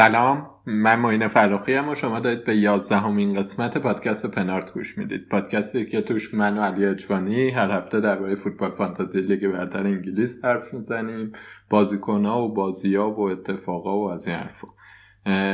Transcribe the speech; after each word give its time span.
سلام 0.00 0.50
من 0.66 0.98
معین 0.98 1.28
فراخی 1.28 1.74
و 1.74 1.94
شما 1.94 2.20
دارید 2.20 2.44
به 2.44 2.56
یازدهمین 2.56 3.28
قسمت 3.28 3.78
پادکست 3.78 4.26
پنارت 4.26 4.72
گوش 4.72 4.98
می‌دید. 4.98 5.28
پادکستی 5.28 5.86
که 5.86 6.00
توش 6.00 6.34
من 6.34 6.58
و 6.58 6.62
علی 6.62 6.86
اجوانی 6.86 7.50
هر 7.50 7.70
هفته 7.70 8.00
درباره 8.00 8.34
فوتبال 8.34 8.70
فانتزی 8.70 9.20
لیگ 9.20 9.48
برتر 9.48 9.86
انگلیس 9.86 10.44
حرف 10.44 10.74
می‌زنیم. 10.74 11.32
بازیکنها 11.70 12.42
و 12.42 12.54
بازیها 12.54 13.10
و 13.10 13.20
اتفاقا 13.20 13.98
و 13.98 14.10
از 14.10 14.26
این 14.26 14.36
حرفا. 14.36 14.68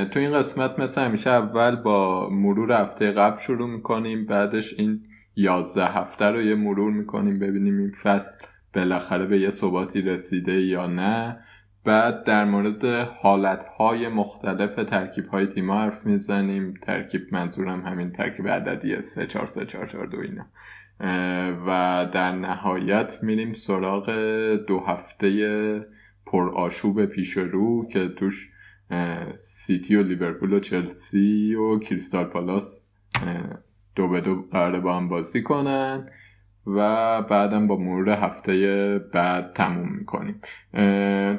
تو 0.04 0.20
این 0.20 0.32
قسمت 0.32 0.78
مثل 0.78 1.00
همیشه 1.00 1.30
اول 1.30 1.76
با 1.76 2.28
مرور 2.30 2.72
هفته 2.72 3.12
قبل 3.12 3.40
شروع 3.40 3.68
می‌کنیم 3.68 4.26
بعدش 4.26 4.74
این 4.78 5.00
یازده 5.36 5.86
هفته 5.86 6.24
رو 6.24 6.42
یه 6.42 6.54
مرور 6.54 6.92
می‌کنیم 6.92 7.38
ببینیم 7.38 7.78
این 7.78 7.92
فصل 8.02 8.46
بالاخره 8.74 9.26
به 9.26 9.38
یه 9.38 9.50
ثباتی 9.50 10.02
رسیده 10.02 10.60
یا 10.60 10.86
نه. 10.86 11.38
بعد 11.86 12.24
در 12.24 12.44
مورد 12.44 12.84
حالتهای 13.22 14.08
مختلف 14.08 14.74
ترکیب 14.74 15.26
های 15.26 15.46
تیم 15.46 15.72
حرف 15.72 16.06
می‌زنیم. 16.06 16.74
ترکیب 16.82 17.22
منظورم 17.32 17.86
همین 17.86 18.12
ترکیب 18.12 18.48
عددی 18.48 19.02
3 19.02 19.26
4 19.26 19.46
3 19.46 19.66
4 19.66 19.86
4 19.86 20.06
2 20.06 20.18
اینا. 20.20 20.46
و 21.66 22.06
در 22.12 22.32
نهایت 22.32 23.22
میریم 23.22 23.52
سراغ 23.54 24.10
دو 24.68 24.80
هفته 24.80 25.86
پر 26.26 26.50
آشوب 26.54 27.04
پیش 27.04 27.36
رو 27.36 27.88
که 27.88 28.08
توش 28.08 28.50
سیتی 29.34 29.96
و 29.96 30.02
لیورپول 30.02 30.52
و 30.52 30.60
چلسی 30.60 31.54
و 31.54 31.78
کریستال 31.78 32.24
پالاس 32.24 32.82
دو 33.94 34.08
به 34.08 34.20
دو 34.20 34.46
قرار 34.50 34.80
با 34.80 34.96
هم 34.96 35.08
بازی 35.08 35.42
کنن. 35.42 36.08
و 36.66 37.22
بعدم 37.22 37.66
با 37.66 37.76
مرور 37.76 38.08
هفته 38.08 38.98
بعد 39.12 39.52
تموم 39.52 39.92
می‌کنیم. 39.92 40.40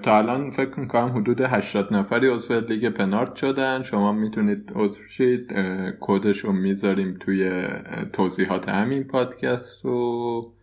تا 0.03 0.17
الان 0.17 0.49
فکر 0.49 0.79
می‌کنم 0.79 1.17
حدود 1.17 1.41
80 1.41 1.93
نفری 1.93 2.27
عضو 2.27 2.59
لیگ 2.59 2.89
پنارت 2.89 3.35
شدن. 3.35 3.83
شما 3.83 4.11
می‌تونید 4.11 4.71
عضو 4.75 5.03
شید. 5.03 5.53
کدش 5.99 6.39
رو 6.39 6.51
می‌ذاریم 6.51 7.17
توی 7.19 7.67
توضیحات 8.13 8.69
همین 8.69 9.03
پادکست 9.03 9.85
و 9.85 10.53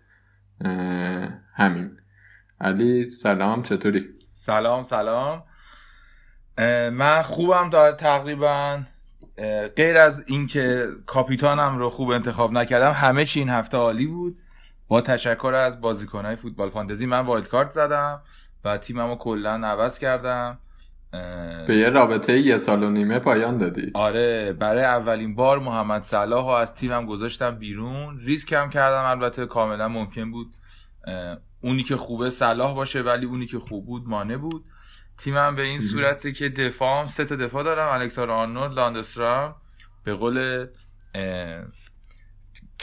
همین. 1.55 1.91
علی 2.61 3.11
سلام 3.11 3.63
چطوری؟ 3.63 4.09
سلام 4.35 4.83
سلام. 4.83 5.43
من 6.93 7.23
خوبم 7.23 7.71
داره 7.71 7.97
تقریبا. 7.97 8.81
غیر 9.77 9.97
از 9.97 10.25
اینکه 10.29 10.87
کاپیتانم 11.07 11.79
رو 11.79 11.91
خوب 11.91 12.11
انتخاب 12.11 12.53
نکردم 12.53 12.91
همه 12.91 13.25
چی 13.25 13.41
این 13.41 13.49
هفته 13.49 13.77
عالی 13.77 14.07
بود. 14.07 14.37
با 14.89 15.01
تشکر 15.01 15.55
از 15.55 15.81
بازیکنهای 15.81 16.37
فوتبال 16.37 16.71
فانتزی 16.71 17.07
من 17.07 17.21
wild 17.21 17.49
card 17.49 17.71
زدم 17.71 18.23
و 18.65 18.79
تیمم 18.79 19.09
رو 19.09 19.17
کلا 19.17 19.51
عوض 19.51 19.99
کردم. 19.99 20.59
به 21.67 21.77
یه 21.77 21.91
رابطه 21.91 22.39
یه 22.39 22.59
سال 22.59 22.83
و 22.83 22.91
نیمه 22.91 23.19
پایان 23.19 23.59
دادی. 23.59 23.91
آره 23.95 24.53
برای 24.53 24.85
اولین 24.85 25.35
بار 25.35 25.59
محمد 25.59 26.03
صلاح 26.03 26.49
از 26.49 26.75
تیمم 26.75 27.07
گذاشتم 27.07 27.51
بیرون. 27.51 28.19
ریسک 28.19 28.49
کم 28.49 28.71
کردم 28.71 29.05
البته 29.05 29.47
کاملا 29.47 29.89
ممکن 29.89 30.31
بود 30.31 30.55
اونی 31.61 31.83
که 31.83 31.97
خوبه 31.97 32.31
صلاح 32.31 32.75
باشه 32.75 33.03
ولی 33.03 33.27
اونی 33.27 33.47
که 33.47 33.59
خوب 33.59 33.87
بود 33.87 34.09
مانه 34.09 34.37
بود. 34.37 34.65
تیمم 35.19 35.57
به 35.57 35.63
این 35.63 35.81
صورته 35.81 36.33
که 36.33 36.49
دفاعم 36.49 37.07
سه 37.07 37.25
تا 37.25 37.37
دفاع 37.37 37.65
دارم. 37.65 38.01
الکساندر 38.01 38.31
آرنولد 38.31 38.73
لاندسترام 38.73 39.55
به 40.05 40.15
قول 40.15 40.67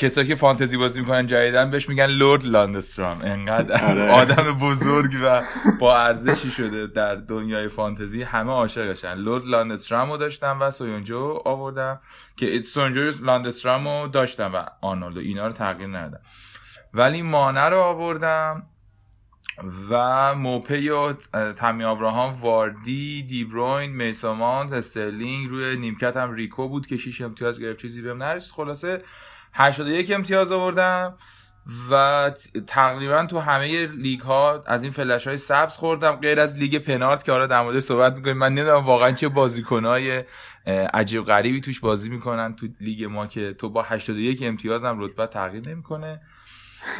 کسایی 0.01 0.27
که 0.27 0.35
فانتزی 0.35 0.77
بازی 0.77 1.01
می‌کنن 1.01 1.27
جدیداً 1.27 1.71
بهش 1.71 1.89
میگن 1.89 2.05
Lord 2.05 2.45
لاندسترام. 2.45 3.21
انقدر 3.21 3.85
آره. 3.85 4.11
آدم 4.11 4.53
بزرگ 4.59 5.11
و 5.23 5.43
با 5.79 5.97
ارزشی 5.97 6.49
شده 6.49 6.87
در 6.87 7.15
دنیای 7.15 7.67
فانتزی. 7.67 8.23
همه 8.23 8.51
عاشقشن. 8.51 9.13
Lord 9.13 9.45
لاندسترام 9.45 10.11
رو 10.11 10.17
داشتم 10.17 10.57
و 10.61 10.71
سویونجو 10.71 11.41
آوردم 11.45 11.99
که 12.35 12.61
سویونجو 12.63 13.25
لاندسترام 13.25 13.87
رو 13.87 14.07
داشتم 14.07 14.51
و 14.53 14.65
آنالو 14.81 15.19
اینا 15.19 15.47
رو 15.47 15.53
تغییر 15.53 15.89
ندادم. 15.89 16.21
ولی 16.93 17.21
مانه 17.21 17.65
رو 17.65 17.79
آوردم 17.79 18.63
و 19.89 20.35
موپی 20.35 20.89
و 20.89 21.13
تمی 21.53 21.83
آبراهام 21.83 22.41
واردی 22.41 23.23
دیبروین 23.23 23.91
میسون 23.91 24.41
مانت 24.41 24.71
استرلینگ 24.73 25.49
روی 25.49 25.77
نیمکت 25.77 26.17
هم 26.17 26.33
ریکو 26.33 26.67
بود 26.67 26.87
که 26.87 26.97
شیش 26.97 27.21
امتیاز 27.21 27.59
گرفت. 27.59 27.79
چیزی 27.79 28.01
بهم 28.01 28.23
نرسید. 28.23 28.53
خلاصه 28.53 29.03
81 29.53 30.11
امتیاز 30.11 30.51
آوردم 30.51 31.17
و 31.91 32.31
تقریبا 32.67 33.25
تو 33.25 33.39
همه 33.39 33.87
لیگ 33.87 34.19
ها 34.19 34.63
از 34.65 34.83
این 34.83 34.91
فلش 34.91 35.27
های 35.27 35.37
سبز 35.37 35.77
خوردم 35.77 36.11
غیر 36.11 36.39
از 36.39 36.57
لیگ 36.57 36.77
پنارت 36.77 37.23
که 37.23 37.31
آره 37.31 37.47
در 37.47 37.61
مورد 37.61 37.79
صحبت 37.79 38.15
می‌کنیم 38.15 38.37
من 38.37 38.53
نمی‌دونم 38.53 38.85
واقعا 38.85 39.11
چه 39.11 39.29
های 39.69 40.23
عجیب 40.93 41.23
غریبی 41.23 41.61
توش 41.61 41.79
بازی 41.79 42.09
می‌کنن 42.09 42.55
تو 42.55 42.67
لیگ 42.81 43.03
ما 43.03 43.27
که 43.27 43.53
تو 43.53 43.69
با 43.69 43.81
81 43.81 44.43
امتیاز 44.43 44.83
هم 44.83 44.99
رتبه 44.99 45.27
تغییر 45.27 45.69
نمی‌کنه 45.69 46.21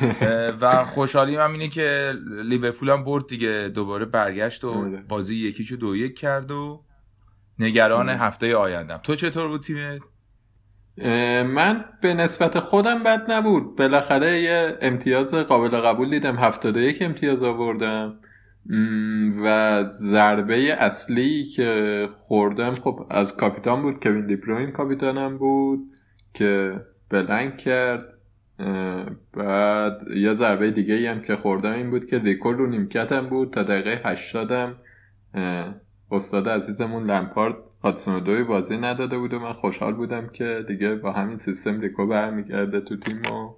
و 0.61 0.83
خوشحالی 0.83 1.37
من 1.37 1.51
اینه 1.51 1.67
که 1.67 2.13
لیورپول 2.43 2.89
هم 2.89 3.03
برد 3.03 3.27
دیگه 3.27 3.71
دوباره 3.75 4.05
برگشت 4.05 4.63
و 4.63 4.69
آره. 4.69 5.03
بازی 5.07 5.35
یکیشو 5.35 5.75
دو 5.75 5.95
یک 5.95 6.19
کرد 6.19 6.51
و 6.51 6.83
نگران 7.59 8.09
آره. 8.09 8.19
هفته 8.19 8.55
آیندم 8.55 8.97
تو 8.97 9.15
چطور 9.15 9.47
بود 9.47 9.61
تیمت 9.61 10.01
من 11.43 11.85
به 12.01 12.13
نسبت 12.13 12.59
خودم 12.59 13.03
بد 13.03 13.31
نبود. 13.31 13.75
بالاخره 13.75 14.39
یه 14.39 14.77
امتیاز 14.81 15.33
قابل 15.33 15.69
قبول 15.69 16.09
دیدم. 16.09 16.35
71 16.35 17.01
امتیاز 17.01 17.43
آوردم. 17.43 18.19
و 19.43 19.83
ضربه 19.87 20.73
اصلی 20.73 21.45
که 21.45 22.09
خوردم 22.27 22.75
خب 22.75 23.05
از 23.09 23.37
کاپیتان 23.37 23.81
بود. 23.81 24.03
کوین 24.03 24.27
دیپروین 24.27 24.71
کاپیتانم 24.71 25.37
بود 25.37 25.79
که 26.33 26.81
بلنگ 27.09 27.57
کرد. 27.57 28.05
بعد 29.33 30.01
یه 30.15 30.33
ضربه 30.33 30.71
دیگه 30.71 31.11
هم 31.11 31.21
که 31.21 31.35
خوردم 31.35 31.71
این 31.71 31.89
بود 31.89 32.05
که 32.05 32.19
ریکورد 32.19 32.57
رو 32.57 32.67
نیمکتم 32.67 33.21
بود. 33.21 33.53
تا 33.53 33.63
دقیقه 33.63 34.01
80 34.05 34.75
استاد 36.11 36.49
عزیزمون 36.49 37.11
لمپارد 37.11 37.55
هاتسون 37.83 38.23
دوی 38.23 38.43
بازی 38.43 38.77
نداده 38.77 39.17
بود 39.17 39.33
و 39.33 39.39
من 39.39 39.53
خوشحال 39.53 39.93
بودم 39.93 40.27
که 40.27 40.65
دیگه 40.67 40.95
با 40.95 41.11
همین 41.11 41.37
سیستم 41.37 41.81
ریکو 41.81 42.07
برمیگرده 42.07 42.81
تو 42.81 42.97
تیم 42.97 43.21
و 43.21 43.55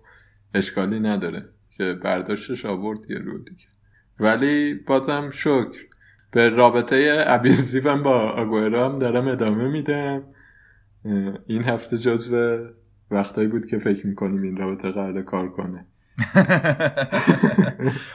اشکالی 0.53 1.00
نداره 1.00 1.45
که 1.78 1.94
برداشتش 2.03 2.66
آورد 2.66 3.12
یه 3.12 3.17
رو 3.17 3.38
دیگه. 3.38 3.67
ولی 4.19 4.73
بازم 4.73 5.29
شکر. 5.31 5.85
به 6.31 6.50
رابطه 6.50 7.25
ابیوزیوم 7.28 8.03
با 8.03 8.19
آگوئرو 8.19 8.79
هم 8.79 9.00
دارم 9.00 9.28
ادامه 9.28 9.67
میدم. 9.67 10.23
این 11.47 11.63
هفته 11.63 11.97
جزو 11.97 12.63
وقتایی 13.12 13.47
بود 13.47 13.66
که 13.66 13.78
فکر 13.78 14.07
می‌کنیم 14.07 14.41
این 14.41 14.57
رابطه 14.57 14.91
قرار 14.91 15.22
کار 15.22 15.50
کنه. 15.50 15.85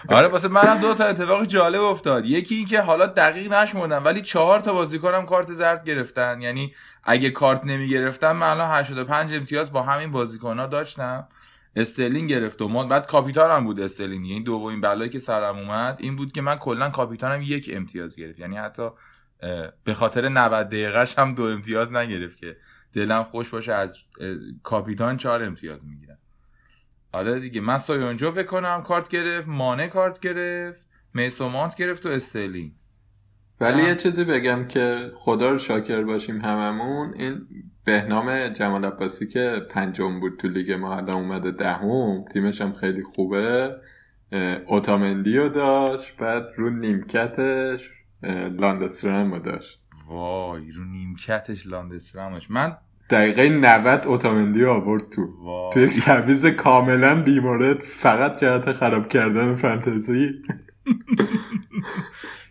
آره 0.09 0.29
واسه 0.29 0.49
منم 0.49 0.79
دو 0.81 0.95
تا 0.95 1.05
اتفاق 1.05 1.45
جالب 1.45 1.83
افتاد. 1.83 2.25
یکی 2.25 2.55
این 2.55 2.67
که 2.67 2.81
حالا 2.81 3.07
دقیق 3.07 3.53
نشمردم 3.53 4.05
ولی 4.05 4.23
چهار 4.23 4.61
تا 4.61 4.73
بازیکنم 4.73 5.27
کارت 5.27 5.53
زرد 5.53 5.85
گرفتن. 5.85 6.41
یعنی 6.41 6.75
اگه 7.05 7.31
کارت 7.31 7.65
نمی 7.65 7.89
گرفتم 7.89 8.33
من 8.33 8.47
الان 8.47 8.71
85 8.71 9.35
امتیاز 9.35 9.73
با 9.73 9.83
همین 9.83 10.13
بازیکن 10.13 10.59
ها 10.59 10.67
داشتم. 10.67 11.29
استرلین 11.77 12.27
گرفت 12.27 12.63
و 12.63 12.89
بعد 12.89 13.07
کاپیتانم 13.07 13.65
بود 13.65 13.81
استرلین 13.81 14.25
این 14.25 14.43
دومین 14.43 14.81
بلایی 14.81 15.11
که 15.11 15.19
سرم 15.19 15.59
اومد 15.59 15.97
این 16.01 16.17
بود 16.17 16.33
که 16.33 16.41
من 16.41 16.57
کلا 16.57 16.91
کاپیتانم 16.91 17.43
یک 17.43 17.71
امتیاز 17.75 18.17
گرفت. 18.17 18.39
یعنی 18.39 18.57
حتی 18.57 18.89
به 19.85 19.95
خاطر 19.95 20.29
90 20.29 20.69
دقیقهش 20.69 21.19
هم 21.19 21.35
دو 21.35 21.43
امتیاز 21.43 21.93
نگرفت 21.93 22.37
که 22.37 22.57
دلم 22.95 23.23
خوش 23.23 23.49
باشه 23.49 23.73
از 23.73 23.99
کاپیتان 24.63 25.17
چهار 25.17 25.43
امتیاز 25.43 25.87
می‌گیرم. 25.87 26.19
آره 27.13 27.41
دیگه 27.41 27.61
من 27.61 27.79
سویونجو 27.79 28.33
بکنم 28.33 28.83
کارت 28.83 29.09
گرفت 29.09 29.49
مانه 29.49 29.89
کارت 29.89 30.21
گرفت 30.21 30.81
میسون 31.15 31.54
مانت 31.54 31.77
گرفت 31.77 32.07
و 32.07 32.09
استرلینگ. 32.09 32.73
ولی 33.61 33.83
یه 33.83 33.95
چیزی 33.95 34.25
بگم 34.25 34.69
که 34.69 35.11
خدا 35.15 35.51
رو 35.51 35.59
شاکر 35.59 36.03
باشیم 36.03 36.41
هممون 36.41 37.15
این 37.15 37.47
بهنام 37.85 38.49
جمال 38.49 38.85
عباسی 38.85 39.27
که 39.27 39.67
پنجم 39.71 40.21
بود 40.21 40.39
تو 40.39 40.49
لیگ 40.49 40.73
ما 40.73 40.97
الان 40.97 41.15
اومده 41.15 41.51
دهم 41.51 42.25
تیمش 42.33 42.61
هم 42.61 42.73
خیلی 42.73 43.03
خوبه. 43.03 43.77
اوتامندی 44.67 45.37
رو 45.37 45.49
داشت 45.49 46.17
بعد 46.17 46.45
رو 46.57 46.71
نیمکتش 46.71 47.91
لاندسترم 48.59 49.35
رو 49.35 49.39
داشت. 49.39 49.81
وای 50.07 50.71
رو 50.71 50.85
نیمکتش 50.85 51.67
لاندسترمش. 51.67 52.51
من 52.51 52.77
دقیقه 53.11 53.49
90 53.49 54.07
اوتامندی 54.07 54.65
آورد 54.65 55.03
تو. 55.11 55.29
تو 55.73 55.81
یک 55.81 56.05
تعویض 56.05 56.47
کاملا 56.47 57.23
بیمورد 57.23 57.79
فقط 57.79 58.41
جهت 58.41 58.73
خراب 58.73 59.09
کردن 59.09 59.55
فانتزی. 59.57 60.31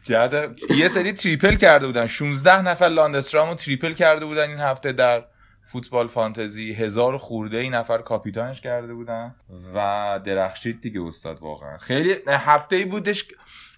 جهت 0.04 0.50
یه 0.70 0.88
سری 0.88 1.14
triple 1.14 1.56
کرده 1.56 1.88
بودن. 1.88 2.06
16 2.06 2.62
نفر 2.62 2.88
لاندسترامو 2.88 3.56
triple 3.56 3.94
کرده 3.94 4.26
بودن 4.26 4.50
این 4.50 4.60
هفته 4.60 4.92
در 4.92 5.24
فوتبال 5.72 6.08
فانتزی. 6.08 6.74
هزار 6.74 7.18
خورده‌ای 7.18 7.74
نفر 7.74 7.98
کاپیتانش 7.98 8.62
کرده 8.62 8.94
بودن. 8.94 9.36
و 9.76 10.20
درخشید 10.24 10.82
دیگه 10.82 11.02
استاد 11.02 11.40
واقعا. 11.42 11.78
خیلی 11.78 12.16
هفته 12.28 12.76
ای 12.76 12.86
بودش 12.86 13.26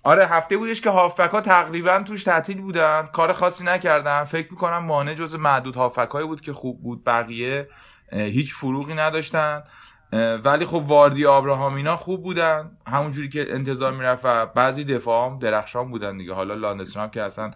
آره 0.04 0.25
هفته 0.25 0.57
بودش 0.57 0.81
که 0.81 0.90
هافبک 0.90 1.30
ها 1.30 1.42
تقریبا 1.42 2.04
توش 2.04 2.24
تعطیل 2.24 2.62
بودن. 2.62 3.06
کار 3.06 3.34
خاصی 3.34 3.63
نکردن. 3.63 4.24
فکر 4.24 4.51
می‌کنم 4.51 4.78
مانه 4.77 5.13
جزو 5.13 5.36
معدود 5.36 5.75
هافبک 5.75 6.10
هایی 6.10 6.28
بود 6.28 6.42
که 6.42 6.54
خوب 6.54 6.84
بود. 6.84 7.04
بقیه 7.06 7.69
هیچ 8.12 8.54
فروغی 8.54 8.94
نداشتن. 8.94 9.63
ولی 10.44 10.66
خب 10.66 10.84
واردی 10.88 11.25
آبراهام 11.25 11.75
اینا 11.75 11.96
خوب 11.96 12.24
بودن. 12.24 12.78
همونجوری 12.88 13.30
که 13.30 13.54
انتظار 13.54 13.94
می‌رفت 13.94 14.22
و 14.25 14.46
بعضی 14.46 14.84
دفاع 14.84 15.30
هم 15.30 15.40
درخشان 15.40 15.92
بودن 15.92 16.18
دیگه. 16.18 16.34
حالا 16.34 16.54
لاندسترام 16.54 17.10
که 17.10 17.22
اصلا 17.22 17.52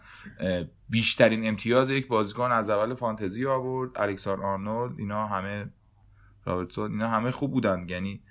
بیشترین 0.90 1.48
امتیاز 1.48 1.90
یک 1.90 2.08
بازیکن 2.08 2.52
از 2.52 2.70
اول 2.70 2.96
فانتزی 2.96 3.46
آورد. 3.46 3.90
الکسان 3.96 4.44
آرنولد 4.44 5.00
اینا 5.00 5.28
همه 5.28 5.66
رابرتسون 6.46 6.92
اینا 6.92 7.08
همه 7.08 7.32
خوب 7.32 7.52
بودن. 7.52 7.86
یعنی 7.90 8.22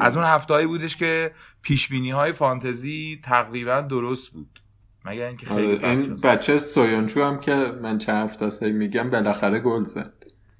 از 0.00 0.16
اون 0.16 0.26
هفته 0.26 0.66
بودش 0.66 0.96
که 0.96 1.30
پیش 1.62 1.92
های 1.92 2.32
فانتزی 2.32 3.20
تقریبا 3.24 3.80
درست 3.80 4.32
بود. 4.32 4.60
مگر 5.04 5.26
اینکه 5.26 5.46
خیلی 5.46 5.76
آره، 5.76 5.88
این 5.88 6.16
بچه 6.16 6.60
سویانچو 6.60 7.24
هم 7.24 7.40
که 7.40 7.54
من 7.82 7.98
چند 7.98 8.30
هفته 8.30 8.72
میگم 8.72 9.10
بالاخره 9.10 9.60
گل 9.60 9.84
زد. 9.84 10.12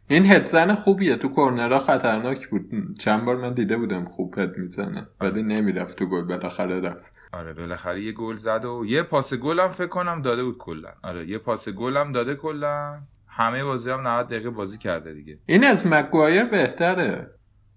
این 0.08 0.26
هدزن 0.26 0.74
خوبیه 0.74 1.16
تو 1.16 1.28
کرنرها 1.28 1.78
خطرناک 1.78 2.48
بود. 2.48 2.70
چند 2.98 3.24
بار 3.24 3.36
من 3.36 3.54
دیده 3.54 3.76
بودم 3.76 4.04
خوب 4.04 4.38
هد 4.38 4.58
می‌زنه 4.58 5.06
ولی 5.20 5.42
نمی‌رفت 5.42 5.96
تو 5.96 6.06
گل 6.06 6.22
بالاخره 6.22 6.80
رفت. 6.80 7.18
آره 7.32 7.52
بالاخره 7.52 8.02
یه 8.02 8.12
گل 8.12 8.34
زد 8.34 8.64
و 8.64 8.84
یه 8.86 9.02
پاس 9.02 9.34
گل 9.34 9.60
هم 9.60 9.68
فکر 9.68 9.86
کنم 9.86 10.22
داده 10.22 10.44
بود 10.44 10.58
کلا. 10.58 10.88
آره 11.02 11.28
یه 11.28 11.38
پاس 11.38 11.68
گل 11.68 11.96
هم 11.96 12.12
داده 12.12 12.34
کلا. 12.34 13.00
همه 13.28 13.64
بازی 13.64 13.90
هم 13.90 14.08
90 14.08 14.26
دقیقه 14.26 14.50
بازی 14.50 14.78
کرده 14.78 15.14
دیگه. 15.14 15.38
این 15.46 15.64
از 15.64 15.86
مگوایر 15.86 16.44
بهتره. 16.44 17.30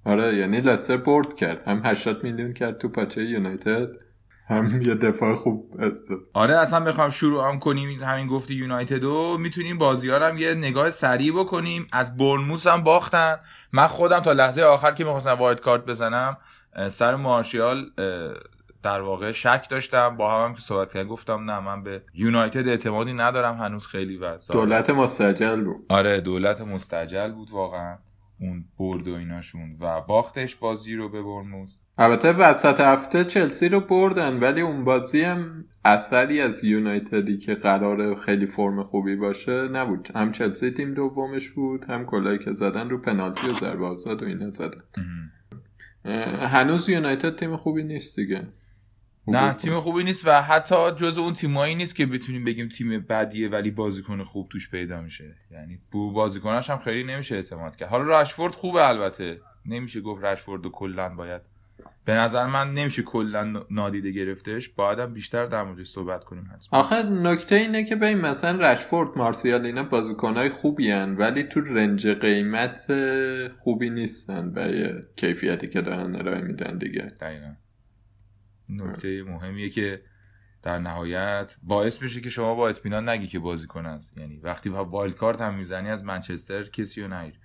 آره 0.06 0.36
یعنی 0.36 0.62
لستر 0.62 0.98
برد 0.98 1.36
کرد. 1.36 1.68
هم 1.68 1.82
80 1.86 2.24
میلیون 2.24 2.54
کرد 2.54 2.78
تو 2.78 2.90
پاچه 2.90 3.24
یونایتد 3.24 3.88
هم 4.50 4.82
یه 4.82 4.96
دفاع 4.96 5.36
خوب 5.36 5.82
آره 6.34 6.58
اصلا 6.58 6.80
بخوام 6.80 7.10
شروع 7.10 7.48
هم 7.48 7.60
کنیم. 7.60 8.04
همین 8.04 8.28
گفتی 8.28 8.54
یونایتد 8.54 9.04
و 9.04 9.38
می‌تونیم 9.38 9.78
بازی 9.78 10.12
هم 10.12 10.38
یه 10.38 10.54
نگاه 10.54 10.92
سریع 10.92 11.34
بکنیم. 11.34 11.88
از 11.92 12.18
برنموس 12.18 12.68
هم 12.68 12.84
باختن. 12.84 13.36
من 13.72 13.88
خودم 13.88 14.20
تا 14.20 14.32
لحظه 14.32 14.62
آخر 14.64 14.92
که 14.92 15.04
می‌خواستم 15.04 15.32
وایت 15.32 15.60
کارت 15.60 15.86
بزنم 15.86 16.38
سر 16.90 17.16
مارشیال 17.16 17.92
در 18.84 19.02
واقع 19.02 19.32
شک 19.32 19.68
داشتم. 19.70 20.18
با 20.18 20.32
هم, 20.32 20.50
هم 20.50 20.56
که 20.56 20.62
صحبت 20.62 20.94
کردم 20.94 21.10
گفتم 21.10 21.52
نه 21.52 21.60
من 21.60 21.84
به 21.84 22.02
یونایتد 22.14 22.68
اعتمادی 22.68 23.14
ندارم. 23.14 23.56
هنوز 23.56 23.88
خیلی 23.88 24.18
و 24.18 24.38
دولت 24.52 24.90
مستجل 24.90 25.64
بود. 25.64 25.86
آره 25.90 26.22
دولت 26.22 26.62
مستجل 26.62 27.32
بود 27.32 27.52
واقعا. 27.52 27.98
اون 28.44 28.66
برد 28.80 29.08
و 29.08 29.14
ایناشون 29.14 29.78
و 29.80 30.02
باختش 30.02 30.56
بازی 30.56 30.96
رو 30.96 31.10
به 31.10 31.24
برنموس 31.24 31.78
البته 31.98 32.32
وسط 32.32 32.80
هفته 32.80 33.24
چلسی 33.24 33.70
رو 33.70 33.80
بردن 33.80 34.40
ولی 34.40 34.62
اون 34.62 34.84
بازی 34.84 35.22
هم 35.22 35.66
اثری 35.86 36.42
از 36.42 36.64
یونایتدی 36.64 37.38
که 37.38 37.56
قرار 37.56 38.16
خیلی 38.16 38.46
فرم 38.46 38.84
خوبی 38.84 39.16
باشه 39.16 39.68
نبود. 39.68 40.10
هم 40.16 40.32
چلسی 40.32 40.72
تیم 40.72 40.94
دومش 40.94 41.50
بود 41.50 41.86
هم 41.86 42.06
کلایی 42.06 42.40
که 42.40 42.54
زدن 42.54 42.90
رو 42.90 42.98
پنالتی 42.98 43.48
و 43.48 43.54
ضربه 43.54 43.86
آزاد 43.86 44.24
و 44.24 44.26
اینا 44.26 44.52
زدن. 44.52 44.84
هنوز 46.48 46.90
یونایتد 46.90 47.40
تیم 47.40 47.58
خوبی 47.58 47.84
نیست 47.84 48.16
دیگه. 48.16 48.48
نه 49.28 49.54
تیم 49.54 49.80
خوبی 49.80 50.04
نیست 50.04 50.28
و 50.28 50.42
حتی 50.42 50.92
جز 50.92 51.18
اون 51.18 51.34
تیمایی 51.34 51.76
نیست 51.76 51.96
که 51.96 52.06
بتونیم 52.06 52.44
بگیم 52.44 52.70
تیم 52.70 53.00
بدیه 53.00 53.50
ولی 53.50 53.72
بازیکن 53.72 54.24
خوب 54.24 54.50
توش 54.50 54.70
پیدا 54.70 55.02
میشه. 55.02 55.36
یعنی 55.52 55.80
بو 55.92 56.12
بازیکناش 56.12 56.70
هم 56.70 56.78
خیلی 56.78 57.04
نمیشه 57.04 57.36
اعتماد 57.36 57.76
کرد. 57.76 57.90
حالا 57.90 58.22
رشفورد 58.22 58.56
خوبه 58.56 58.88
البته. 58.88 59.42
نمیشه 59.66 60.02
گفت 60.02 60.24
رشفورد 60.24 60.68
کلا 60.68 61.10
باید 61.10 61.42
به 62.06 62.14
نظر 62.14 62.46
من 62.46 62.74
نمیشه 62.74 63.04
کلا 63.04 63.66
نادیده 63.72 64.12
گرفتش. 64.12 64.70
باید 64.70 65.14
بیشتر 65.14 65.46
در 65.46 65.64
موردش 65.64 65.88
صحبت 65.88 66.24
کنیم 66.24 66.52
حتما. 66.56 66.80
آخه 66.80 67.04
نکته 67.04 67.56
اینه 67.56 67.84
که 67.84 67.96
ببین 67.96 68.18
مثلا 68.18 68.72
رشفورد 68.72 69.18
مارسیال 69.18 69.66
اینا 69.66 69.84
بازیکنهای 69.84 70.50
خوبی 70.50 70.92
هن 70.92 71.16
ولی 71.16 71.44
تو 71.44 71.62
رنج 71.62 72.08
قیمت 72.08 72.94
خوبی 73.60 73.90
نیستن 73.90 74.52
به 74.52 74.94
کیفیتی 75.16 75.68
که 75.68 75.82
دارن 75.82 76.16
ارائه 76.16 76.42
میدن 76.42 76.78
دیگه. 76.78 77.02
دقیقا. 77.02 77.54
نکته 78.70 79.24
مهمیه 79.24 79.70
که 79.70 80.02
در 80.64 80.80
نهایت 80.80 81.56
باعث 81.64 82.02
میشه 82.02 82.22
که 82.22 82.30
شما 82.30 82.56
با 82.56 82.70
اطمینان 82.70 83.10
نگی 83.10 83.28
که 83.28 83.40
بازیکن 83.40 83.86
است 83.86 84.18
یعنی 84.18 84.38
وقتی 84.38 84.70
با 84.70 84.86
وایلد 84.86 85.16
کارت 85.16 85.42
هم 85.42 85.54
می‌زنی 85.54 85.90
از 85.90 86.04
منچستر 86.04 86.64
کسی 86.64 87.02
رو 87.02 87.14
نگیر. 87.14 87.40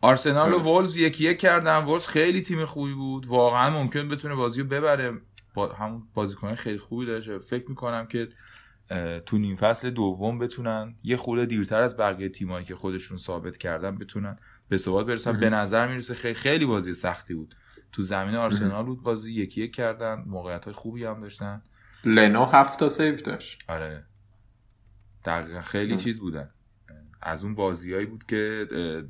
آرسنال 0.00 0.52
و 0.52 0.58
وولز 0.58 0.98
یکی 0.98 1.24
یک 1.24 1.38
کردن. 1.38 1.84
وولز 1.84 2.06
خیلی 2.06 2.40
تیم 2.40 2.64
خوبی 2.64 2.94
بود. 2.94 3.26
واقعا 3.26 3.70
ممکن 3.70 4.08
بتونه 4.08 4.34
بازی 4.34 4.60
رو 4.60 4.68
ببره. 4.68 5.12
با 5.54 5.72
همون 5.72 6.02
بازیکن 6.14 6.54
خیلی 6.54 6.78
خوبی 6.78 7.06
داشته. 7.06 7.38
فکر 7.38 7.68
می‌کنم 7.68 8.06
که 8.06 8.28
تو 9.26 9.38
نیم 9.38 9.56
فصل 9.56 9.90
دوم 9.90 10.38
بتونن 10.38 10.94
یه 11.02 11.16
خورده 11.16 11.46
دیرتر 11.46 11.82
از 11.82 11.96
بقیه 11.96 12.28
تیمایی 12.28 12.64
که 12.64 12.74
خودشون 12.74 13.18
ثابت 13.18 13.56
کردن 13.56 13.98
بتونن 13.98 14.38
به 14.68 14.76
ثبات 14.76 15.06
برسن. 15.06 15.40
به 15.40 15.50
نظر 15.50 15.88
می‌رسه 15.88 16.14
خیلی 16.14 16.34
خیلی 16.34 16.66
بازی 16.66 16.94
سختی 16.94 17.34
بود. 17.34 17.54
تو 17.96 18.02
زمین 18.02 18.34
آرسنال 18.34 18.84
بود 18.84 19.02
بازی 19.02 19.32
یکی 19.32 19.62
یک 19.62 19.74
کردن 19.74 20.24
موقعیت 20.26 20.64
های 20.64 20.74
خوبی 20.74 21.04
هم 21.04 21.20
داشتن. 21.20 21.62
لنو 22.04 22.44
هفت 22.44 22.78
تا 22.78 22.88
سیف 22.88 23.22
داشت. 23.22 23.64
آره. 23.68 24.04
دقیقا 25.24 25.60
خیلی 25.60 25.96
چیز 25.96 26.20
بودن. 26.20 26.50
از 27.22 27.44
اون 27.44 27.54
بازیهایی 27.54 28.06
بود 28.06 28.24
که 28.24 28.66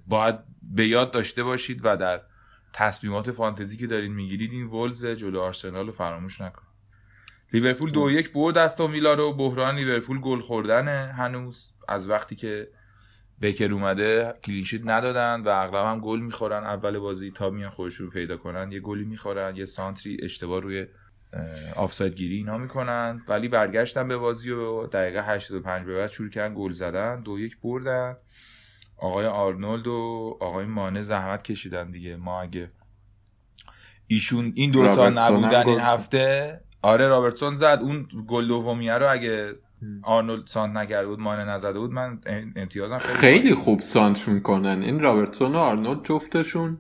باید 0.07 0.37
به 0.63 0.89
یاد 0.89 1.11
داشته 1.11 1.43
باشید 1.43 1.81
و 1.85 1.97
در 1.97 2.21
تصمیمات 2.73 3.31
فانتزی 3.31 3.77
که 3.77 3.87
دارین 3.87 4.13
می‌گیرید 4.13 4.53
این 4.53 4.67
ولز 4.67 5.07
جلو 5.07 5.41
آرسنال 5.41 5.87
رو 5.87 5.93
فراموش 5.93 6.41
نکنید 6.41 6.69
لیورپول 7.53 7.91
دو 7.91 8.11
یک 8.11 8.33
برد 8.33 8.59
استون 8.59 8.93
ویلا 8.93 9.15
رو 9.15 9.33
بحران 9.33 9.75
لیورپول 9.75 10.21
گل 10.21 10.41
خوردنه 10.41 11.13
هنوز. 11.17 11.73
از 11.89 12.11
وقتی 12.11 12.37
که 12.37 12.69
بکر 13.43 13.73
اومده 13.73 14.35
کلینشیت 14.45 14.81
ندادن 14.85 15.41
و 15.41 15.49
اغلب 15.49 15.87
هم 15.87 16.01
گل 16.01 16.21
می‌خورن. 16.21 16.65
اول 16.65 16.99
بازی 16.99 17.31
تا 17.31 17.51
میان 17.51 17.71
خودش 17.71 17.95
رو 17.95 18.11
پیدا 18.11 18.37
کنن 18.37 18.73
یه 18.73 18.81
گلی 18.81 19.05
می‌خورن 19.05 19.57
یه 19.57 19.65
سانتری 19.65 20.19
اشتباه 20.23 20.61
روی 20.61 20.87
آفساید 21.77 22.15
گیری 22.15 22.37
اینا 22.37 22.59
می‌کنن. 22.59 23.23
ولی 23.29 23.49
برگشتن 23.49 24.09
به 24.09 24.17
بازی 24.17 24.51
و 24.51 24.87
دقیقه 24.87 25.23
85 25.23 25.87
به 25.87 25.97
بعد 25.97 26.11
شروع 26.11 26.31
کردن 26.31 26.55
گل 26.57 26.71
زدن. 26.71 27.21
دو 27.21 27.39
یک 27.39 27.61
بردن. 27.61 28.17
آقای 28.97 29.27
آرنولد 29.27 29.87
و 29.87 30.37
آقای 30.41 30.67
مانه 30.67 31.03
زحمت 31.03 31.43
کشیدن 31.43 31.91
دیگه. 31.91 32.17
ما 32.17 32.43
اگه 32.43 32.71
ایشون 34.07 34.53
این 34.55 34.71
دو 34.71 34.95
سال 34.95 35.19
نبودن 35.19 35.69
این 35.69 35.81
هفته 35.81 36.61
آره 36.83 37.09
رابرتسون 37.09 37.55
زد. 37.55 37.79
اون 37.83 38.09
گل 38.27 38.49
دومیه 38.49 38.95
رو 38.95 39.13
اگه 39.13 39.55
آرنولد 40.03 40.47
سانتر 40.47 40.77
نکرده 40.77 41.07
بود 41.07 41.21
مانه 41.21 41.45
نزده 41.45 41.79
بود. 41.79 41.91
من 41.91 42.21
امتیازم 42.57 42.99
خیلی, 42.99 43.19
خیلی 43.39 43.55
خوب 43.55 43.81
سانتر 43.81 44.29
می‌کنن 44.29 44.83
این 44.83 45.01
رابرتسون 45.01 45.53
و 45.53 45.59
آرنولد 45.59 46.05
جفتشون 46.05 46.79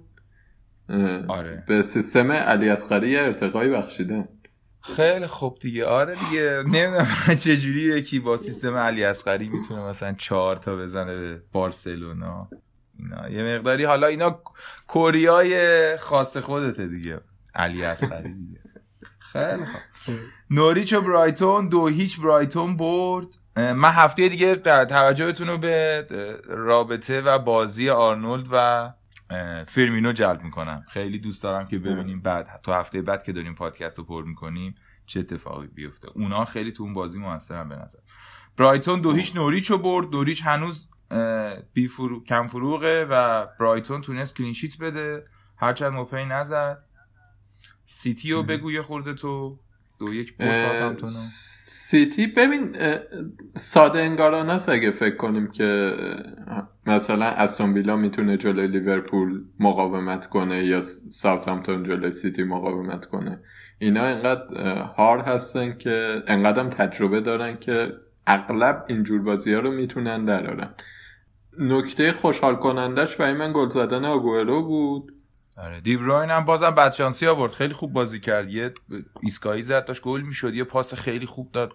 آره. 1.28 1.64
به 1.68 1.82
سیستم 1.82 2.32
علی 2.32 2.68
اصغری 2.68 3.16
ارتقایی 3.16 3.70
بخشیدن. 3.70 4.28
خیلی 4.80 5.26
خوب 5.26 5.58
دیگه. 5.58 5.84
آره 5.86 6.14
دیگه. 6.14 6.62
نمی‌دونم 6.66 7.06
چجوری 7.44 7.80
یکی 7.80 8.20
با 8.20 8.36
سیستم 8.36 8.74
علی 8.74 9.04
اصغری 9.04 9.48
می‌تونه 9.48 9.80
مثلا 9.80 10.12
چهار 10.12 10.56
تا 10.56 10.76
بزنه 10.76 11.16
به 11.16 11.42
بارسلونا. 11.52 12.48
اینا. 12.98 13.30
یه 13.30 13.56
مقداری 13.56 13.84
حالا 13.84 14.06
اینا 14.06 14.40
کوریای 14.86 15.96
خاص 15.96 16.36
خودته 16.36 16.86
دیگه. 16.86 17.20
علی 17.54 17.82
اصغری 17.82 18.34
دیگه. 18.34 18.60
خیلی 19.32 19.64
خوب. 19.64 20.14
نوریچ 20.50 20.92
و 20.92 21.00
برایتون 21.00 21.68
دو 21.68 21.86
هیچ 21.86 22.20
برایتون 22.20 22.76
برد. 22.76 23.26
من 23.56 23.90
هفته 23.90 24.28
دیگه 24.28 24.56
توجهتون 24.84 25.48
رو 25.48 25.58
به 25.58 26.06
رابطه 26.46 27.20
و 27.20 27.38
بازی 27.38 27.90
آرنولد 27.90 28.46
و 28.52 28.92
فرمینو 29.68 30.12
جلب 30.12 30.42
می‌کنم. 30.42 30.84
خیلی 30.88 31.18
دوست 31.18 31.42
دارم 31.42 31.66
که 31.66 31.78
ببینیم 31.78 32.20
بعد 32.20 32.60
تو 32.62 32.72
هفته 32.72 33.02
بعد 33.02 33.22
که 33.22 33.32
داریم 33.32 33.54
پادکست 33.54 33.98
رو 33.98 34.04
پر 34.04 34.24
می‌کنیم 34.24 34.74
چه 35.06 35.20
اتفاقی 35.20 35.66
بیفته. 35.66 36.08
اونا 36.14 36.44
خیلی 36.44 36.72
تو 36.72 36.82
اون 36.82 36.94
بازی 36.94 37.18
موثرن 37.18 37.68
به 37.68 37.76
نظر. 37.76 37.98
برایتون 38.56 39.00
دو 39.00 39.12
هیچ 39.12 39.36
نوریچ 39.36 39.70
رو 39.70 39.78
برد. 39.78 40.10
نوریچ 40.10 40.42
هنوز 40.44 40.88
بی 41.72 41.88
فرو... 41.88 42.24
کم 42.24 42.46
فروغه 42.46 43.04
و 43.10 43.46
برایتون 43.60 44.00
تونست 44.00 44.36
clean 44.36 44.57
sheet 44.57 44.78
بده. 44.78 45.26
هرچند 45.56 45.92
موپی 45.92 46.24
نزد. 46.24 46.85
سیتی 47.86 48.32
رو 48.32 48.42
بگو 48.42 48.72
یه 48.72 48.82
خورده 48.82 49.14
تو. 49.14 49.58
دو 49.98 50.14
یک 50.14 50.36
برد 50.36 51.08
سیتی 51.88 52.26
ببین 52.26 52.76
ساده 53.54 53.98
انگارانه 53.98 54.52
است 54.52 54.68
اگه 54.68 54.90
فکر 54.90 55.16
کنیم 55.16 55.46
که 55.50 55.94
مثلا 56.86 57.24
استون 57.24 57.72
ویلا 57.72 57.96
می‌تونه 57.96 58.36
جلوی 58.36 58.66
لیورپول 58.66 59.44
مقاومت 59.60 60.26
کنه 60.26 60.64
یا 60.64 60.80
ساوثهامپتون 61.10 61.84
جلوی 61.84 62.12
سیتی 62.12 62.42
مقاومت 62.42 63.04
کنه. 63.04 63.40
اینا 63.78 64.04
انقدر 64.04 64.78
هار 64.82 65.18
هستن 65.18 65.78
که 65.78 66.22
انقدر 66.26 66.64
تجربه 66.64 67.20
دارن 67.20 67.56
که 67.56 67.92
اغلب 68.26 68.84
اینجور 68.88 69.22
بازی 69.22 69.52
ها 69.54 69.60
رو 69.60 69.70
می‌تونن 69.70 70.24
درارن. 70.24 70.74
نکته 71.58 72.12
خوشحال 72.12 72.56
کنندش 72.56 73.16
برای 73.16 73.32
من 73.32 73.52
گل 73.52 73.68
زدن 73.68 74.04
آگوئرو 74.04 74.62
بود. 74.62 75.12
آره 75.56 75.80
دیبروین 75.80 76.30
هم 76.30 76.44
بازم 76.44 76.70
بدشانسی 76.70 77.26
آورد. 77.26 77.52
خیلی 77.52 77.74
خوب 77.74 77.92
بازی 77.92 78.20
کرد. 78.20 78.50
یه 78.50 78.74
ایستگاهی 79.22 79.62
زد 79.62 79.84
داشت 79.84 80.02
گل 80.02 80.20
می‌شد. 80.20 80.54
یه 80.54 80.64
پاس 80.64 80.94
خیلی 80.94 81.26
خوب 81.26 81.52
داد. 81.52 81.72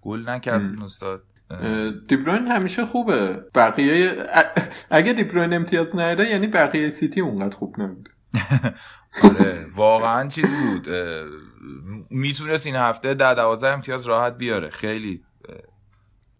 گل 0.00 0.28
نکرد 0.28 0.82
استاد. 0.82 1.22
دیبروین 2.08 2.46
همیشه 2.46 2.86
خوبه. 2.86 3.44
بقیه 3.54 4.26
اگه 4.90 5.12
دیبروین 5.12 5.52
امتیاز 5.54 5.96
نهره 5.96 6.30
یعنی 6.30 6.46
بقیه 6.46 6.90
سیتی 6.90 7.20
اونقدر 7.20 7.56
خوب 7.56 7.80
نبود 7.80 8.08
آره 9.24 9.66
واقعا 9.74 10.28
چیز 10.28 10.52
بود. 10.52 10.88
می‌تونست 12.10 12.66
این 12.66 12.76
هفته 12.76 13.14
در 13.14 13.34
دوازه 13.34 13.68
امتیاز 13.68 14.06
راحت 14.06 14.36
بیاره. 14.36 14.70
خیلی 14.70 15.22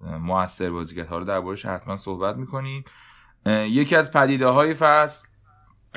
موثر 0.00 0.70
بازی 0.70 0.96
کرد. 0.96 1.06
حالا 1.06 1.24
دربارش 1.24 1.66
حتما 1.66 1.96
صحبت 1.96 2.36
می‌کنیم. 2.36 2.84
یکی 3.46 3.96
از 3.96 4.12
پدیده 4.12 4.46
های 4.46 4.74
فصل 4.74 5.27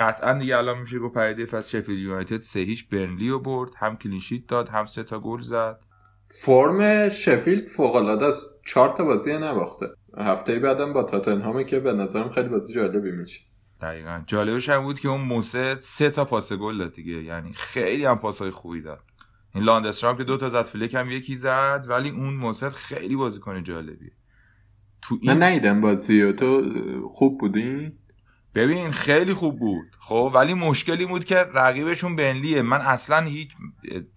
قطعا 0.01 0.34
دیگه 0.34 0.58
الان 0.58 0.79
میشه 0.79 1.00
گفت 1.00 1.13
پدیده 1.13 1.46
فصل 1.46 1.81
شفیلد 1.81 2.00
یونایتد 2.00 2.39
سه 2.39 2.60
هیچ 2.60 2.89
برنلی 2.89 3.29
رو 3.29 3.39
برد 3.39 3.72
هم 3.77 3.98
clean 3.98 4.23
sheet 4.23 4.48
داد 4.48 4.70
هم 4.70 4.86
سه 4.86 5.03
تا 5.03 5.20
گل 5.20 5.41
زد. 5.41 5.79
فرم 6.25 7.10
شفیلد 7.10 7.67
فوق 7.67 7.96
العاده 7.96 8.25
است. 8.25 8.46
چهار 8.65 8.89
تا 8.89 9.03
بازی 9.03 9.38
نباخته. 9.38 9.86
هفته 10.17 10.60
بعدم 10.60 10.93
با 10.93 11.03
تاتنهامی 11.03 11.65
که 11.65 11.79
به 11.79 11.93
نظرم 11.93 12.29
خیلی 12.29 12.50
بازی 12.50 12.74
جالبی 12.74 13.12
میشه 13.12 13.39
دقیقا. 13.81 14.22
جالبش 14.27 14.70
هم 14.70 14.84
بود 14.84 15.00
که 15.00 15.10
اون 15.10 15.22
موسه 15.22 15.77
سه 15.79 16.10
تا 16.10 16.25
پاس 16.25 16.53
گل 16.53 16.77
داد 16.77 16.93
دیگه. 16.93 17.24
یعنی 17.24 17.53
خیلی 17.53 18.05
هم 18.05 18.17
پاسهای 18.17 18.51
خوبی 18.51 18.81
داد. 18.81 19.00
این 19.55 19.63
لاندسترام 19.63 20.17
که 20.17 20.24
دو 20.24 20.38
تا 20.38 20.50
زد 20.50 20.62
فلک 20.62 20.93
هم 20.93 21.12
یکی 21.12 21.36
زد 21.36 21.86
ولی 21.89 22.10
اون 22.10 22.34
موسه 22.34 22.70
خیلی 22.70 23.15
بازیکن 23.15 23.63
جالبیه. 23.63 24.12
تو 25.01 25.17
این... 25.22 25.34
من 25.34 25.43
ندیدم 25.43 25.81
بازی 25.81 26.34
تو 26.34 26.63
خوب 27.10 27.39
بودی؟ 27.39 27.91
ببین 28.55 28.91
خیلی 28.91 29.34
خوب 29.34 29.60
بود. 29.60 29.88
خب 30.00 30.31
ولی 30.34 30.53
مشکلی 30.53 31.05
بود 31.05 31.25
که 31.25 31.36
رقیبشون 31.36 32.15
بنلیه. 32.15 32.62
من 32.62 32.81
اصلا 32.81 33.22
هیچ 33.22 33.50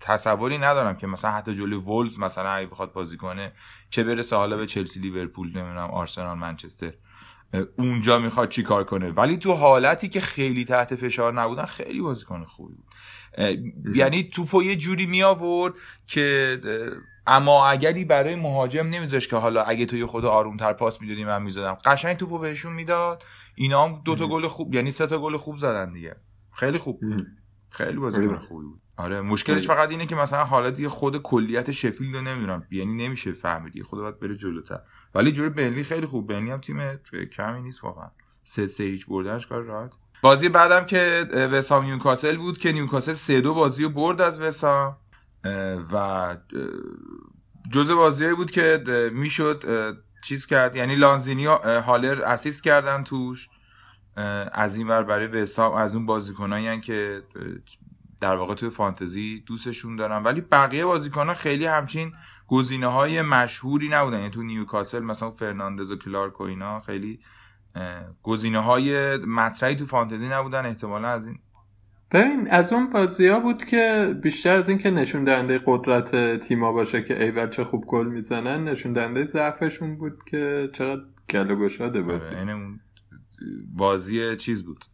تصوری 0.00 0.58
ندارم 0.58 0.96
که 0.96 1.06
مثلا 1.06 1.30
حتی 1.30 1.54
جلوی 1.54 1.78
وولز 1.78 2.18
مثلا 2.18 2.50
اگه 2.50 2.66
بخواد 2.66 2.92
بازی 2.92 3.16
کنه 3.16 3.52
چه 3.90 4.04
برسه 4.04 4.36
حالا 4.36 4.56
به 4.56 4.66
چلسی 4.66 5.00
لیورپول 5.00 5.48
نمی‌دونم 5.48 5.90
آرسنال 5.90 6.38
منچستر 6.38 6.92
اونجا 7.78 8.18
می‌خواد 8.18 8.48
چی 8.48 8.62
کار 8.62 8.84
کنه. 8.84 9.10
ولی 9.10 9.36
تو 9.36 9.52
حالتی 9.52 10.08
که 10.08 10.20
خیلی 10.20 10.64
تحت 10.64 10.94
فشار 10.94 11.32
نبودن 11.32 11.64
خیلی 11.64 12.00
بازیکن 12.00 12.44
خوبی 12.44 12.74
بود. 12.74 13.96
یعنی 13.96 14.22
توپو 14.22 14.62
یه 14.62 14.76
جوری 14.76 15.06
می 15.06 15.22
آورد 15.22 15.74
که 16.06 16.60
اما 17.26 17.68
اگری 17.68 18.04
برای 18.04 18.36
مهاجم 18.36 18.86
نمیذاش 18.86 19.28
که 19.28 19.36
حالا 19.36 19.62
اگه 19.62 19.86
تو 19.86 19.96
یه 19.96 20.06
خود 20.06 20.24
آرومتر 20.24 20.72
پاس 20.72 21.00
می‌دادی 21.00 21.24
من 21.24 21.42
می‌زدم. 21.42 21.78
قشنگ 21.84 22.16
توپو 22.16 22.38
بهشون 22.38 22.72
می‌داد. 22.72 23.22
اینا 23.54 23.84
هم 23.84 24.02
دو 24.04 24.16
تا 24.16 24.26
گل 24.26 24.46
خوب 24.46 24.74
یعنی 24.74 24.90
سه 24.90 25.06
تا 25.06 25.18
گل 25.18 25.36
خوب 25.36 25.56
زدن 25.56 25.92
دیگه. 25.92 26.16
خیلی 26.52 26.78
خوب 26.78 27.00
بود. 27.00 27.26
خیلی 27.70 27.96
بازیکن 27.96 28.38
خوبی 28.38 28.66
بود. 28.66 28.80
آره 28.96 29.20
مشکلش 29.20 29.66
فقط 29.66 29.90
اینه 29.90 30.06
که 30.06 30.16
مثلا 30.16 30.44
حالت 30.44 30.74
دیگه 30.74 30.88
خود 30.88 31.22
کلیت 31.22 31.70
شفیلد 31.70 32.16
رو 32.16 32.22
نمی‌دونم. 32.22 32.66
یعنی 32.70 33.06
نمیشه 33.06 33.32
فهمیدی 33.32 33.82
خود 33.82 34.00
باید 34.00 34.20
بره 34.20 34.36
جلوتر. 34.36 34.80
ولی 35.14 35.32
جوری 35.32 35.48
بنلی 35.48 35.84
خیلی 35.84 36.06
خوب. 36.06 36.26
بنلی 36.26 36.50
هم 36.50 36.60
تیم 36.60 36.96
کمی 37.36 37.62
نیست 37.62 37.84
واقعا. 37.84 38.10
سه 38.42 38.66
سه 38.66 38.84
هیچ 38.84 39.06
بردنش 39.06 39.46
کار 39.46 39.62
راحت. 39.62 39.90
بازی 40.22 40.48
بعدم 40.48 40.86
که 40.86 41.26
وسام 41.52 41.84
نیوکاسل 41.84 42.36
بود 42.36 42.58
که 42.58 42.72
نیوکاسل 42.72 43.12
سه 43.12 43.40
دو 43.40 43.54
بازی 43.54 43.82
رو 43.82 43.88
برد 43.88 44.20
از 44.20 44.40
وسام. 44.40 44.96
و 45.92 46.36
جزء 47.70 47.94
بازی 47.94 48.32
بود 48.32 48.50
که 48.50 48.84
می‌شد 49.12 49.64
چیز 50.24 50.46
کرد. 50.46 50.76
یعنی 50.76 50.94
لانزینی 50.94 51.46
هالر 51.46 52.22
assist 52.22 52.64
کردن 52.64 53.04
توش. 53.04 53.48
از 54.52 54.76
این 54.76 54.88
ور 54.88 55.02
برای 55.02 55.26
وستهام 55.26 55.72
از 55.72 55.94
اون 55.94 56.06
بازیکنایی 56.06 56.80
که 56.80 57.22
در 58.20 58.36
واقع 58.36 58.54
توی 58.54 58.70
فانتزی 58.70 59.44
دوستشون 59.46 59.96
دارن. 59.96 60.22
ولی 60.22 60.40
بقیه 60.40 60.84
بازیکنان 60.84 61.34
خیلی 61.34 61.66
همچین 61.66 62.12
گزینه 62.46 62.86
های 62.86 63.22
مشهوری 63.22 63.88
نبودن. 63.88 64.18
یعنی 64.18 64.30
تو 64.30 64.42
نیوکاسل 64.42 65.02
مثلا 65.02 65.30
فرناندز 65.30 65.90
و 65.90 65.96
کلارک 65.96 66.40
و 66.40 66.44
اینا 66.44 66.80
خیلی 66.80 67.20
گزینه 68.22 68.58
های 68.58 69.16
مطرحی 69.16 69.76
تو 69.76 69.86
فانتزی 69.86 70.28
نبودن. 70.28 70.66
احتمالا 70.66 71.08
از 71.08 71.26
این 71.26 71.38
ببین 72.14 72.50
از 72.50 72.72
اون 72.72 72.90
بازی 72.90 73.28
ها 73.28 73.40
بود 73.40 73.64
که 73.64 74.14
بیشتر 74.22 74.52
از 74.52 74.68
اینکه 74.68 74.90
نشون 74.90 75.24
دهنده 75.24 75.60
قدرت 75.66 76.40
تیما 76.40 76.72
باشه 76.72 77.02
که 77.02 77.22
ای 77.22 77.30
بچه 77.30 77.64
خوب 77.64 77.84
گل 77.84 78.06
می‌زنن 78.06 78.68
نشون 78.68 78.92
دهنده 78.92 79.26
ضعفشون 79.26 79.96
بود 79.96 80.24
که 80.26 80.70
چقدر 80.72 81.02
گل 81.30 81.54
گشاده 81.54 82.02
بازی. 82.02 82.34
آره 82.34 82.56
بازی 83.76 84.36
چیز 84.36 84.64
بود؟ 84.64 84.84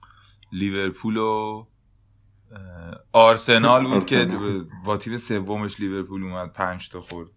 لیورپول 0.52 1.16
و 1.16 1.64
آرسنال 3.12 3.86
بود 3.86 4.06
که 4.06 4.28
با 4.84 4.96
تیم 4.96 5.16
سومش 5.16 5.80
لیورپول 5.80 6.22
اومد 6.22 6.52
پنج 6.52 6.88
تا 6.88 7.00
خورد 7.00 7.28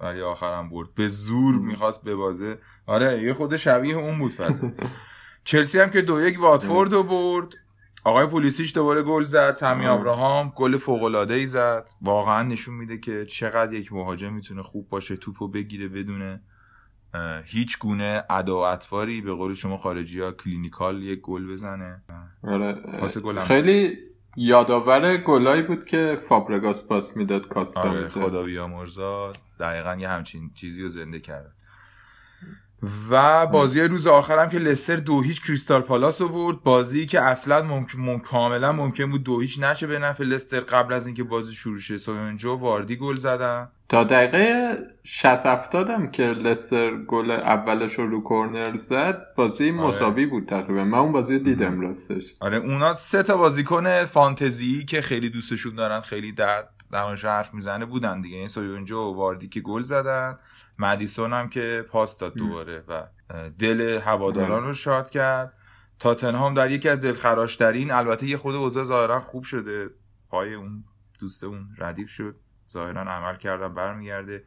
ولی 0.00 0.20
آخرم 0.20 0.68
برد. 0.68 0.94
به 0.94 1.08
زور 1.08 1.54
می‌خواست 1.54 2.04
به 2.04 2.14
بازه 2.14 2.58
آره 2.86 3.22
یه 3.22 3.34
خود 3.34 3.56
شبیه 3.56 3.96
اون 3.96 4.18
بود 4.18 4.32
فضا 4.32 4.70
چلسی 5.44 5.78
هم 5.78 5.90
که 5.90 6.02
دو 6.02 6.20
یک 6.20 6.40
واتفورد 6.40 6.92
رو 6.92 7.02
برد. 7.02 7.48
آقای 8.04 8.26
پولیسیش 8.26 8.74
دوباره 8.74 9.02
گل 9.02 9.24
زد 9.24 9.54
تامی 9.54 9.86
ابراهام 9.86 10.52
گل 10.56 10.76
فوق 10.76 11.02
العاده 11.02 11.34
ای 11.34 11.46
زد. 11.46 11.88
واقعا 12.02 12.42
نشون 12.42 12.74
میده 12.74 12.98
که 12.98 13.24
چقدر 13.24 13.72
یک 13.72 13.92
مهاجم 13.92 14.32
می‌تونه 14.32 14.62
خوب 14.62 14.88
باشه 14.88 15.16
توپو 15.16 15.48
بگیره 15.48 15.88
بدونه. 15.88 16.40
هیچ 17.44 17.78
گونه 17.78 18.24
ادا 18.30 18.56
و 18.56 18.60
اطواری 18.60 19.20
به 19.20 19.32
قول 19.32 19.54
شما 19.54 19.76
خارجی 19.76 20.20
ها 20.20 20.32
clinical 20.32 21.02
یک 21.02 21.20
گل 21.20 21.52
بزنه. 21.52 22.02
آره 22.42 22.82
خیلی 23.38 23.98
یادآور 24.36 25.16
گلایی 25.16 25.62
بود 25.62 25.86
که 25.86 26.16
فابرگاس 26.28 26.88
پاس 26.88 27.16
می‌داد 27.16 27.48
کاستا 27.48 27.80
آره 27.80 28.08
خدا 28.08 28.42
بیامرزا 28.42 29.32
دقیقا 29.60 29.96
یه 30.00 30.08
همچین 30.08 30.50
چیزی 30.54 30.82
رو 30.82 30.88
زنده 30.88 31.20
کرد 31.20 31.52
و 33.10 33.46
بازی 33.46 33.80
روز 33.80 34.06
آخرم 34.06 34.50
که 34.50 34.58
لستر 34.58 34.96
دو 34.96 35.22
هیچ 35.22 35.42
کریستال 35.42 35.80
پالاس 35.80 36.20
رو 36.20 36.28
برد. 36.28 36.62
بازی 36.62 37.06
که 37.06 37.20
اصلا 37.20 37.62
ممکن, 37.62 38.18
کاملا 38.18 38.72
ممکن 38.72 39.10
بود 39.10 39.24
دو 39.24 39.40
هیچ 39.40 39.60
نشه 39.62 39.86
به 39.86 39.98
نفع 39.98 40.24
لستر 40.24 40.60
قبل 40.60 40.92
از 40.92 41.06
اینکه 41.06 41.22
بازی 41.22 41.54
شروع 41.54 41.78
شه. 41.78 41.96
سویونجو 41.96 42.47
و 42.47 42.54
واردی 42.54 42.96
گل 42.96 43.16
زدن. 43.16 43.68
تا 43.88 44.04
دقیقه 44.04 44.76
60 45.02 45.46
افتادم 45.46 46.10
که 46.10 46.22
لستر 46.22 46.96
گل 46.96 47.30
اولش 47.30 47.94
رو 47.94 48.06
رو 48.06 48.22
کورنر 48.22 48.76
زد 48.76 49.26
بازی 49.36 49.70
آره. 49.70 49.80
مساوی 49.80 50.26
بود 50.26 50.48
تقریبا. 50.48 50.84
من 50.84 50.98
اون 50.98 51.12
بازی 51.12 51.38
دیدم 51.38 51.80
راستش. 51.80 52.34
آره 52.40 52.56
اونا 52.56 52.94
سه 52.94 53.22
تا 53.22 53.36
بازیکن 53.36 54.04
فانتزی 54.04 54.84
که 54.84 55.00
خیلی 55.00 55.30
دوستشون 55.30 55.74
دارن 55.74 56.00
خیلی 56.00 56.32
در 56.32 56.64
درمانش 56.92 57.24
حرف 57.24 57.54
می‌زنه 57.54 57.84
بودن 57.84 58.20
دیگه. 58.20 58.36
این 58.36 58.48
سویونجو 58.48 58.98
و 58.98 59.14
واردی 59.14 59.48
که 59.48 59.60
گل 59.60 59.82
زدن. 59.82 60.38
مدیسون 60.78 61.32
هم 61.32 61.48
که 61.48 61.84
پاس 61.90 62.18
داد 62.18 62.34
دوباره 62.34 62.84
و 62.88 63.06
دل 63.58 64.00
هواداران 64.04 64.64
رو 64.64 64.72
شاد 64.72 65.10
کرد. 65.10 65.52
تاتنهام 65.98 66.54
در 66.54 66.70
یکی 66.70 66.88
از 66.88 67.00
دلخراشترین 67.00 67.90
البته 67.90 68.26
یه 68.26 68.36
خود 68.36 68.54
اوضاع 68.54 68.84
ظاهرا 68.84 69.20
خوب 69.20 69.44
شده. 69.44 69.90
پای 70.28 70.54
اون 70.54 70.84
دوست 71.20 71.44
اون 71.44 71.68
ردیف 71.78 72.10
شد. 72.10 72.36
ظاهرا 72.72 73.00
عمل 73.00 73.36
کردم 73.36 73.74
برمیگرده. 73.74 74.44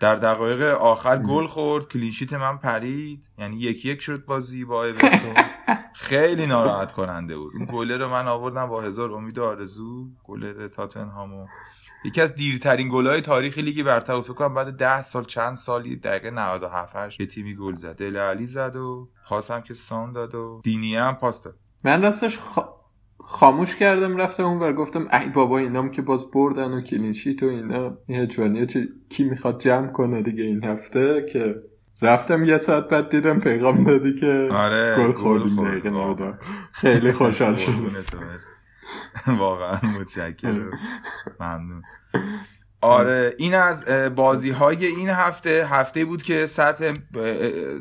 در 0.00 0.16
دقایق 0.16 0.62
آخر 0.62 1.18
گل 1.18 1.46
خورد. 1.46 1.88
clean 1.88 2.10
sheet 2.10 2.32
من 2.32 2.58
پرید. 2.58 3.24
یعنی 3.38 3.56
یکی 3.56 3.88
یک 3.88 4.00
شد 4.00 4.24
بازی 4.24 4.64
با 4.64 4.84
اورتون 4.84 5.34
خیلی 5.94 6.46
ناراحت 6.46 6.92
کننده 6.92 7.36
بود. 7.36 7.52
اون 7.56 7.68
گله 7.72 7.96
رو 7.96 8.08
من 8.08 8.28
آوردم 8.28 8.66
با 8.66 8.80
هزار 8.80 9.12
امید 9.12 9.38
و 9.38 9.44
آرزو. 9.44 10.08
گله 10.24 10.68
تاتنهامو 10.68 11.46
یکی 12.04 12.20
از 12.20 12.34
دیرترین 12.34 12.88
گل‌های 12.92 13.20
تاریخ 13.20 13.58
لیگ 13.58 13.82
برتر 13.82 14.20
فکر 14.20 14.32
کنم 14.32 14.54
بعد 14.54 14.72
ده 14.72 15.02
سال 15.02 15.24
چند 15.24 15.54
سالی 15.56 15.96
دقیقه 15.96 16.30
97 16.30 16.96
8 16.96 17.20
یه 17.20 17.26
تیمی 17.26 17.56
گل 17.56 17.74
زد. 17.74 17.96
دله 17.96 18.16
الی 18.16 18.46
زد 18.46 18.76
و 18.76 19.08
پاس 19.28 19.50
هم 19.50 19.60
که 19.62 19.74
سان 19.74 20.12
داد 20.12 20.34
و 20.34 20.60
دینی 20.64 20.96
هم 20.96 21.14
پاس 21.14 21.42
داد. 21.42 21.54
من 21.84 22.02
راستش 22.02 22.38
خاموش 23.20 23.76
کردم 23.76 24.16
رفتم 24.16 24.44
اون 24.44 24.58
ور 24.60 24.72
گفتم 24.72 25.08
ای 25.12 25.28
بابا 25.28 25.58
اینام 25.58 25.90
که 25.90 26.02
باز 26.02 26.30
بردن 26.30 26.72
و 26.72 26.80
کلینشیت 26.80 27.42
و 27.42 27.46
اینا. 27.46 27.98
این 28.06 28.66
چه 28.66 28.88
کی 29.08 29.24
می‌خواد 29.24 29.60
جمع 29.60 29.86
کنه 29.92 30.22
دیگه 30.22 30.44
این 30.44 30.64
هفته 30.64 31.26
که 31.32 31.54
رفتم 32.02 32.44
یه 32.44 32.58
ساعت 32.58 32.88
بعد 32.88 33.10
دیدم 33.10 33.40
پیغام 33.40 33.84
دادی 33.84 34.14
که 34.14 34.48
آره 34.52 34.96
گل 34.98 35.12
خوردیم 35.12 36.38
خیلی 36.72 37.12
خوشحال 37.12 37.56
شدم. 37.64 37.90
واقعا 39.38 39.90
متشکرم. 39.90 40.70
ممنون. 41.40 41.82
آره 42.80 43.34
این 43.38 43.54
از 43.54 43.84
بازی 44.14 44.50
های 44.50 44.86
این 44.86 45.08
هفته 45.08 45.66
هفته 45.70 46.04
بود 46.04 46.22
که 46.22 46.46
سطح 46.46 46.94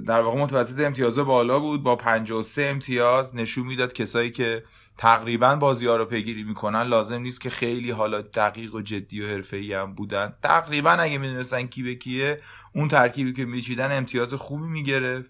در 0.07 0.21
واقع 0.21 0.41
متوسط 0.41 0.85
امتیاز 0.85 1.19
بالا 1.19 1.59
بود 1.59 1.83
با 1.83 1.95
53 1.95 2.63
امتیاز 2.65 3.35
نشون 3.35 3.67
می‌داد 3.67 3.93
کسایی 3.93 4.31
که 4.31 4.63
تقریبا 4.97 5.55
بازی 5.55 5.87
ها 5.87 5.95
رو 5.95 6.05
پیگیری 6.05 6.43
می‌کنن. 6.43 6.81
لازم 6.81 7.21
نیست 7.21 7.41
که 7.41 7.49
خیلی 7.49 7.91
حالا 7.91 8.21
دقیق 8.21 8.75
و 8.75 8.81
جدی 8.81 9.21
و 9.21 9.27
حرفه‌ای 9.27 9.73
هم 9.73 9.95
بودن. 9.95 10.33
تقریبا 10.43 10.91
اگه 10.91 11.17
می‌دونستن 11.17 11.63
کی 11.63 11.83
به 11.83 11.95
کیه 11.95 12.41
اون 12.75 12.87
ترکیبی 12.87 13.33
که 13.33 13.45
میچیدن 13.45 13.97
امتیاز 13.97 14.33
خوبی 14.33 14.67
می‌گرفت 14.67 15.29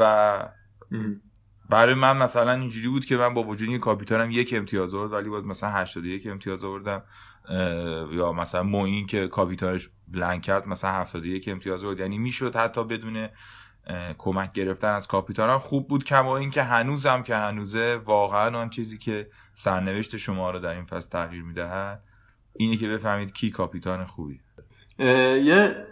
و 0.00 0.38
برای 1.68 1.94
من 1.94 2.16
مثلا 2.16 2.52
اینجوری 2.52 2.88
بود 2.88 3.04
که 3.04 3.16
من 3.16 3.34
با 3.34 3.42
وجود 3.42 3.68
این 3.68 3.78
کاپیتانم 3.78 4.30
یک 4.30 4.54
امتیاز 4.56 4.94
آورد 4.94 5.12
ولی 5.12 5.28
باز 5.28 5.44
مثلا 5.44 5.70
81 5.70 6.26
امتیاز 6.26 6.64
آوردم 6.64 7.02
یا 8.12 8.32
مثلا 8.32 8.62
موین 8.62 9.06
که 9.06 9.28
کاپیتانش 9.28 9.88
بلنک 10.08 10.42
کرد 10.42 10.68
مثلا 10.68 10.90
71 10.90 11.48
امتیاز 11.48 11.84
آورد. 11.84 12.00
یعنی 12.00 12.18
می‌شد 12.18 12.56
حتی 12.56 12.84
بدون 12.84 13.28
کمک 14.18 14.52
گرفتن 14.52 14.92
از 14.94 15.06
کاپیتانم. 15.06 15.58
خوب 15.58 15.88
بود 15.88 16.04
کما 16.04 16.36
اینکه 16.36 16.62
هنوزم 16.62 17.22
که 17.22 17.36
هنوزه 17.36 18.00
واقعا 18.04 18.58
آن 18.58 18.70
چیزی 18.70 18.98
که 18.98 19.30
سرنوشت 19.54 20.16
شما 20.16 20.50
رو 20.50 20.58
در 20.58 20.70
این 20.74 20.84
فصل 20.84 21.10
تغییر 21.10 21.42
می‌دهد 21.42 22.02
اینه 22.56 22.76
که 22.76 22.88
بفهمید 22.88 23.32
کی 23.32 23.50
کاپیتان 23.50 24.04
خوبی. 24.04 24.40
یه 24.98 25.86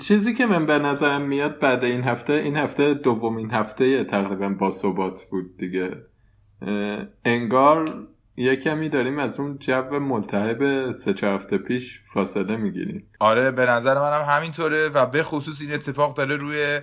چیزی 0.00 0.34
که 0.34 0.46
من 0.46 0.66
به 0.66 0.78
نظرم 0.78 1.22
میاد 1.22 1.58
بعد 1.58 1.84
این 1.84 2.04
هفته 2.04 2.32
این 2.32 2.56
هفته 2.56 2.94
دومین 2.94 3.50
هفته 3.50 4.04
تقریبا 4.04 4.48
با 4.48 4.70
ثبات 4.70 5.24
بود 5.30 5.56
دیگه. 5.58 5.90
انگار 7.24 7.84
یه 8.36 8.56
کمی 8.56 8.88
داریم 8.88 9.18
از 9.18 9.40
اون 9.40 9.58
جو 9.58 10.00
ملتهب 10.00 10.92
سه 10.92 11.14
چهار 11.14 11.34
هفته 11.34 11.58
پیش 11.58 12.00
فاصله 12.14 12.56
می‌گیریم. 12.56 13.06
آره 13.20 13.50
به 13.50 13.66
نظر 13.66 13.98
منم 13.98 14.24
همینطوره 14.28 14.88
و 14.88 15.06
به 15.06 15.22
خصوص 15.22 15.60
این 15.60 15.74
اتفاق 15.74 16.16
داره 16.16 16.36
روی 16.36 16.80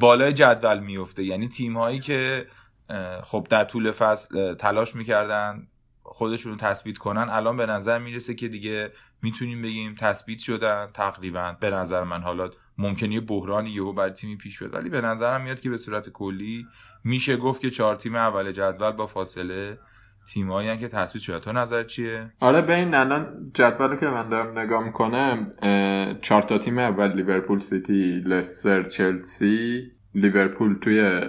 بالای 0.00 0.32
جدول 0.32 0.78
میفته 0.78 1.24
یعنی 1.24 1.48
تیم 1.48 1.76
هایی 1.76 1.98
که 1.98 2.46
خب 3.22 3.46
در 3.50 3.64
طول 3.64 3.90
فصل 3.90 4.54
تلاش 4.54 4.96
می‌کردن 4.96 5.66
خودشون 6.02 6.52
رو 6.52 6.58
تثبیت 6.58 6.98
کنن 6.98 7.28
الان 7.30 7.56
به 7.56 7.66
نظر 7.66 7.98
می‌رسه 7.98 8.34
که 8.34 8.48
دیگه 8.48 8.92
می‌تونیم 9.22 9.62
بگیم 9.62 9.94
تثبیت 9.98 10.38
شدن 10.38 10.88
تقریبا. 10.94 11.56
به 11.60 11.70
نظر 11.70 12.04
من 12.04 12.20
حالا 12.20 12.50
ممکنه 12.78 13.20
بحران 13.20 13.66
یهو 13.66 13.92
برای 13.92 14.10
تیمی 14.10 14.36
پیش 14.36 14.58
بیاد 14.58 14.74
ولی 14.74 14.88
به 14.88 15.00
نظرم 15.00 15.42
میاد 15.42 15.60
که 15.60 15.70
به 15.70 15.76
صورت 15.76 16.10
کلی 16.10 16.66
میشه 17.04 17.36
گفت 17.36 17.60
که 17.60 17.70
چهار 17.70 17.96
تیم 17.96 18.14
اول 18.14 18.52
جدول 18.52 18.90
با 18.90 19.06
فاصله 19.06 19.78
تیمایی 20.32 20.78
که 20.78 20.88
تثبیت 20.88 21.22
شده 21.22 21.40
تو 21.40 21.52
نظر 21.52 21.82
چیه؟ 21.82 22.32
آره 22.40 22.60
ببین 22.60 22.94
الان 22.94 23.50
جدولی 23.54 23.96
که 23.96 24.06
من 24.06 24.28
دارم 24.28 24.58
نگاه 24.58 24.84
می‌کنم 24.84 25.52
چهار 26.22 26.42
تا 26.42 26.58
تیم 26.58 26.78
اول 26.78 27.12
لیورپول 27.12 27.58
سیتی 27.58 28.20
لستر 28.26 28.82
چلسی. 28.82 29.90
لیورپول 30.14 30.78
توی 30.80 31.20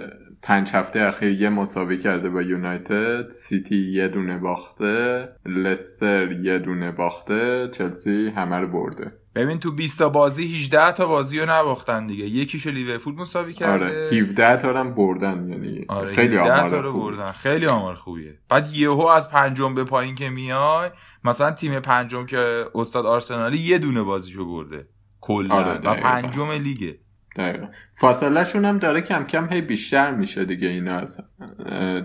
پنج 0.42 0.70
هفته 0.70 1.00
اخیر 1.00 1.40
یه 1.42 1.48
مساوی 1.48 1.98
کرده 1.98 2.28
با 2.30 2.42
یونایتد 2.42 3.30
سیتی 3.30 3.76
یه 3.76 4.08
دونه 4.08 4.38
باخته 4.38 5.28
لستر 5.46 6.32
یه 6.32 6.58
دونه 6.58 6.92
باخته 6.92 7.68
چلسی 7.68 8.32
همه 8.36 8.56
رو 8.56 8.68
برده. 8.68 9.12
ببین 9.34 9.58
تو 9.58 9.72
20 9.72 9.98
تا 9.98 10.08
بازی 10.08 10.56
18 10.56 10.92
تا 10.92 11.06
بازی 11.06 11.40
رو 11.40 11.50
نباختن 11.50 12.06
دیگه. 12.06 12.24
یکیشو 12.24 12.70
لیورپول 12.70 13.14
مساوی 13.14 13.52
کرده. 13.52 13.84
آره 13.84 14.10
17 14.12 14.56
تا 14.56 14.80
هم 14.80 14.94
بردن 14.94 15.48
یعنی 15.48 15.84
آره 15.88 16.14
خیلی 16.14 16.38
آمار 16.38 16.68
تا 16.68 16.80
رو 16.80 16.92
بردن. 16.92 17.32
خیلی 17.32 17.66
آمار 17.66 17.94
خوبیه. 17.94 18.38
بعد 18.48 18.72
یهو 18.72 19.06
از 19.06 19.30
پنجم 19.30 19.74
به 19.74 19.84
پایین 19.84 20.14
که 20.14 20.30
میای 20.30 20.90
مثلا 21.24 21.50
تیم 21.50 21.80
پنجم 21.80 22.26
که 22.26 22.64
استاد 22.74 23.06
آرسنالی 23.06 23.58
یه 23.58 23.78
دونه 23.78 24.02
بازیشو 24.02 24.44
برده. 24.46 24.86
کلا. 25.20 25.54
آره 25.54 25.80
و 25.80 25.94
پنجم 25.94 26.50
لیگه. 26.50 26.98
دقیقا. 27.36 27.66
فاصله 27.92 28.44
شون 28.44 28.64
هم 28.64 28.78
داره 28.78 29.00
کم 29.00 29.24
کم 29.24 29.48
هی 29.52 29.60
بیشتر 29.60 30.14
میشه 30.14 30.44
دیگه 30.44 30.68
اینا 30.68 30.94
از 30.98 31.20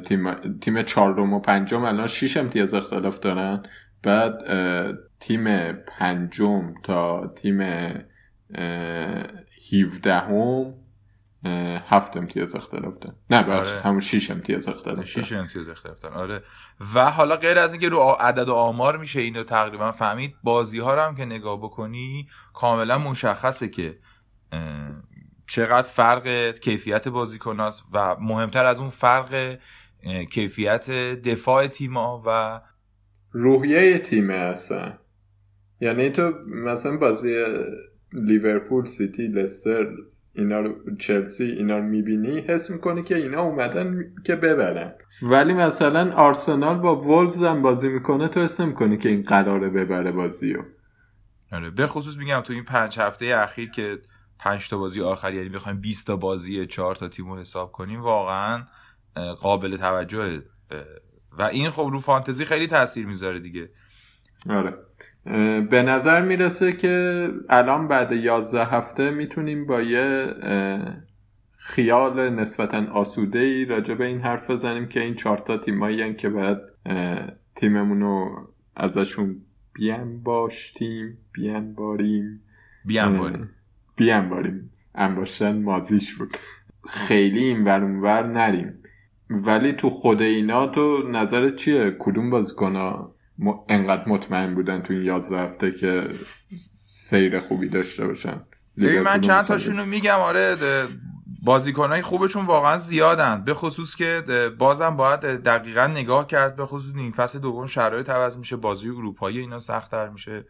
تیم 0.08 0.34
تیم 0.60 0.82
چهارم 0.82 1.34
و 1.34 1.40
پنجم 1.40 1.84
الان 1.84 2.08
6 2.08 2.38
امتیاز 2.38 2.74
اختلاف 2.74 3.20
دارن. 3.20 3.64
بعد 4.04 4.34
تیم 5.20 5.72
پنجم 5.72 6.74
تا 6.84 7.28
تیم 7.28 7.62
17 9.74 10.14
هم 10.14 10.74
هفت 11.90 12.18
امتیاز 12.18 12.56
اختلاف 12.56 12.94
دارن. 13.00 13.16
نه 13.30 13.44
بخش 13.44 13.72
آره. 13.72 13.82
همون 13.82 14.00
6 14.00 14.32
امتیاز 14.32 14.68
اختلاف 14.68 15.06
6 15.06 15.34
امتیاز 15.34 15.70
اختلاف 15.70 16.06
آره. 16.06 16.44
و 16.96 17.12
حالا 17.12 17.36
غیر 17.36 17.60
از 17.60 17.74
اینکه 17.74 17.90
رو 17.90 18.00
عدد 18.20 18.50
و 18.50 18.54
آمار 18.54 18.98
میشه 18.98 19.20
اینو 19.20 19.44
تقریبا 19.44 19.92
فهمید 19.92 20.36
بازی 20.44 20.80
ها 20.80 20.94
رو 20.94 21.02
هم 21.02 21.16
که 21.16 21.26
نگاه 21.26 21.58
بکنی 21.58 22.28
کاملا 22.54 22.98
مشخصه 22.98 23.70
که 23.70 23.98
چقدر 25.48 25.88
فرق 25.88 26.52
کیفیت 26.52 27.08
بازیکناست 27.08 27.84
و 27.94 28.16
مهمتر 28.20 28.66
از 28.66 28.80
اون 28.80 28.90
فرق 28.90 29.58
کیفیت 30.32 30.90
دفاع 31.22 31.68
تیما 31.68 32.24
و 32.26 32.62
روحیه 33.32 33.98
تیمه 33.98 34.34
هستن 34.34 34.98
یعنی 35.82 36.10
تو 36.10 36.34
مثلا 36.48 36.98
بازی 36.98 37.44
لیورپول 38.14 38.86
سیتی 38.86 39.28
لستر 39.28 39.88
اینا 40.36 40.60
رو 40.60 40.96
چلسی 41.00 41.44
اینا 41.44 41.78
رو 41.78 41.84
می‌بینی 41.84 42.40
حس 42.40 42.70
می‌کنی 42.70 43.04
که 43.04 43.16
اینا 43.16 43.42
اومدن 43.42 44.14
که 44.26 44.36
ببرن. 44.36 44.94
ولی 45.22 45.54
مثلا 45.54 46.12
آرسنال 46.14 46.80
با 46.80 46.96
وولز 46.96 47.44
هم 47.44 47.62
بازی 47.62 47.90
می‌کنه 47.90 48.28
تو 48.28 48.40
حس 48.40 48.60
می‌کنی 48.60 48.98
که 48.98 49.10
این 49.10 49.24
قراره 49.24 49.70
ببره 49.70 50.12
بازی 50.12 50.54
رو 50.54 50.64
آره 51.52 51.70
به 51.70 51.88
خصوص 51.88 52.18
میگم 52.18 52.42
تو 52.42 52.54
این 52.54 52.64
پنج 52.64 53.00
هفته 53.00 53.26
اخیر 53.26 53.70
که 53.70 54.00
پنج 54.40 54.70
تا 54.70 54.78
بازی 54.78 55.02
آخر 55.02 55.34
یعنی 55.34 55.50
بخوایم 55.50 55.80
20 55.82 56.08
تا 56.08 56.16
بازی 56.16 56.66
چهار 56.66 56.96
تا 56.96 57.08
تیم 57.08 57.32
رو 57.32 57.40
حساب 57.40 57.72
کنیم 57.72 58.02
واقعا 58.02 58.64
قابل 59.42 59.78
توجه 59.78 60.44
و 61.32 61.42
این 61.42 61.70
خب 61.70 61.90
رو 61.92 62.00
فانتزی 62.00 62.46
خیلی 62.46 62.68
تاثیر 62.68 63.06
می‌ذاره 63.06 63.40
دیگه. 63.40 63.70
آره. 64.50 64.74
به 65.70 65.84
نظر 65.84 66.22
می‌رسه 66.22 66.74
که 66.74 67.28
الان 67.50 67.88
بعد 67.88 68.12
11 68.12 68.66
هفته 68.66 69.12
می‌تونیم 69.12 69.66
با 69.66 69.82
یه 69.82 70.28
خیال 71.58 72.30
نسبتا 72.30 72.92
آسوده 72.92 73.40
ای 73.40 73.66
راجع 73.66 73.94
به 73.94 74.06
این 74.06 74.22
حرف 74.22 74.50
بزنیم 74.50 74.88
که 74.88 75.02
این 75.02 75.16
چهارتا 75.16 75.58
تیمایی 75.58 76.16
که 76.16 76.30
باید 76.30 76.58
تیممون 77.56 78.02
رو 78.02 78.48
ازشون 78.76 79.42
بیان 79.74 80.24
باشتیم 80.24 81.18
بیان 81.34 81.74
باریم 81.74 82.44
بیان 82.86 83.18
باریم 83.18 83.50
بیان 83.98 84.30
باریم 84.30 84.72
انباشتن 84.96 85.62
مازیش 85.62 86.14
بود. 86.14 86.38
خیلی 86.88 87.44
این 87.44 87.64
ور 87.64 88.28
نریم. 88.28 88.84
ولی 89.30 89.74
تو 89.74 89.90
خود 89.90 90.22
اینا 90.22 90.68
تو 90.68 91.04
نظر 91.12 91.56
چیه؟ 91.56 91.96
کدوم 92.00 92.30
بازیکن 92.30 92.78
م... 93.40 93.54
انقدر 93.70 94.10
مطمئن 94.10 94.56
بودن 94.56 94.82
تو 94.82 94.94
این 94.94 95.04
11 95.04 95.38
هفته 95.38 95.72
که 95.72 96.04
سیر 96.78 97.40
خوبی 97.40 97.70
داشته 97.70 98.08
باشن؟ 98.08 98.42
من 98.78 99.22
چند 99.22 99.46
تاشونو 99.46 99.86
میگم 99.86 100.20
آره 100.20 100.58
بازیکنهای 101.44 102.02
خوبشون 102.02 102.46
واقعا 102.46 102.78
زیادن. 102.78 103.44
به 103.44 103.54
خصوص 103.54 103.96
که 103.96 104.24
بازم 104.58 104.96
باید 104.96 105.20
دقیقا 105.20 105.88
نگاه 105.88 106.28
کرد. 106.28 106.56
به 106.56 106.66
خصوص 106.66 106.96
این 106.96 107.12
فصل 107.12 107.40
دوم 107.40 107.66
شرایط 107.66 108.10
عوض 108.10 108.38
میشه 108.38 108.56
بازی 108.56 108.90
اروپایی 108.90 109.40
اینا 109.40 109.60
سختتر 109.60 110.10
میشه. 110.10 110.46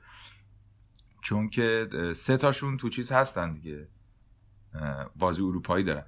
چون 1.21 1.49
که 1.49 1.88
سه 2.15 2.38
تاشون 2.38 2.77
تو 2.77 2.89
چیز 2.89 3.12
هستن 3.12 3.53
دیگه. 3.53 3.88
بازی 5.15 5.41
اروپایی 5.41 5.84
دارن. 5.84 6.03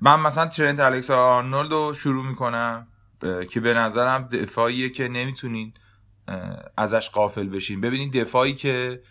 من 0.00 0.20
مثلا 0.20 0.46
ترنت 0.46 0.80
الکس 0.80 1.10
آرنولد 1.10 1.72
رو 1.72 1.94
شروع 1.94 2.26
می‌کنم. 2.26 2.86
که 3.50 3.60
به 3.60 3.74
نظرم 3.74 4.22
دفاعیه 4.22 4.90
که 4.90 5.08
نمی‌تونین 5.08 5.72
ازش 6.76 7.10
قافل 7.10 7.48
بشین. 7.48 7.80
ببینید 7.80 8.16
دفاعی 8.16 8.54
که 8.54 9.02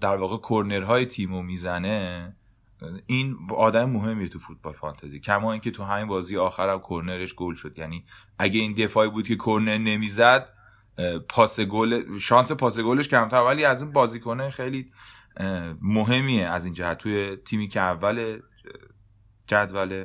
در 0.00 0.16
واقع 0.16 0.36
کورنرهای 0.36 1.06
تیمو 1.06 1.42
می‌زنه 1.42 2.36
این 3.06 3.36
آدم 3.56 3.90
مهمیه 3.90 4.28
تو 4.28 4.38
فوتبال 4.38 4.72
فانتزی. 4.72 5.20
کما 5.20 5.52
اینکه 5.52 5.70
تو 5.70 5.84
همین 5.84 6.06
بازی 6.06 6.36
آخرم 6.36 6.80
کورنرش 6.80 7.34
گل 7.34 7.54
شد. 7.54 7.78
یعنی 7.78 8.04
اگه 8.38 8.60
این 8.60 8.72
دفاعی 8.72 9.10
بود 9.10 9.28
که 9.28 9.36
کورنر 9.36 9.78
نمی‌زد 9.78 10.52
پاس 11.28 11.60
گل 11.60 12.18
شانس 12.18 12.52
پاس 12.52 12.78
گلش 12.78 13.08
کمتر 13.08 13.42
ولی 13.42 13.64
از 13.64 13.82
این 13.82 13.92
بازیکنه 13.92 14.50
خیلی 14.50 14.90
مهمیه 15.82 16.46
از 16.46 16.64
این 16.64 16.74
جهت. 16.74 16.98
توی 16.98 17.36
تیمی 17.36 17.68
که 17.68 17.80
اول 17.80 18.38
جدول 19.46 20.04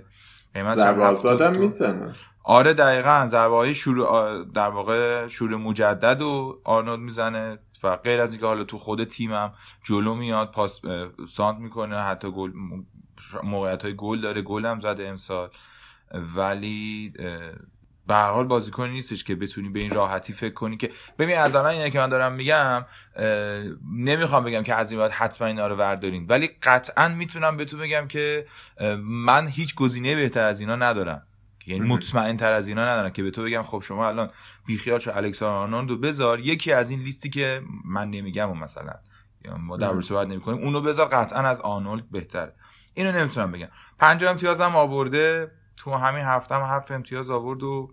ضربه 0.56 1.50
می‌زنه. 1.50 2.16
آره 2.44 2.74
دقیقا 2.74 3.28
ضربه 3.28 3.56
های 3.56 3.76
شروع 3.76 4.44
در 4.44 4.70
واقع 4.70 5.28
شروع 5.28 5.60
مجدد 5.60 6.22
و 6.22 6.62
آرنولد 6.64 7.00
می‌زنه 7.00 7.60
و 7.84 7.98
غیر 7.98 8.22
از 8.22 8.32
اینکه 8.32 8.46
حالا 8.46 8.64
تو 8.64 8.78
خود 8.78 9.04
تیمم 9.04 9.54
جلو 9.84 10.16
میاد 10.16 10.52
پاس 10.52 10.82
سانت 11.30 11.58
می‌کنه 11.60 12.02
حتی 12.02 12.32
گل 12.32 12.52
موقعیت 13.44 13.84
های 13.84 13.96
گل 13.98 14.22
داره 14.22 14.42
گل 14.42 14.66
هم 14.66 14.80
زده 14.80 15.08
امسال. 15.08 15.50
ولی 16.36 17.14
به 18.08 18.14
هر 18.14 18.30
حال 18.30 18.48
بازیکنی 18.48 18.92
نیستش 18.94 19.24
که 19.24 19.36
بتونی 19.36 19.70
به 19.70 19.80
این 19.80 19.92
راحتی 19.92 20.34
فکر 20.34 20.54
کنی 20.54 20.78
که 20.78 20.92
ببین 21.20 21.38
از 21.38 21.56
الان 21.56 21.72
اینه 21.72 21.90
که 21.90 22.00
من 22.00 22.10
دارم 22.10 22.34
میگم 22.34 22.86
نمی‌خوام 23.96 24.44
بگم 24.44 24.64
که 24.64 24.76
از 24.76 24.92
این 24.92 25.02
بعد 25.02 25.12
حتما 25.12 25.48
اینا 25.48 25.68
رو 25.68 25.76
وردارین 25.76 26.26
ولی 26.30 26.50
قطعا 26.64 27.08
می‌تونم 27.08 27.58
بهتون 27.58 27.80
بگم 27.80 28.08
که 28.08 28.46
من 29.04 29.48
هیچ 29.48 29.76
گزینه 29.76 30.16
بهتر 30.16 30.46
از 30.46 30.60
اینا 30.60 30.76
ندارم. 30.76 31.28
یعنی 31.68 31.88
مطمئن 31.88 32.38
تر 32.38 32.54
از 32.54 32.68
اینا 32.68 32.86
ندارم 32.86 33.10
که 33.10 33.24
به 33.24 33.32
تو 33.32 33.44
بگم 33.44 33.64
خب 33.64 33.82
شما 33.82 34.08
الان 34.08 34.30
بیخیال 34.66 35.00
شو 35.00 35.12
الکساندر 35.16 35.56
آرنولد 35.56 36.02
بذار. 36.02 36.40
یکی 36.40 36.74
از 36.74 36.90
این 36.90 37.00
لیستی 37.00 37.30
که 37.30 37.62
من 37.86 38.10
نمیگم 38.10 38.50
و 38.50 38.54
مثلا 38.54 38.94
ما 39.60 39.78
در 39.78 40.02
صحبت 40.02 40.28
نمی‌کنیم 40.28 40.64
اونو 40.64 40.82
بذار 40.82 41.08
قطعا 41.08 41.40
از 41.40 41.62
آرنولد 41.62 42.12
بهتره. 42.12 42.54
اینو 42.94 43.12
نمی‌تونم 43.12 43.52
بگم. 43.52 43.68
پنج 44.00 44.24
امتیازم 44.24 44.76
آورده 44.76 45.52
تو 45.78 45.92
همین 45.92 46.24
هفته 46.24 46.56
هم 46.56 46.62
هفت 46.62 46.92
امتیاز 46.92 47.30
آورد 47.30 47.64
و 47.64 47.90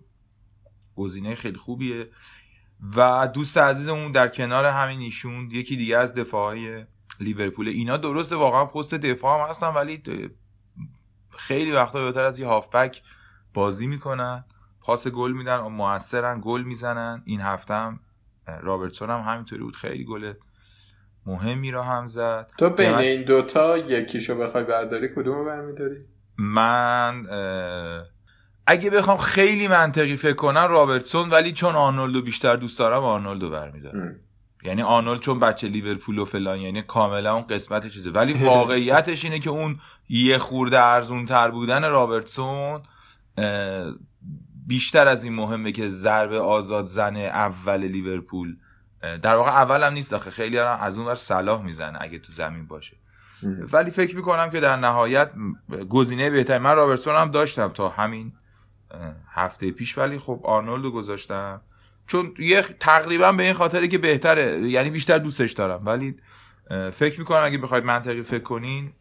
گزینه 0.95 1.35
خیلی 1.35 1.57
خوبیه. 1.57 2.09
و 2.97 3.27
دوست 3.27 3.57
عزیزمون 3.57 4.11
در 4.11 4.27
کنار 4.27 4.65
همین 4.65 4.99
ایشون 4.99 5.51
یکی 5.51 5.77
دیگه 5.77 5.97
از 5.97 6.13
دفاعهای 6.13 6.85
لیورپول. 7.19 7.67
اینا 7.67 7.97
درسته 7.97 8.35
واقعا 8.35 8.65
پست 8.65 8.95
دفاع 8.95 9.43
هم 9.43 9.49
هستن 9.49 9.67
ولی 9.67 10.03
خیلی 11.29 11.71
وقتا 11.71 12.05
بهتر 12.05 12.21
از 12.25 12.39
یه 12.39 12.47
هافبک 12.47 13.01
بازی 13.53 13.87
می‌کنن. 13.87 14.45
پاس 14.81 15.07
گل 15.07 15.31
میدن 15.31 15.57
و 15.57 15.69
موثرن 15.69 16.41
گل 16.43 16.61
می‌زنن. 16.61 17.21
این 17.25 17.41
هفته 17.41 17.73
هم 17.73 17.99
رابرتسون 18.61 19.09
هم 19.09 19.19
همینطوری 19.19 19.63
بود. 19.63 19.75
خیلی 19.75 20.05
گل 20.05 20.33
مهمی 21.25 21.71
را 21.71 21.83
هم 21.83 22.07
زد. 22.07 22.51
تو 22.57 22.69
بین 22.69 22.95
این 22.95 23.23
دوتا 23.23 23.77
یکیشو 23.77 24.35
بخوای 24.35 24.63
برداری 24.63 25.07
کدومو 25.15 25.45
برمیداری؟ 25.45 26.05
من 26.39 27.27
اگه 28.67 28.89
بخوام 28.89 29.17
خیلی 29.17 29.67
منطقی 29.67 30.15
فکر 30.15 30.33
کنم 30.33 30.67
رابرتسون 30.69 31.29
ولی 31.29 31.51
چون 31.53 31.75
آرنولدو 31.75 32.21
بیشتر 32.21 32.55
دوست 32.55 32.79
دارم 32.79 33.03
آرنولدو 33.03 33.49
برمیدارم. 33.49 34.15
یعنی 34.63 34.81
آرنولد 34.81 35.19
چون 35.19 35.39
بچه 35.39 35.67
لیورپول 35.67 36.19
و 36.19 36.25
فلان 36.25 36.59
یعنی 36.59 36.81
کاملا 36.81 37.33
اون 37.33 37.47
قسمت 37.47 37.87
چیزه. 37.87 38.11
ولی 38.11 38.33
واقعیتش 38.45 39.25
اینه 39.25 39.39
که 39.39 39.49
اون 39.49 39.79
یه 40.09 40.37
خورده 40.37 40.81
ارزون 40.81 41.25
تر 41.25 41.51
بودن 41.51 41.89
رابرتسون 41.89 42.81
بیشتر 44.67 45.07
از 45.07 45.23
این 45.23 45.33
مهمه 45.33 45.71
که 45.71 45.89
ضربه 45.89 46.39
آزاد 46.39 46.85
زن 46.85 47.15
اول 47.15 47.79
لیورپول. 47.79 48.55
در 49.21 49.35
واقع 49.35 49.49
اول 49.51 49.83
هم 49.83 49.93
نیست 49.93 50.13
آخه 50.13 50.31
خیلی 50.31 50.57
هم 50.57 50.79
از 50.81 50.97
اون 50.97 51.07
ور 51.07 51.15
صلاح 51.15 51.63
می‌زنه 51.63 51.97
اگه 52.01 52.19
تو 52.19 52.31
زمین 52.31 52.67
باشه. 52.67 52.97
ولی 53.43 53.91
فکر 53.91 54.15
می‌کنم 54.15 54.49
که 54.49 54.59
در 54.59 54.75
نهایت 54.75 55.31
گزینه 55.89 56.29
بهتر 56.29 56.57
من 56.57 56.75
رابرتسون 56.75 57.15
هم 57.15 57.31
داشتم 57.31 57.67
تا 57.67 57.89
همین 57.89 58.33
هفته 59.31 59.71
پیش 59.71 59.97
ولی 59.97 60.19
خب 60.19 60.41
آرنولد 60.43 60.83
رو 60.83 60.91
گذاشتم. 60.91 61.61
چون 62.07 62.33
یه 62.39 62.61
تقریبا 62.61 63.31
به 63.31 63.43
این 63.43 63.53
خاطره 63.53 63.87
که 63.87 63.97
بهتره 63.97 64.69
یعنی 64.69 64.89
بیشتر 64.89 65.17
دوستش 65.17 65.51
دارم. 65.51 65.85
ولی 65.85 66.15
فکر 66.91 67.19
می‌کنم 67.19 67.41
اگه 67.43 67.57
بخواید 67.57 67.83
منطقی 67.83 68.23
فکر 68.23 68.43
کنین 68.43 68.93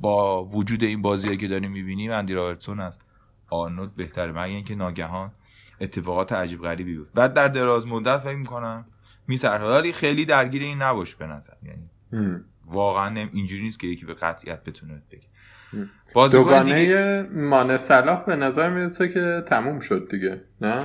با 0.00 0.44
وجود 0.44 0.82
این 0.82 1.02
بازی 1.02 1.36
که 1.36 1.48
داریم 1.48 1.70
می‌بینیم 1.70 2.12
اندی 2.12 2.34
رابرتسون 2.34 2.80
است 2.80 3.06
آرنولد 3.50 3.94
بهتره. 3.94 4.32
مگه 4.32 4.42
اینکه 4.42 4.74
ناگهان 4.74 5.32
اتفاقات 5.80 6.32
عجیب 6.32 6.62
غریبی 6.62 6.98
بود 6.98 7.08
بعد 7.14 7.34
در 7.34 7.48
دراز 7.48 7.86
مدت 7.86 8.18
فکر 8.18 8.36
می‌کنم 8.36 8.84
میسرها 9.26 9.68
ولی 9.70 9.92
خیلی 9.92 10.24
درگیر 10.24 10.62
این 10.62 10.82
نباش 10.82 11.14
به 11.14 11.26
نظر. 11.26 11.52
یعنی 11.62 11.90
واقعا 12.66 13.28
اینجوری 13.32 13.62
نیست 13.62 13.80
که 13.80 13.86
یکی 13.86 14.06
به 14.06 14.14
قطعیت 14.14 14.64
بتونه 14.64 15.02
بگه. 15.10 16.28
دوگانه 16.28 17.22
مانه 17.22 17.78
صلاح 17.78 18.24
به 18.24 18.36
نظر 18.36 18.70
می‌رسه 18.70 19.08
که 19.08 19.44
تموم 19.46 19.80
شد 19.80 20.08
دیگه 20.10 20.44
نه؟ 20.60 20.84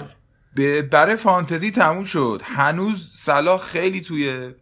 برای 0.81 1.15
فانتزی 1.15 1.71
تموم 1.71 2.03
شد. 2.03 2.41
هنوز 2.43 3.11
صلاح 3.13 3.59
خیلی 3.59 4.01
توی 4.01 4.53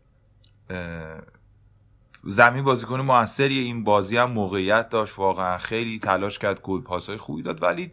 زمین 2.23 2.63
بازیکن 2.63 3.01
موثری 3.01 3.59
این 3.59 3.83
بازی 3.83 4.17
هم 4.17 4.31
موقعیت 4.31 4.89
داشت. 4.89 5.19
واقعا 5.19 5.57
خیلی 5.57 5.99
تلاش 5.99 6.39
کرد 6.39 6.61
گل 6.61 6.81
پاسای 6.81 7.17
خوبی 7.17 7.41
داد. 7.41 7.63
ولی 7.63 7.91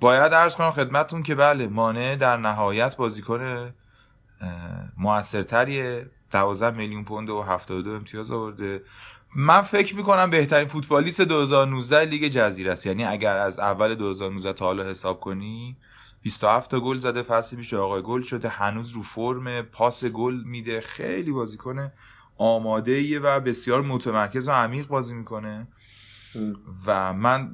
باید 0.00 0.32
ارز 0.32 0.54
کنم 0.54 0.70
خدمتتون 0.70 1.22
که 1.22 1.34
بله 1.34 1.66
مانع 1.66 2.16
در 2.16 2.36
نهایت 2.36 2.96
بازیکن 2.96 3.72
موثرتریه. 4.96 6.10
12 6.30 6.76
میلیون 6.76 7.04
پوند 7.04 7.30
و 7.30 7.42
72 7.42 7.90
امتیاز 7.90 8.30
آورده. 8.30 8.82
من 9.36 9.60
فکر 9.60 9.96
می‌کنم 9.96 10.30
بهترین 10.30 10.68
فوتبالیست 10.68 11.20
2019 11.20 12.00
لیگ 12.00 12.28
جزیره 12.28 12.72
است. 12.72 12.86
یعنی 12.86 13.04
اگر 13.04 13.36
از 13.36 13.58
اول 13.58 13.94
2019 13.94 14.52
تا 14.52 14.64
حالا 14.64 14.84
حساب 14.84 15.20
کنی 15.20 15.76
27 16.22 16.70
تا 16.70 16.80
گل 16.80 16.96
زده 16.96 17.22
فصل 17.22 17.56
پیش 17.56 17.74
آقای 17.74 18.02
گل 18.02 18.22
شده 18.22 18.48
هنوز 18.48 18.90
رو 18.90 19.02
فرم 19.02 19.62
پاس 19.62 20.04
گل 20.04 20.42
میده. 20.44 20.80
خیلی 20.80 21.30
بازیکن 21.30 21.92
آماده 22.38 22.92
ایه 22.92 23.20
و 23.20 23.40
بسیار 23.40 23.82
متمرکز 23.82 24.48
و 24.48 24.50
عمیق 24.50 24.86
بازی 24.86 25.14
می‌کنه. 25.14 25.68
و 26.86 27.12
من 27.12 27.50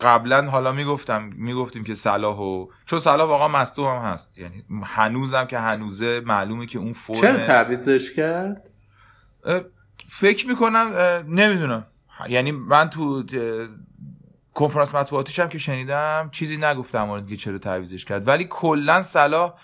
قبلا 0.00 0.50
حالا 0.50 0.72
می‌گفتم 0.72 1.22
می‌گفتیم 1.22 1.84
که 1.84 1.94
صلاح 1.94 2.36
و 2.36 2.66
چون 2.86 2.98
صلاح 2.98 3.28
واقعا 3.28 3.48
مصدوم 3.48 3.86
هم 3.86 4.12
هست. 4.12 4.38
یعنی 4.38 4.64
هنوزم 4.84 5.44
که 5.44 5.58
هنوزه 5.58 6.20
معلومه 6.20 6.66
که 6.66 6.78
اون 6.78 6.92
فرم 6.92 7.20
چرا 7.20 7.36
تعویضش 7.36 8.12
کرد؟ 8.12 8.62
فکر 10.08 10.48
می‌کنم 10.48 10.92
نمی‌دونم. 11.28 11.86
یعنی 12.28 12.52
من 12.52 12.90
تو 12.90 13.24
کنفرانس 14.54 14.94
مطبوعاتیش 14.94 15.38
هم 15.38 15.48
که 15.48 15.58
شنیدم 15.58 16.28
چیزی 16.32 16.56
نگفتم 16.56 17.02
مورد 17.02 17.28
که 17.28 17.36
چرا 17.36 17.58
تعویزش 17.58 18.04
کرد. 18.04 18.28
ولی 18.28 18.46
کلا 18.50 19.02
صلاح 19.02 19.54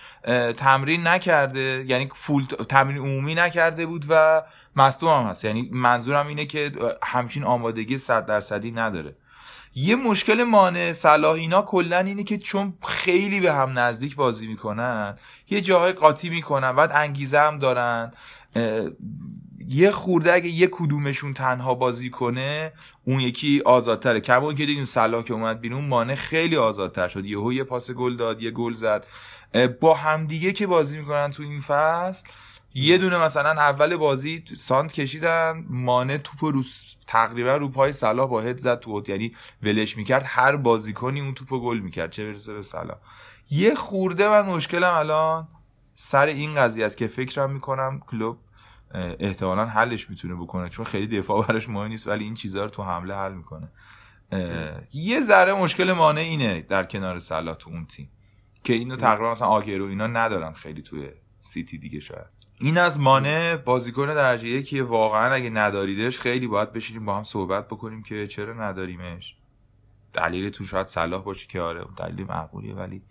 تمرین 0.57 1.07
نکرده. 1.07 1.85
یعنی 1.87 2.09
فول 2.14 2.44
تمرین 2.44 2.99
عمومی 2.99 3.35
نکرده 3.35 3.87
بود 3.87 4.05
و 4.09 4.42
مصدوم 4.77 5.11
هم 5.11 5.31
هست. 5.31 5.44
یعنی 5.44 5.68
منظورم 5.72 6.27
اینه 6.27 6.46
که 6.46 6.72
همچین 7.03 7.44
آمادگی 7.44 7.99
100 7.99 8.27
درصدی 8.27 8.70
نداره. 8.70 9.16
یه 9.78 9.96
مشکل 9.96 10.44
مانع 10.44 10.92
صلاح 10.92 11.32
اینا 11.32 11.62
کلا 11.62 11.98
اینه 11.98 12.22
که 12.24 12.38
چون 12.38 12.74
خیلی 12.82 13.40
به 13.40 13.52
هم 13.52 13.78
نزدیک 13.78 14.16
بازی 14.16 14.46
می‌کنن 14.46 15.18
یه 15.50 15.60
جاهای 15.60 15.92
قاطی 15.92 16.28
می‌کنن 16.28 16.72
بعد 16.72 16.92
انگیزه 16.94 17.38
هم 17.38 17.58
دارن. 17.58 18.12
یه 19.68 19.90
خورده 19.90 20.32
اگه 20.32 20.48
یه 20.48 20.68
کدومشون 20.72 21.34
تنها 21.34 21.74
بازی 21.74 22.10
کنه 22.10 22.72
اون 23.04 23.20
یکی 23.20 23.62
آزادتره. 23.64 24.20
کما 24.20 24.52
که 24.52 24.66
دیدیم 24.66 24.84
صلاح 24.84 25.22
که 25.22 25.34
اومد 25.34 25.60
بیرون 25.60 25.84
مانع 25.84 26.14
خیلی 26.14 26.56
آزادتر 26.56 27.08
شد. 27.08 27.24
یهو 27.24 27.52
یه 27.52 27.64
پاس 27.64 27.90
گل 27.90 28.16
داد 28.16 28.42
یه 28.42 28.50
گل 28.50 28.72
زد. 28.72 29.06
با 29.80 29.94
همدیگه 29.94 30.52
که 30.52 30.66
بازی 30.66 30.98
می‌کنن 30.98 31.30
تو 31.30 31.42
این 31.42 31.60
فصل 31.60 32.28
یه 32.78 32.98
دونه 32.98 33.24
مثلا 33.24 33.50
اول 33.50 33.96
بازی 33.96 34.44
سانت 34.56 34.92
کشیدن 34.92 35.64
مانع 35.68 36.16
توپ 36.16 36.44
رو 36.44 36.62
تقریبا 37.06 37.56
رو 37.56 37.68
پای 37.68 37.92
صلاح 37.92 38.28
با 38.28 38.40
هد 38.40 38.56
زد 38.56 38.80
تو 38.80 39.02
یعنی 39.08 39.34
ولش 39.62 39.96
می‌کرد 39.96 40.22
هر 40.26 40.56
بازیکنی 40.56 41.20
اون 41.20 41.34
توپو 41.34 41.60
گل 41.60 41.78
می‌کرد. 41.78 42.10
چه 42.10 42.32
برسه 42.32 42.54
به 42.54 42.62
صلاح. 42.62 42.96
یه 43.50 43.74
خورده 43.74 44.28
من 44.28 44.46
مشکلم 44.46 44.94
الان 44.94 45.48
سر 45.94 46.26
این 46.26 46.54
قضیه 46.54 46.86
است 46.86 46.96
که 46.96 47.06
فکرم 47.06 47.50
می‌کنم 47.50 48.00
کلوب 48.06 48.38
احتمالا 48.94 49.66
حلش 49.66 50.10
می‌تونه 50.10 50.34
بکنه. 50.34 50.68
چون 50.68 50.84
خیلی 50.84 51.18
دفاع 51.18 51.46
براش 51.46 51.68
مهم 51.68 51.88
نیست 51.88 52.08
ولی 52.08 52.24
این 52.24 52.34
چیزها 52.34 52.62
رو 52.62 52.70
تو 52.70 52.82
حمله 52.82 53.14
حل 53.14 53.32
می‌کنه. 53.32 53.68
یه 54.92 55.20
ذره 55.20 55.54
مشکل 55.54 55.92
مانع 55.92 56.20
اینه 56.20 56.60
در 56.60 56.84
کنار 56.84 57.18
صلاح 57.18 57.56
تو 57.56 57.70
اون 57.70 57.86
تیم. 57.86 58.10
که 58.64 58.72
اینو 58.72 58.96
تقریبا 58.96 59.30
مثلا 59.30 59.48
آگرو 59.48 59.86
اینا 59.86 60.06
ندارن 60.06 60.52
خیلی 60.52 60.82
توی 60.82 61.10
سیتی 61.46 61.78
دیگه 61.78 62.00
شاید. 62.00 62.26
این 62.61 62.78
از 62.78 63.00
مانع 63.00 63.56
بازیکن 63.56 64.06
درجه 64.06 64.48
یکی 64.48 64.80
واقعا 64.80 65.35
اگه 65.35 65.50
نداریدش 65.50 66.18
خیلی 66.18 66.46
باید 66.46 66.72
بشینیم 66.72 67.04
با 67.04 67.16
هم 67.16 67.24
صحبت 67.24 67.68
بکنیم 67.68 68.02
که 68.02 68.26
چرا 68.26 68.54
نداریمش. 68.54 69.37
دلیل 70.12 70.50
تو 70.50 70.64
شاید 70.64 70.87
صلاح 70.87 71.22
باشه 71.22 71.46
که 71.46 71.61
آره 71.61 71.85
دلیل 71.96 72.26
معقولیه 72.26 72.74
ولی 72.74 73.02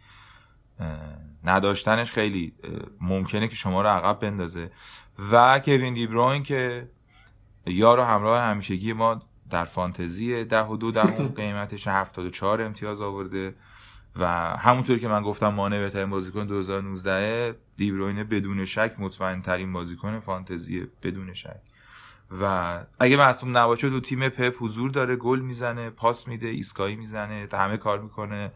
نداشتنش 1.44 2.12
خیلی 2.12 2.54
ممکنه 3.02 3.48
که 3.48 3.56
شما 3.56 3.82
رو 3.82 3.88
عقب 3.88 4.20
بندازه. 4.20 4.72
و 5.32 5.60
کوین 5.60 5.94
دیبروین 5.94 6.44
که 6.44 6.90
یار 7.66 8.00
و 8.00 8.04
همراه 8.04 8.42
همیشگی 8.42 8.94
ما 8.94 9.22
در 9.50 9.66
فانتزی 9.66 10.44
ده 10.44 10.64
و 10.64 10.78
دو 10.78 10.92
دهم 10.92 11.28
قیمتش 11.38 11.88
74 11.88 12.62
امتیاز 12.62 13.02
آورده. 13.02 13.56
و 14.16 14.26
همونطور 14.58 15.00
که 15.00 15.08
من 15.08 15.22
گفتم 15.22 15.48
مانع 15.48 15.80
بهترین 15.80 16.10
بازیکن 16.10 16.46
2019 16.46 17.56
دیبروینه 17.78 18.24
بدون 18.24 18.66
شک 18.66 18.96
مطمئن 19.00 19.42
ترین 19.42 19.74
بازیکن 19.74 20.20
فانتزی 20.20 20.88
بدون 21.04 21.34
شک. 21.34 21.62
و 22.42 22.80
اگه 23.00 23.18
معصوم 23.18 23.58
نباشه 23.58 23.90
دو 23.90 24.00
تیم 24.00 24.30
پپ 24.30 24.56
حضور 24.60 24.92
داره 24.92 25.16
گل 25.16 25.40
می‌زنه 25.40 25.90
پاس 25.90 26.28
میده 26.28 26.48
ایسکایی 26.48 26.96
می‌زنه 26.96 27.48
همه 27.54 27.78
کار 27.78 28.00
می‌کنه 28.00 28.52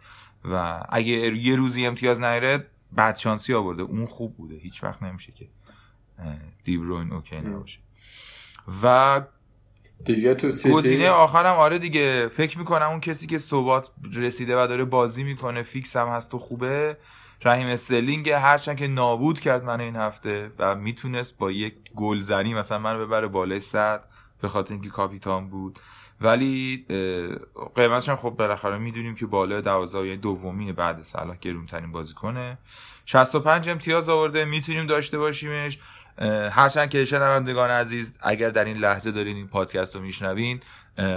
و 0.46 0.84
اگه 0.90 1.14
یه 1.38 1.56
روزی 1.56 1.86
امتیاز 1.86 2.22
نگیره 2.22 2.66
بدشانسی 2.92 3.54
آورده. 3.54 3.84
اون 3.84 4.06
خوب 4.06 4.38
بوده. 4.38 4.56
هیچ 4.56 4.84
وقت 4.84 5.04
نمیشه 5.04 5.32
که 5.32 5.48
دیبروین 6.64 7.14
اوکی 7.14 7.38
نباشه. 7.38 7.80
و 8.84 9.22
دیگه 10.06 10.36
تو 10.36 10.52
سیتی 10.52 10.76
گزینه 10.76 11.10
آخرم 11.10 11.56
آره 11.56 11.80
دیگه. 11.80 12.28
فکر 12.28 12.58
می‌کنم 12.60 12.90
اون 12.90 13.00
کسی 13.00 13.28
که 13.28 13.38
ثبات 13.38 13.92
رسیده 14.14 14.64
و 14.64 14.68
داره 14.68 14.86
بازی 14.86 15.24
می‌کنه 15.24 15.64
فیکس 15.64 15.98
هم 15.98 16.08
هست 16.08 16.34
و 16.34 16.40
خوبه. 16.40 16.98
رحیم 17.44 17.68
استرلینگ 17.68 18.30
هرچند 18.30 18.78
که 18.78 18.88
نابود 18.88 19.40
کرد 19.40 19.64
من 19.64 19.82
این 19.82 19.96
هفته 19.96 20.52
و 20.60 20.76
می‌تونست 20.76 21.38
با 21.38 21.52
یک 21.52 21.74
گلزنی 21.96 22.54
مثلا 22.54 22.80
منو 22.80 23.06
ببره 23.06 23.28
بالای 23.28 23.60
صد 23.60 24.04
به 24.42 24.48
خاطر 24.48 24.74
اینکه 24.74 24.90
کاپیتان 24.90 25.50
بود. 25.50 25.80
ولی 26.22 26.86
قیمتش 27.76 28.10
هم 28.10 28.16
خب 28.16 28.30
بالاخره 28.30 28.78
می‌دونیم 28.78 29.16
که 29.16 29.26
بالا 29.26 29.62
12 29.62 30.06
یعنی 30.06 30.18
دومین 30.18 30.74
بعد 30.74 31.02
صلاح 31.02 31.38
گرونترین 31.42 31.92
بازیکنه. 31.92 32.58
65 33.06 33.70
امتیاز 33.70 34.10
آورده. 34.10 34.46
می‌تونیم 34.46 34.88
داشته 34.88 35.18
باشیمش. 35.18 35.80
هرچند 36.52 36.90
که 36.90 37.06
شنوندگان 37.06 37.70
عزیز 37.70 38.18
اگر 38.22 38.50
در 38.50 38.66
این 38.66 38.78
لحظه 38.78 39.12
دارین 39.12 39.36
این 39.36 39.48
پادکست 39.48 39.96
رو 39.96 40.02
میشنوین 40.02 40.60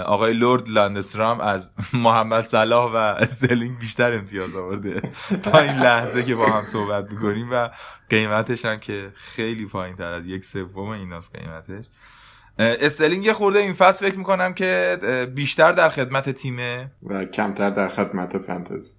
آقای 0.05 0.33
لورد 0.33 0.69
لاندسترام 0.69 1.41
از 1.41 1.71
محمد 1.95 2.47
صلاح 2.47 2.93
و 2.93 2.97
استرلینگ 2.97 3.79
بیشتر 3.79 4.13
امتیاز 4.13 4.57
آورده 4.57 5.01
تا 5.45 5.59
این 5.59 5.77
لحظه 5.77 6.23
که 6.23 6.35
با 6.35 6.47
هم 6.47 6.65
صحبت 6.65 7.11
می‌کنیم 7.11 7.49
و 7.53 7.69
قیمتش 8.11 8.65
هم 8.65 8.79
که 8.79 9.11
خیلی 9.15 9.67
پایین 9.67 9.97
تر 9.97 10.13
از 10.13 10.27
یک 10.27 10.45
سوم 10.45 10.89
ایناست 10.89 11.37
قیمتش. 11.37 11.85
استرلینگ 12.59 13.25
یه 13.25 13.33
خورده 13.33 13.59
این 13.59 13.73
فصل 13.73 14.09
فکر 14.09 14.19
می‌کنم 14.19 14.55
که 14.55 14.99
بیشتر 15.35 15.73
در 15.73 15.89
خدمت 15.89 16.31
تیمه 16.31 16.91
و 17.03 17.25
کمتر 17.25 17.71
در 17.71 17.89
خدمت 17.89 18.39
فانتزی. 18.39 18.93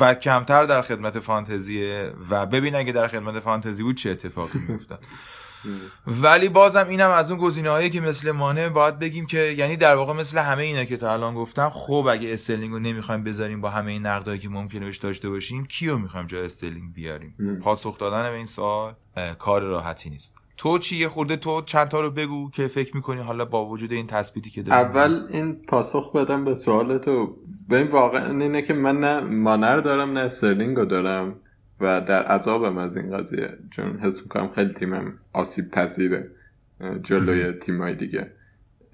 و 0.00 0.14
کمتر 0.14 0.64
در 0.64 0.82
خدمت 0.82 1.18
فانتزیه. 1.18 2.12
و 2.30 2.46
ببین 2.46 2.74
اگه 2.74 2.92
در 2.92 3.08
خدمت 3.08 3.40
فانتزی 3.40 3.82
بود 3.82 3.96
چه 3.96 4.10
اتفاقی 4.10 4.58
میافتاد. 4.68 5.04
ولی 6.06 6.48
بازم 6.48 6.86
اینم 6.88 7.10
از 7.10 7.30
اون 7.30 7.40
گزینه 7.40 7.70
هایی 7.70 7.90
که 7.90 8.00
مثل 8.00 8.30
مانه 8.30 8.68
باید 8.68 8.98
بگیم 8.98 9.26
که 9.26 9.38
یعنی 9.38 9.76
در 9.76 9.94
واقع 9.94 10.12
مثل 10.12 10.38
همه 10.38 10.62
اینا 10.62 10.84
که 10.84 10.96
تا 10.96 11.12
الان 11.12 11.34
گفتم 11.34 11.70
خب 11.70 12.06
اگه 12.10 12.32
استرلینگ 12.32 12.72
رو 12.72 12.78
نمی‌خوایم 12.78 13.24
بذاریم 13.24 13.60
با 13.60 13.70
همه 13.70 13.92
این 13.92 14.06
نقدایی 14.06 14.38
که 14.38 14.48
ممکنه 14.48 14.84
بهش 14.84 14.96
داشته 14.96 15.28
باشیم 15.28 15.66
کیو 15.66 15.98
می‌خوایم 15.98 16.26
جای 16.26 16.44
استرلینگ 16.44 16.92
بیاریم؟ 16.92 17.60
پاسخ 17.62 17.98
دادن 17.98 18.30
به 18.30 18.36
این 18.36 18.46
سوال 18.46 18.94
کار 19.38 19.62
راحتی 19.62 20.10
نیست. 20.10 20.34
تو 20.56 20.78
چی؟ 20.78 20.96
یه 20.96 21.08
خورده 21.08 21.36
تو 21.36 21.62
چند 21.62 21.88
تا 21.88 22.00
رو 22.00 22.10
بگو 22.10 22.50
که 22.50 22.66
فکر 22.66 22.96
می‌کنی 22.96 23.20
حالا 23.20 23.44
با 23.44 23.66
وجود 23.66 23.92
این 23.92 24.06
تثبیتی 24.06 24.50
که 24.50 24.62
داریم 24.62 24.86
اول 24.86 25.26
این 25.30 25.62
پاسخ 25.68 26.12
بدم 26.12 26.44
به 26.44 26.54
سوال 26.54 26.98
تو. 26.98 27.36
به 27.68 27.76
این 27.76 27.86
واقع 27.86 28.30
اینه 28.30 28.62
که 28.62 28.74
من 28.74 29.00
نه 29.00 29.20
مانر 29.20 29.76
دارم 29.76 30.12
نه 30.12 30.20
استرلینگ 30.20 30.76
رو 30.76 30.84
دارم. 30.84 31.34
و 31.80 32.00
در 32.00 32.22
عذابم 32.22 32.78
از 32.78 32.96
این 32.96 33.16
قضیه 33.16 33.58
چون 33.70 33.98
حس 33.98 34.22
می‌کنم 34.22 34.48
خیلی 34.48 34.74
تیمم 34.74 35.18
آسیب 35.32 35.70
پذیره 35.70 36.30
جلوی 37.02 37.52
تیمای 37.52 37.94
دیگه. 37.94 38.32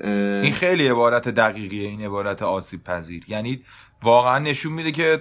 این 0.00 0.52
خیلی 0.52 0.88
عبارت 0.88 1.28
دقیقیه 1.28 1.88
این 1.88 2.00
عبارت 2.00 2.42
آسیب 2.42 2.84
پذیر. 2.84 3.24
یعنی 3.28 3.62
واقعا 4.02 4.38
نشون 4.38 4.72
میده 4.72 4.90
که 4.90 5.20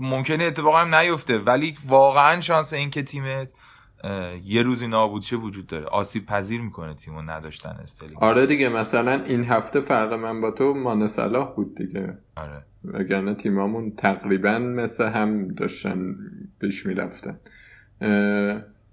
ممکنه 0.00 0.44
اتفاقا 0.44 0.78
هم 0.78 0.94
نیفته 0.94 1.38
ولی 1.38 1.74
واقعا 1.86 2.40
شانس 2.40 2.72
این 2.72 2.90
که 2.90 3.02
تیمت 3.02 3.52
یه 4.44 4.62
روزی 4.62 4.86
نابود 4.86 5.22
شه 5.22 5.36
وجود 5.36 5.66
داره. 5.66 5.84
آسیب 5.84 6.26
پذیر 6.26 6.60
می‌کنه 6.60 6.94
تیمو 6.94 7.22
نداشتن 7.22 7.76
استرلینگ 7.82 8.22
آره 8.22 8.46
دیگه 8.46 8.68
مثلا 8.68 9.24
این 9.24 9.44
هفته 9.44 9.80
فرق 9.80 10.12
من 10.12 10.40
با 10.40 10.50
تو 10.50 10.74
مانه 10.74 11.08
صلاح 11.08 11.54
بود 11.54 11.74
دیگه. 11.74 12.18
آره. 12.36 12.62
وگرنه 12.84 13.34
تیمامون 13.34 13.92
تقریبا 13.96 14.58
مثل 14.58 15.08
هم 15.08 15.48
داشتن 15.48 16.16
پیش 16.60 16.86
می‌رفتن. 16.86 17.40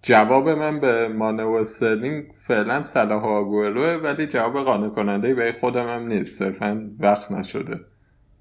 جواب 0.01 0.49
من 0.49 0.79
به 0.79 1.07
مانه 1.07 1.43
و 1.43 1.51
استرلینگ 1.51 2.25
فعلا 2.37 2.81
صلاح 2.81 3.23
و 3.23 3.99
ولی 4.03 4.27
جواب 4.27 4.65
قانع 4.65 4.89
کننده 4.89 5.33
به 5.33 5.55
خودم 5.61 5.87
هم 5.87 6.07
نیست. 6.07 6.39
صرفا 6.39 6.89
وقت 6.99 7.31
نشده. 7.31 7.77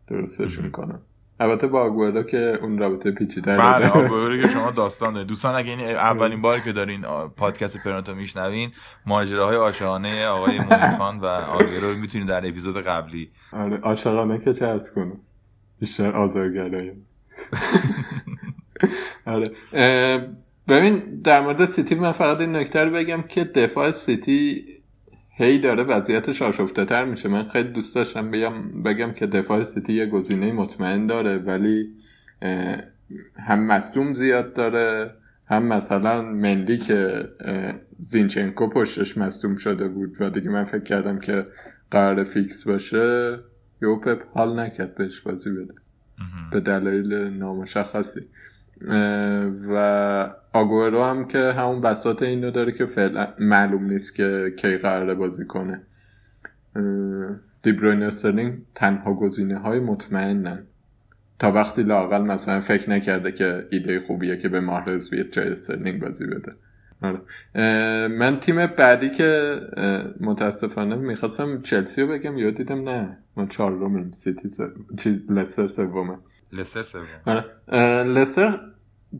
درستشون 0.08 0.70
کنم. 0.70 1.02
البته 1.40 1.66
با 1.66 1.80
آگوئرو 1.80 2.22
که 2.22 2.58
اون 2.62 2.78
رابطه 2.78 3.10
پیچیده 3.10 3.56
بله 3.56 3.88
آگوئرو 3.88 4.42
با 4.42 4.48
شما 4.48 4.70
داستان 4.82 5.14
داره 5.14 5.26
دوستان 5.26 5.54
اگه 5.54 5.70
این 5.70 5.80
اولین 5.80 6.42
باری 6.42 6.60
که 6.60 6.72
دارین 6.72 7.02
پادکست 7.36 7.84
پرنتو 7.84 8.14
میشنوین 8.14 8.70
ماجراهای 9.06 9.56
عاشقانه 9.56 10.26
آقای 10.26 10.60
خان 10.98 11.18
و 11.18 11.26
آگوئرو 11.26 11.90
رو 11.90 11.96
می‌تونید 11.96 12.28
در 12.28 12.48
اپیزود 12.48 12.82
قبلی. 12.82 13.30
آره 13.52 13.76
عاشقانه 13.76 14.38
که 14.38 14.52
چه 14.52 14.66
عرض 14.66 14.92
کنم. 14.92 15.20
بیشتر 15.80 16.12
آزارگرایی 16.12 16.92
آره 19.26 19.50
ببین 20.68 21.20
در 21.24 21.40
مورد 21.40 21.64
سیتی 21.64 21.94
من 21.94 22.12
فقط 22.12 22.40
این 22.40 22.56
نکته 22.56 22.84
رو 22.84 22.90
بگم 22.90 23.22
که 23.22 23.44
دفاع 23.44 23.90
سیتی 23.90 24.64
هی 25.36 25.58
داره 25.58 25.82
وضعیتش 25.82 26.42
آشفته 26.42 26.84
تر 26.84 27.04
میشه. 27.04 27.28
من 27.28 27.44
خیلی 27.44 27.68
دوست 27.68 27.94
داشتم 27.94 28.30
بگم, 28.30 28.82
بگم 28.82 29.12
که 29.12 29.26
دفاع 29.26 29.64
سیتی 29.64 29.92
یه 29.92 30.06
گزینه 30.06 30.52
مطمئن 30.52 31.06
داره 31.06 31.38
ولی 31.38 31.94
هم 33.46 33.66
مصدوم 33.66 34.14
زیاد 34.14 34.54
داره 34.54 35.14
هم 35.46 35.66
مثلا 35.66 36.22
مندی 36.22 36.78
که 36.78 37.28
زینچنکو 37.98 38.68
پشتش 38.68 39.18
مصدوم 39.18 39.56
شده 39.56 39.88
بود 39.88 40.16
و 40.20 40.30
دیگه 40.30 40.50
من 40.50 40.64
فکر 40.64 40.82
کردم 40.82 41.18
که 41.18 41.44
قراره 41.90 42.24
فیکس 42.24 42.68
باشه 42.68 43.38
یهو 43.82 44.06
پپ 44.06 44.22
حال 44.34 44.60
نکرد 44.60 44.94
بهش 44.94 45.20
بازی 45.20 45.50
بده. 45.50 45.74
به 46.52 46.60
دلایل 46.60 47.14
نامشخصی. 47.14 48.20
و 49.68 50.34
آگوئرو 50.52 51.02
هم 51.02 51.28
که 51.28 51.38
همون 51.38 51.80
بساط 51.80 52.22
اینو 52.22 52.50
داره 52.50 52.72
که 52.72 52.86
فعلا 52.86 53.28
معلوم 53.38 53.84
نیست 53.84 54.14
که 54.14 54.54
کی 54.56 54.76
قراره 54.76 55.14
بازی 55.14 55.44
کنه. 55.44 55.80
دیبروین 57.62 58.02
استرلینگ 58.02 58.58
تنها 58.74 59.14
گزینه 59.14 59.58
های 59.58 59.80
مطمئنن. 59.80 60.62
تا 61.38 61.52
وقتی 61.52 61.82
لاقل 61.82 62.22
مثلا 62.22 62.60
فکر 62.60 62.90
نکرده 62.90 63.32
که 63.32 63.66
ایده 63.70 64.00
خوبیه 64.00 64.36
که 64.36 64.48
به 64.48 64.60
ماهرز 64.60 65.10
بیاد 65.10 65.30
جای 65.30 65.48
استرلینگ 65.48 66.00
بازی 66.00 66.26
بده. 66.26 66.52
آره. 67.04 67.20
من 68.08 68.40
تیم 68.40 68.66
بعدی 68.66 69.10
که 69.10 69.60
متاسفانه 70.20 70.94
می‌خواستم 70.94 71.62
چلسی 71.62 72.02
رو 72.02 72.08
بگم 72.08 72.38
یا 72.38 72.50
دیدم 72.50 72.88
نه 72.88 73.18
من 73.36 73.48
چهارمیم 73.48 74.10
سیتی 74.10 74.48
چی 74.98 75.22
لستر 75.28 75.68
سومه. 75.68 76.18
لستر 76.52 76.82
سوم 76.82 77.02
آره. 77.26 77.44
لستر 78.02 78.60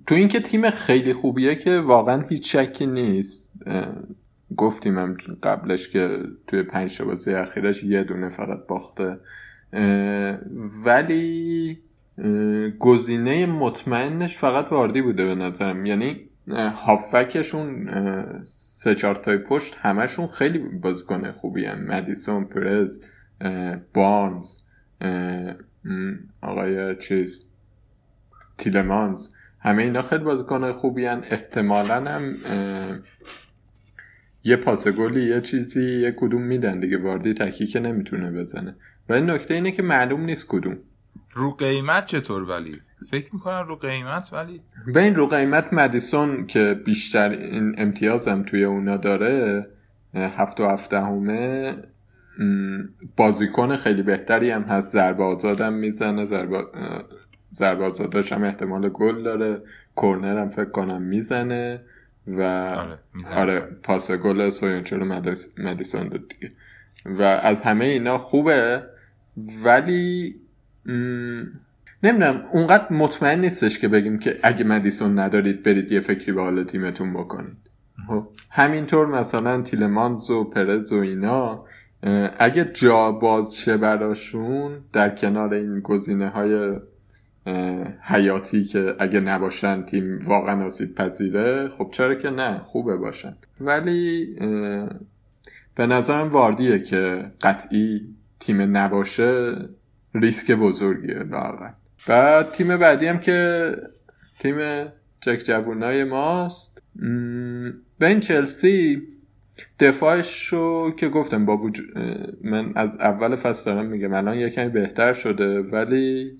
تو 0.06 0.14
اینکه 0.14 0.40
تیم 0.40 0.70
خیلی 0.70 1.12
خوبیه 1.12 1.54
که 1.54 1.80
واقعا 1.80 2.22
هیچ 2.28 2.56
شکی 2.56 2.86
نیست. 2.86 3.50
گفتیم 4.56 4.98
هم 4.98 5.16
قبلش 5.42 5.88
که 5.88 6.18
توی 6.46 6.62
پنج 6.62 7.02
بازی 7.02 7.34
اخیرش 7.34 7.84
یه 7.84 8.04
دونه 8.04 8.28
فقط 8.28 8.66
باخته. 8.68 9.18
ولی 10.84 11.78
گزینه 12.78 13.46
مطمئنش 13.46 14.38
فقط 14.38 14.72
واردی 14.72 15.02
بوده 15.02 15.26
به 15.26 15.34
نظرم. 15.34 15.86
یعنی 15.86 16.20
هافکشون 16.48 17.90
سه 18.44 18.94
چهار 18.94 19.14
تای 19.14 19.38
پشت 19.38 19.74
همشون 19.74 20.26
خیلی 20.26 20.58
بازیکن 20.58 21.30
خوبی 21.30 21.64
هم 21.64 21.84
مدیسون 21.84 22.44
پرز 22.44 23.00
بارنز 23.94 24.56
آقای 26.40 26.96
چیز 26.96 27.40
تیلمانز. 28.58 29.28
همه 29.60 29.82
اینا 29.82 30.02
خیلی 30.02 30.24
بازیکن 30.24 30.72
خوبی 30.72 31.06
هن. 31.06 31.24
احتمالا 31.30 31.94
هم 31.94 32.36
یه 34.44 34.56
پاس 34.56 34.88
گلی 34.88 35.22
یه 35.22 35.40
چیزی 35.40 36.00
یه 36.00 36.14
کدوم 36.16 36.42
میدن 36.42 36.80
دیگه. 36.80 36.98
واردی 36.98 37.34
تکی 37.34 37.66
که 37.66 37.80
نمی‌تونه 37.80 38.30
بزنه. 38.30 38.76
ولی 39.08 39.26
نکته 39.26 39.54
اینه 39.54 39.70
که 39.70 39.82
معلوم 39.82 40.24
نیست 40.24 40.46
کدوم. 40.48 40.78
رو 41.34 41.50
قیمت 41.50 42.06
چطور 42.06 42.42
ولی؟ 42.42 42.80
فکر 43.10 43.34
می‌کنم 43.34 43.64
رو 43.68 43.76
قیمت 43.76 44.30
ولی 44.32 44.60
به 44.94 45.02
این 45.02 45.14
رو 45.14 45.26
قیمت 45.26 45.72
مدیسون 45.72 46.46
که 46.46 46.80
بیشتر 46.84 47.28
این 47.30 47.74
امتیازم 47.78 48.42
توی 48.42 48.64
اونا 48.64 48.96
داره 48.96 49.66
هفت 50.14 50.60
و 50.60 50.66
هفته 50.68 51.00
همه 51.00 51.74
بازیکن 53.16 53.76
خیلی 53.76 54.02
بهتری 54.02 54.50
هم 54.50 54.62
هست. 54.62 54.92
ضربه 54.92 55.24
آزادم 55.24 55.72
می‌زنه 55.72 56.24
ضربه 56.24 56.64
ضربه 57.52 57.84
آزاداش 57.84 58.32
هم 58.32 58.44
احتمال 58.44 58.88
گل 58.88 59.22
داره. 59.22 59.62
کورنر 59.94 60.38
هم 60.38 60.50
فکر 60.50 60.70
کنم 60.70 61.02
می‌زنه 61.02 61.80
و 62.26 62.42
آره, 62.42 62.98
آره 63.34 63.60
پاس 63.60 64.10
گل 64.10 64.50
سویونچو 64.50 64.96
رو 64.96 65.04
مدیسون 65.58 66.08
داد 66.08 66.28
دیگه. 66.28 66.52
و 67.06 67.22
از 67.22 67.62
همه 67.62 67.84
اینا 67.84 68.18
خوبه 68.18 68.82
ولی 69.64 70.34
نمی‌دونم 72.02 72.44
اونقدر 72.52 72.92
مطمئن 72.92 73.40
نیستش 73.40 73.78
که 73.78 73.88
بگیم 73.88 74.18
که 74.18 74.38
اگه 74.42 74.64
مدیسون 74.64 75.18
ندارید 75.18 75.62
برید 75.62 75.92
یه 75.92 76.00
فکری 76.00 76.32
به 76.32 76.42
حال 76.42 76.64
تیمتون 76.64 77.14
بکنید. 77.14 77.56
خب، 78.08 78.26
همینطور 78.50 79.06
مثلا 79.06 79.62
تیلمانز 79.62 80.30
و 80.30 80.44
پرز 80.44 80.92
و 80.92 80.96
اینا 80.96 81.64
اگه 82.38 82.64
جا 82.64 83.12
باز 83.12 83.56
شه 83.56 83.76
براشون 83.76 84.72
در 84.92 85.10
کنار 85.10 85.54
این 85.54 85.80
گزینه 85.80 86.28
های 86.28 86.76
حیاتی 88.00 88.64
که 88.64 88.94
اگه 88.98 89.20
نباشن 89.20 89.82
تیم 89.82 90.18
واقعا 90.24 90.64
آسیب 90.66 90.94
پذیره 90.94 91.68
خب 91.68 91.88
چرا 91.92 92.14
که 92.14 92.30
نه 92.30 92.58
خوبه 92.58 92.96
باشن. 92.96 93.36
ولی 93.60 94.36
به 95.74 95.86
نظرم 95.86 96.28
واردیه 96.28 96.78
که 96.78 97.30
قطعی 97.42 98.14
تیم 98.40 98.76
نباشه. 98.76 99.54
ریسک 100.14 100.50
بزرگیه 100.50 101.22
واقعا. 101.30 101.70
بعد 102.06 102.52
تیم 102.52 102.76
بعدی 102.76 103.06
هم 103.06 103.18
که 103.18 103.70
تیم 104.38 104.56
چک 105.20 105.42
جوونای 105.44 106.04
ماست 106.04 106.78
به 107.98 108.06
این 108.06 108.20
چلسی 108.20 109.02
دفاعش 109.80 110.46
رو 110.46 110.92
که 110.96 111.08
گفتم 111.08 111.46
با 111.46 111.56
وجود 111.56 111.98
من 112.44 112.72
از 112.74 112.96
اول 113.00 113.36
فصل 113.36 113.64
دارم 113.70 113.86
میگم 113.86 114.14
الان 114.14 114.38
یکمی 114.38 114.68
بهتر 114.68 115.12
شده 115.12 115.60
ولی 115.60 116.32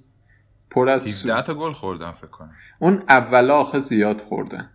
پر 0.70 0.88
از 0.88 1.06
17 1.06 1.42
تا 1.42 1.54
گل 1.54 1.72
خوردن 1.72 2.12
فکر 2.12 2.26
کنم. 2.26 2.52
اون 2.78 3.02
اولا 3.08 3.54
آخه 3.54 3.80
زیاد 3.80 4.20
خوردن. 4.20 4.70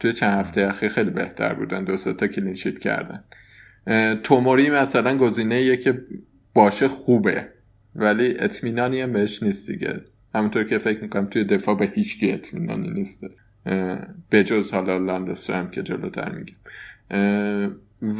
توی 0.00 0.12
چند 0.12 0.38
هفته 0.38 0.68
اخیر 0.68 0.88
خیلی 0.88 1.10
بهتر 1.10 1.54
بودن 1.54 1.84
دو 1.84 1.96
تا 1.96 2.26
کلینشیت 2.26 2.78
کردن. 2.78 3.24
توموری 4.22 4.70
مثلا 4.70 5.16
گزینه 5.16 5.76
که 5.76 6.04
باشه 6.54 6.88
خوبه. 6.88 7.48
ولی 7.96 8.34
اطمینانی 8.38 9.00
هم 9.00 9.12
بهش 9.12 9.42
نیست 9.42 9.70
دیگه. 9.70 10.00
همونطور 10.34 10.64
که 10.64 10.78
فکر 10.78 11.02
می‌کنم 11.02 11.26
توی 11.26 11.44
دفاع 11.44 11.78
به 11.78 11.86
هیچ 11.86 12.20
کی 12.20 12.32
اطمینانی 12.32 12.90
نیسته 12.90 13.30
بجز 14.32 14.70
حالا 14.70 14.98
لاندسترم 14.98 15.70
که 15.70 15.82
جلوتر 15.82 16.32
میگیم. 16.32 16.56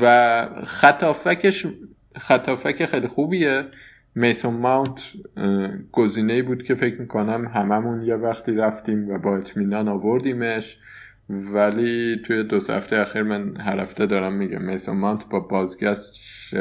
و 0.03 0.47
خطافکش 0.65 1.67
خطافک 2.17 2.87
خیلی 2.87 3.07
خوبیه. 3.07 3.65
میسون 4.15 4.55
ماونت 4.55 5.03
گزینه 5.93 6.43
بود 6.43 6.63
که 6.63 6.75
فکر 6.75 7.01
می‌کنم 7.01 7.47
هممون 7.55 8.03
یه 8.03 8.15
وقتی 8.15 8.53
رفتیم 8.53 9.09
و 9.09 9.19
با 9.19 9.37
اطمینان 9.37 9.89
آوردیمش. 9.89 10.79
ولی 11.29 12.21
توی 12.25 12.45
دو 12.45 12.57
هفته 12.57 12.97
اخیر 12.97 13.23
من 13.23 13.57
هر 13.57 13.81
هفته 13.81 14.07
دارم 14.07 14.33
میگم 14.33 14.63
میسون 14.63 14.97
ماونت 14.97 15.29
با 15.29 15.41
بازگشت 15.41 16.55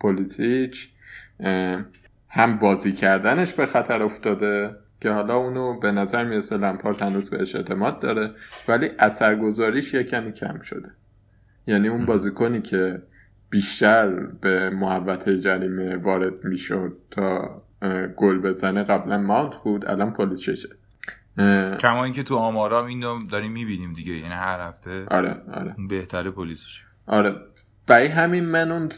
پولیتیچ 0.00 0.88
هم 2.28 2.58
بازی 2.58 2.92
کردنش 2.92 3.54
به 3.54 3.66
خطر 3.66 4.02
افتاده 4.02 4.76
که 5.00 5.10
حالا 5.10 5.36
اونو 5.36 5.80
به 5.80 5.92
نظر 5.92 6.24
می‌رسه 6.24 6.56
لمپارت 6.56 7.02
هنوز 7.02 7.30
بهش 7.30 7.56
اعتماد 7.56 8.00
داره 8.00 8.30
ولی 8.68 8.90
اثرگذاریش 8.98 9.94
یه 9.94 10.02
کمی 10.02 10.32
کم 10.32 10.60
شده. 10.60 10.90
یعنی 11.66 11.88
اون 11.88 12.06
بازیکنی 12.06 12.62
که 12.62 12.98
بیشتر 13.50 14.08
به 14.40 14.70
محوطه 14.70 15.38
جریمه 15.38 15.96
وارد 15.96 16.44
می‌شد 16.44 16.96
تا 17.10 17.60
گل 18.16 18.38
بزنه 18.38 18.82
قبلا 18.82 19.18
ماونت 19.18 19.54
بود 19.64 19.88
الان 19.88 20.12
پولیچشه 20.12 20.68
کما 21.80 22.04
اینکه 22.04 22.22
تو 22.22 22.36
آمارام 22.36 22.86
اینو 22.86 23.26
داریم 23.26 23.52
می‌بینیم 23.52 23.92
دیگه 23.92 24.12
یعنی 24.12 24.34
هر 24.34 24.60
هفته 24.60 25.06
آره 25.10 25.42
آره. 25.52 25.74
بهتره 25.88 26.30
پلیسش 26.30 26.82
آره. 27.06 27.34
برای 27.86 28.06
همین 28.06 28.44
من 28.44 28.72
اون 28.72 28.88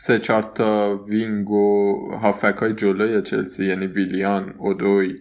سه 0.00 0.18
چهار 0.18 0.42
تا 0.42 0.96
وینگ 0.96 1.50
و 1.50 1.94
هافک 2.22 2.56
های 2.60 2.74
جلوی 2.74 3.22
چلسی 3.22 3.64
یعنی 3.64 3.86
ویلیان 3.86 4.54
اودوی 4.58 5.16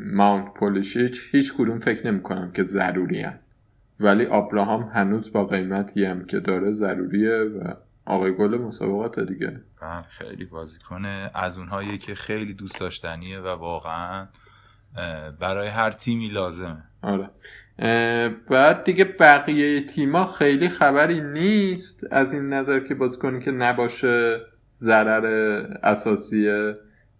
ماونت 0.00 0.54
پولیشیچ 0.54 1.28
هیچ 1.30 1.54
کدوم 1.54 1.78
فکر 1.78 2.06
نمی 2.06 2.22
کنم 2.22 2.52
که 2.52 2.64
ضروری 2.64 3.20
هم. 3.20 3.38
ولی 4.00 4.26
آبراهام 4.26 4.82
هنوز 4.82 5.32
با 5.32 5.44
قیمتی 5.44 6.04
هم 6.04 6.24
که 6.24 6.40
داره 6.40 6.72
ضروریه 6.72 7.38
و 7.38 7.74
آقای 8.04 8.34
گل 8.34 8.58
مسابقات 8.58 9.20
دیگه. 9.20 9.60
بله، 9.82 10.02
خیلی 10.08 10.44
بازی 10.44 10.78
کنه 10.78 11.30
از 11.34 11.58
اونهایی 11.58 11.98
که 11.98 12.14
خیلی 12.14 12.54
دوست 12.54 12.80
داشتنیه 12.80 13.40
و 13.40 13.46
واقعا 13.46 14.26
برای 15.40 15.68
هر 15.68 15.90
تیمی 15.90 16.28
لازمه. 16.28 16.82
آره. 17.02 17.30
بعد 18.48 18.84
دیگه 18.84 19.04
بقیه 19.04 19.86
تیما 19.86 20.26
خیلی 20.26 20.68
خبری 20.68 21.20
نیست 21.20 22.06
از 22.10 22.32
این 22.32 22.48
نظر 22.48 22.80
که 22.80 22.94
بازیکنی 22.94 23.40
که 23.40 23.50
نباشه 23.50 24.40
ضرر 24.72 25.26
اساسیه. 25.82 26.74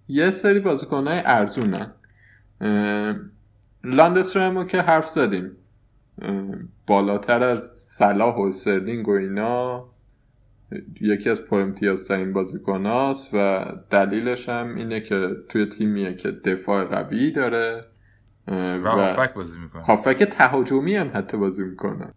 یه 0.09 0.31
سری 0.31 0.61
بازیکنهای 0.61 1.21
ارزونن. 1.25 1.93
لاندسترمو 3.85 4.65
که 4.65 4.83
حرف 4.83 5.09
زدیم. 5.09 5.57
بالاتر 6.87 7.43
از 7.43 7.65
صلاح 7.73 8.37
و 8.37 8.53
سرلینگ 8.53 9.09
و 9.09 9.13
اینا 9.13 9.85
یکی 11.01 11.31
از 11.31 11.43
پرامتیازترین 11.43 12.33
بازیکناست 12.33 13.29
و 13.33 13.65
دلیلش 13.91 14.49
هم 14.49 14.75
اینه 14.75 15.01
که 15.01 15.37
توی 15.49 15.67
تیمیه 15.67 16.15
که 16.15 16.31
دفاع 16.31 16.85
قوی 16.85 17.31
داره. 17.31 17.83
و 18.49 18.89
هافک 18.89 19.35
بازی 19.35 19.59
می‌کنه. 19.59 19.83
هافک 19.83 20.23
تهاجمی 20.23 20.97
هم 20.97 21.11
حتی 21.15 21.37
بازی 21.37 21.65
می‌کنه. 21.65 22.13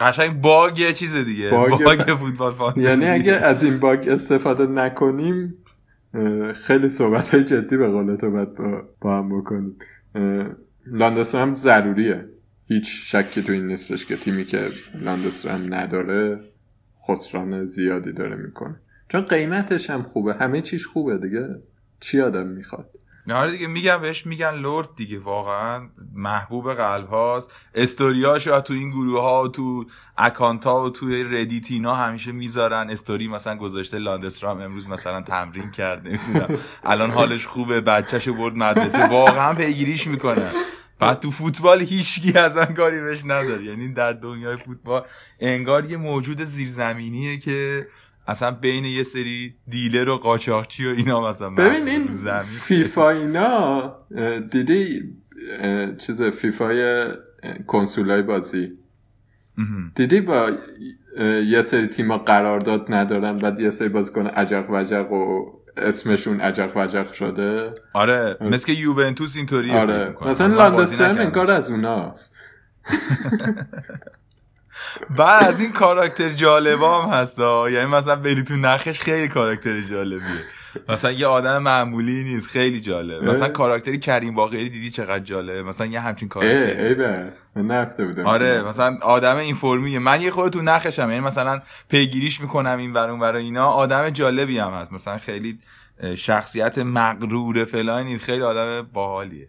قشنگ 0.00 0.40
باگ 0.40 0.78
یه 0.78 0.92
چیز 0.92 1.14
دیگه. 1.14 1.50
باگ, 1.50 1.84
باگ 1.84 1.98
فوتبال 1.98 2.54
فانتزی. 2.54 2.82
یعنی 2.82 3.06
اگه 3.06 3.32
از 3.32 3.62
این 3.62 3.78
باگ 3.78 4.08
استفاده 4.08 4.66
نکنیم 4.66 5.54
خیلی 6.54 6.88
صحبت 6.88 7.28
های 7.28 7.44
جدی 7.44 7.76
به 7.76 7.88
قول 7.88 8.16
تو 8.16 8.30
باید 8.30 8.54
با, 8.54 8.82
با 9.00 9.18
هم 9.18 9.40
بکنیم. 9.40 9.76
لاندسترام 10.86 11.54
ضروریه. 11.54 12.28
هیچ 12.68 13.14
شکی 13.14 13.42
تو 13.42 13.52
این 13.52 13.66
نیستش 13.66 14.06
که 14.06 14.16
تیمی 14.16 14.44
که 14.44 14.68
لاندسترام 15.00 15.74
نداره 15.74 16.40
خسران 17.08 17.64
زیادی 17.64 18.12
داره 18.12 18.36
می‌کنه. 18.36 18.80
چون 19.08 19.20
قیمتش 19.20 19.90
هم 19.90 20.02
خوبه. 20.02 20.34
همه 20.34 20.60
چیش 20.60 20.86
خوبه 20.86 21.18
دیگه. 21.18 21.46
چی 22.00 22.20
آدم 22.20 22.46
می‌خواد؟ 22.46 22.90
آره 23.30 23.50
دیگه 23.50 23.66
میگم 23.66 23.98
بهش 24.00 24.26
میگن 24.26 24.54
lord 24.54 24.88
دیگه 24.96 25.18
واقعا 25.18 25.88
محبوب 26.14 26.74
قلب 26.74 27.08
هاست. 27.08 27.52
استوریاشو 27.74 28.60
تو 28.60 28.74
این 28.74 28.90
گروه 28.90 29.20
ها 29.20 29.42
و 29.42 29.48
تو 29.48 29.84
اکانت 30.16 30.64
ها 30.64 30.84
و 30.84 30.90
توی 30.90 31.24
ردیت 31.24 31.70
اینا 31.70 31.94
همیشه 31.94 32.32
می‌ذارن. 32.32 32.90
استوری 32.90 33.28
مثلا 33.28 33.56
گذاشته 33.56 33.98
لاندسترام 33.98 34.60
امروز 34.60 34.88
مثلا 34.88 35.22
تمرین 35.22 35.70
کرده 35.70 36.20
الان 36.84 37.10
حالش 37.10 37.46
خوبه 37.46 37.80
بچهشو 37.80 38.34
برد 38.34 38.56
مدرسه. 38.56 39.08
واقعا 39.08 39.54
پیگیریش 39.54 40.06
می‌کنه. 40.06 40.52
بعد 40.98 41.20
تو 41.20 41.30
فوتبال 41.30 41.80
هیچکی 41.80 42.38
از 42.38 42.56
کاری 42.56 43.00
بهش 43.00 43.22
نداره. 43.24 43.64
یعنی 43.64 43.88
در 43.88 44.12
دنیای 44.12 44.56
فوتبال 44.56 45.02
انگار 45.40 45.90
یه 45.90 45.96
موجود 45.96 46.44
زیرزمینیه 46.44 47.38
که 47.38 47.86
اصلا 48.26 48.50
بین 48.50 48.84
یه 48.84 49.02
سری 49.02 49.54
دیلر 49.68 50.08
و 50.08 50.16
قاچاقچی 50.16 50.86
و 50.86 50.88
اینا 50.88 51.28
مثلا 51.28 51.50
ببین 51.50 51.88
این 51.88 52.08
فیفا 52.40 53.10
اینا 53.10 53.94
دیدی 54.50 55.02
چیز 55.98 56.22
فیفای 56.22 57.06
کنسولای 57.66 58.22
بازی؟ 58.22 58.68
دیدی 59.94 60.20
با 60.20 60.50
یه 61.46 61.62
سری 61.62 61.86
تیما 61.86 62.18
قرارداد 62.18 62.94
ندارن 62.94 63.38
بعد 63.38 63.60
یه 63.60 63.70
سری 63.70 63.88
بازیکن 63.88 64.26
عجق 64.26 64.66
وجق 64.70 65.12
و 65.12 65.52
اسمشون 65.76 66.40
عجق 66.40 66.76
وجق 66.76 67.12
شده؟ 67.12 67.70
آره 67.92 68.36
مثل 68.40 68.66
که 68.66 68.72
یوونتوس 68.72 69.36
اینطوریه 69.36 69.76
آره. 69.76 70.16
مثلا 70.22 70.46
لاندسترم 70.54 71.18
انگار 71.18 71.50
از 71.50 71.70
اوناست. 71.70 72.36
بعد 75.10 75.44
از 75.44 75.60
این 75.60 75.72
کاراکتر 75.72 76.28
جالبا 76.28 77.02
هم 77.02 77.10
هست 77.20 77.38
یعنی 77.38 77.84
مثلا 77.84 78.16
بری 78.16 78.42
تو 78.42 78.54
نخش 78.54 79.00
خیلی 79.00 79.28
کاراکتر 79.28 79.80
جالبیه. 79.80 80.44
مثلا 80.88 81.12
یه 81.12 81.26
آدم 81.26 81.58
معمولی 81.58 82.24
نیست 82.24 82.48
خیلی 82.48 82.80
جالب 82.80 83.24
مثلا 83.24 83.48
کاراکتری 83.48 83.98
کریم 83.98 84.34
باقری 84.34 84.68
دیدی 84.68 84.90
چقدر 84.90 85.24
جالبه؟ 85.24 85.62
مثلا 85.62 85.86
یه 85.86 86.00
همچین 86.00 86.28
کاراکتری 86.28 86.86
ای 86.86 86.94
به. 86.94 87.32
نفته 87.56 88.04
بودم. 88.04 88.26
آره 88.26 88.62
مثلا 88.62 88.96
آدم 89.02 89.36
این 89.36 89.54
فرمیه 89.54 89.98
من 89.98 90.20
یه 90.20 90.30
خود 90.30 90.52
تو 90.52 90.62
نخشم 90.62 91.10
یعنی 91.10 91.20
مثلا 91.20 91.60
پیگیریش 91.88 92.40
می‌کنم 92.40 92.78
این 92.78 92.92
ورون 92.92 93.18
برای 93.18 93.44
اینا. 93.44 93.66
آدم 93.66 94.10
جالبی 94.10 94.58
هم 94.58 94.72
هست. 94.72 94.92
مثلا 94.92 95.18
خیلی 95.18 95.58
شخصیت 96.16 96.78
مغرور 96.78 97.64
فلانی 97.64 98.18
خیلی 98.18 98.42
آدم 98.42 98.88
باحالیه. 98.92 99.48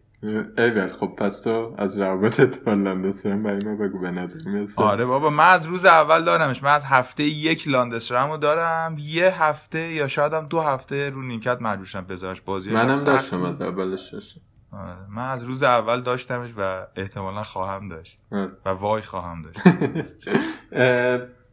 ایول 0.57 0.91
خب 0.91 1.07
پس 1.07 1.41
تو 1.41 1.75
از 1.77 1.97
روابطت 1.97 2.63
با 2.63 2.73
لاندسترم 2.73 3.43
برای 3.43 3.65
ما 3.65 3.75
بگو 3.75 3.99
به 3.99 4.11
نظر 4.11 4.39
می‌رسه 4.45 4.81
آره 4.81 5.05
بابا 5.05 5.29
من 5.29 5.49
از 5.49 5.65
روز 5.65 5.85
اول 5.85 6.23
دارمش 6.23 6.63
من 6.63 6.71
از 6.71 6.85
هفته 6.85 7.23
یک 7.23 7.67
لاندسترم 7.67 8.31
رو 8.31 8.37
دارم 8.37 8.95
یه 8.99 9.43
هفته 9.43 9.93
یا 9.93 10.07
شاید 10.07 10.33
هم 10.33 10.45
دو 10.45 10.61
هفته 10.61 11.09
رو 11.09 11.21
نیمکت 11.21 11.57
مجبورشم 11.61 12.05
بذارش 12.05 12.41
بازی 12.41 12.71
منم 12.71 13.03
داشتم 13.03 13.43
از 13.43 13.61
اولش 13.61 14.09
داشتم 14.13 14.41
آره. 14.71 14.97
من 15.09 15.29
از 15.29 15.43
روز 15.43 15.63
اول 15.63 16.01
داشتمش 16.01 16.49
و 16.57 16.87
احتمالا 16.95 17.43
خواهم 17.43 17.89
داشت 17.89 18.19
آره. 18.31 18.51
و 18.65 18.69
وای 18.69 19.01
خواهم 19.01 19.41
داشت 19.41 19.59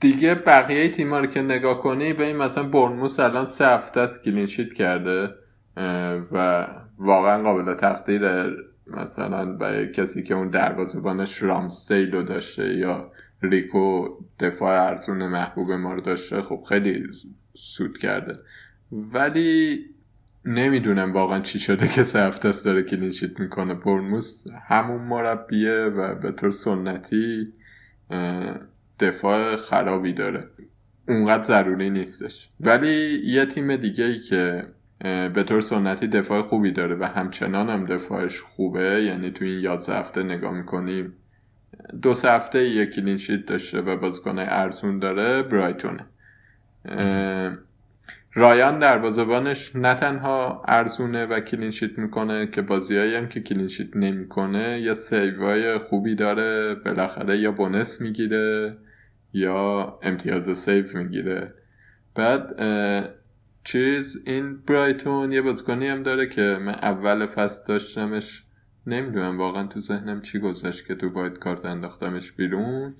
دیگه 0.00 0.34
بقیه 0.34 0.88
تیما 0.88 1.18
رو 1.18 1.26
که 1.26 1.42
نگاه 1.42 1.80
کنی 1.80 2.12
به 2.12 2.26
این 2.26 2.36
مثلا 2.36 2.64
بورنموث 2.64 3.20
الان 3.20 3.44
سه 3.44 3.66
هفته 3.66 4.00
است 4.00 4.24
clean 4.24 4.48
sheet 4.48 4.72
کرده 4.72 5.34
و 6.32 6.66
واقعا 7.02 7.42
قابل 7.42 7.74
تقدیر 7.74 8.22
مثلا 8.86 9.52
برای 9.52 9.92
کسی 9.92 10.22
که 10.22 10.34
اون 10.34 10.48
دروازه‌بانش 10.48 11.42
رمزدیلو 11.42 12.22
داشته 12.22 12.74
یا 12.74 13.12
ریکو 13.42 14.08
دفاع 14.40 14.86
ارزون 14.86 15.26
محبوب 15.26 15.72
ما 15.72 15.94
رو 15.94 16.00
داشته 16.00 16.40
خب 16.40 16.62
خیلی 16.68 17.06
سود 17.54 17.98
کرده. 17.98 18.38
ولی 18.92 19.84
نمی‌دونم 20.44 21.12
واقعا 21.12 21.40
چی 21.40 21.58
شده 21.58 21.88
که 21.88 22.04
سه 22.04 22.20
هفته 22.20 22.48
است 22.48 22.64
داره 22.64 22.82
clean 22.82 23.11
sheet 23.11 23.40
می‌کنه. 23.40 23.74
بورنموث 23.74 24.44
همون 24.68 25.00
مربیه 25.00 25.78
و 25.80 26.14
به 26.14 26.32
طور 26.32 26.50
سنتی 26.50 27.52
دفاع 29.00 29.56
خرابی 29.56 30.12
داره. 30.12 30.48
اونقدر 31.08 31.42
ضروری 31.42 31.90
نیستش. 31.90 32.48
ولی 32.60 33.20
یه 33.24 33.46
تیم 33.46 33.76
دیگه 33.76 34.04
ای 34.04 34.20
که 34.20 34.64
به 35.34 35.44
طور 35.48 35.60
سنتی 35.60 36.06
دفاع 36.06 36.42
خوبی 36.42 36.72
داره 36.72 36.96
و 36.96 37.04
همچنان 37.04 37.68
هم 37.68 37.84
دفاعش 37.84 38.40
خوبه. 38.40 39.02
یعنی 39.02 39.30
تو 39.30 39.44
این 39.44 39.60
یازده 39.60 39.96
هفته 39.96 40.22
نگاه 40.22 40.52
می‌کنیم 40.54 41.14
دو 42.02 42.14
سه 42.14 42.30
هفته 42.30 42.64
یک 42.64 42.90
clean 42.90 43.18
sheet 43.18 43.46
داشته 43.46 43.80
و 43.80 43.96
بازیکن 43.96 44.38
ارزون 44.38 44.98
داره 44.98 45.42
برایتونه. 45.42 46.06
رایان 48.34 48.78
دروازه‌بانش 48.78 49.76
نه 49.76 49.94
تنها 49.94 50.62
ارزونه 50.68 51.26
و 51.26 51.40
clean 51.40 51.69
sheet 51.69 51.98
می‌کنه 51.98 52.46
که 52.46 52.62
بازیایی 52.62 53.14
هم 53.14 53.28
که 53.28 53.40
clean 53.40 53.68
sheet 53.68 53.96
نمی‌کنه 53.96 54.80
یا 54.80 54.94
save 54.94 55.61
ای 55.61 55.78
خوبی 55.78 56.14
داره. 56.14 56.74
بالاخره 56.74 57.38
یا 57.38 57.52
bonus 57.52 58.00
می‌گیره 58.00 58.76
یا 59.32 59.98
امتیاز 60.02 60.58
save 60.58 60.98
می‌گیره. 60.98 61.54
بعد 62.14 62.60
چیز 63.64 64.22
این 64.26 64.56
برایتون 64.56 65.32
یه 65.32 65.42
بازیکنی 65.42 65.88
هم 65.88 66.02
داره 66.02 66.26
که 66.26 66.58
من 66.60 66.74
اول 66.74 67.26
فصل 67.26 67.66
داشتمش 67.68 68.42
نمی‌دونم 68.86 69.38
واقعا 69.38 69.66
تو 69.66 69.80
ذهنم 69.80 70.22
چی 70.22 70.38
گذشت 70.38 70.86
که 70.86 70.94
تو 70.94 71.10
wildcard 71.10 71.64
انداختمش 71.64 72.32
بیرون. 72.32 72.94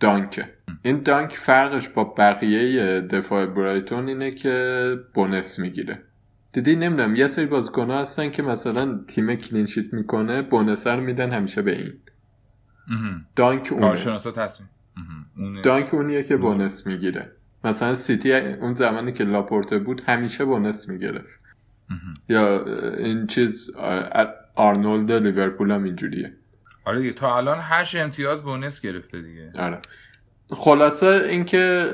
دانکه. 0.00 0.54
این 0.82 1.02
دانک 1.02 1.36
فرقش 1.36 1.88
با 1.88 2.04
بقیه 2.04 3.00
دفاع 3.00 3.46
برایتون 3.46 4.08
اینه 4.08 4.30
که 4.30 4.96
bonus 5.14 5.58
می‌گیره. 5.58 6.02
دیدی؟ 6.52 6.76
نمی‌دونم. 6.76 7.16
یه 7.16 7.26
سری 7.26 7.46
بازیکن 7.46 7.90
هستن 7.90 8.30
که 8.30 8.42
مثلا 8.42 9.04
تیم 9.08 9.34
clean 9.34 9.64
sheet 9.64 9.94
می‌کنه 9.94 10.42
bonus 10.42 10.86
رو 10.86 11.00
میدن 11.00 11.30
همیشه 11.30 11.62
به 11.62 11.78
این. 11.78 11.92
دانک 13.36 13.68
اونه. 13.72 13.88
دانک 15.62 15.94
اونیه 15.94 16.22
که 16.22 16.36
bonus 16.36 16.86
می‌گیره. 16.86 17.30
مثلا 17.64 17.94
سیتی 17.94 18.32
اون 18.34 18.74
زمانی 18.74 19.12
که 19.12 19.24
لاپورته 19.24 19.78
بود 19.78 20.02
همیشه 20.06 20.44
bonus 20.44 20.88
می‌گرفت. 20.88 21.44
یا 22.28 22.64
این 22.96 23.26
چیز 23.26 23.70
آرنولد 24.54 25.12
لیورپول 25.12 25.70
هم 25.70 25.84
اینجوریه. 25.84 26.32
آره 26.84 26.98
دیگه 26.98 27.12
تا 27.12 27.36
الان 27.36 27.58
هشت 27.60 27.96
امتیاز 27.96 28.42
bonus 28.42 28.80
گرفته 28.80 29.22
دیگه. 29.22 29.52
آره. 29.58 29.78
خلاصه 30.50 31.26
اینکه 31.30 31.92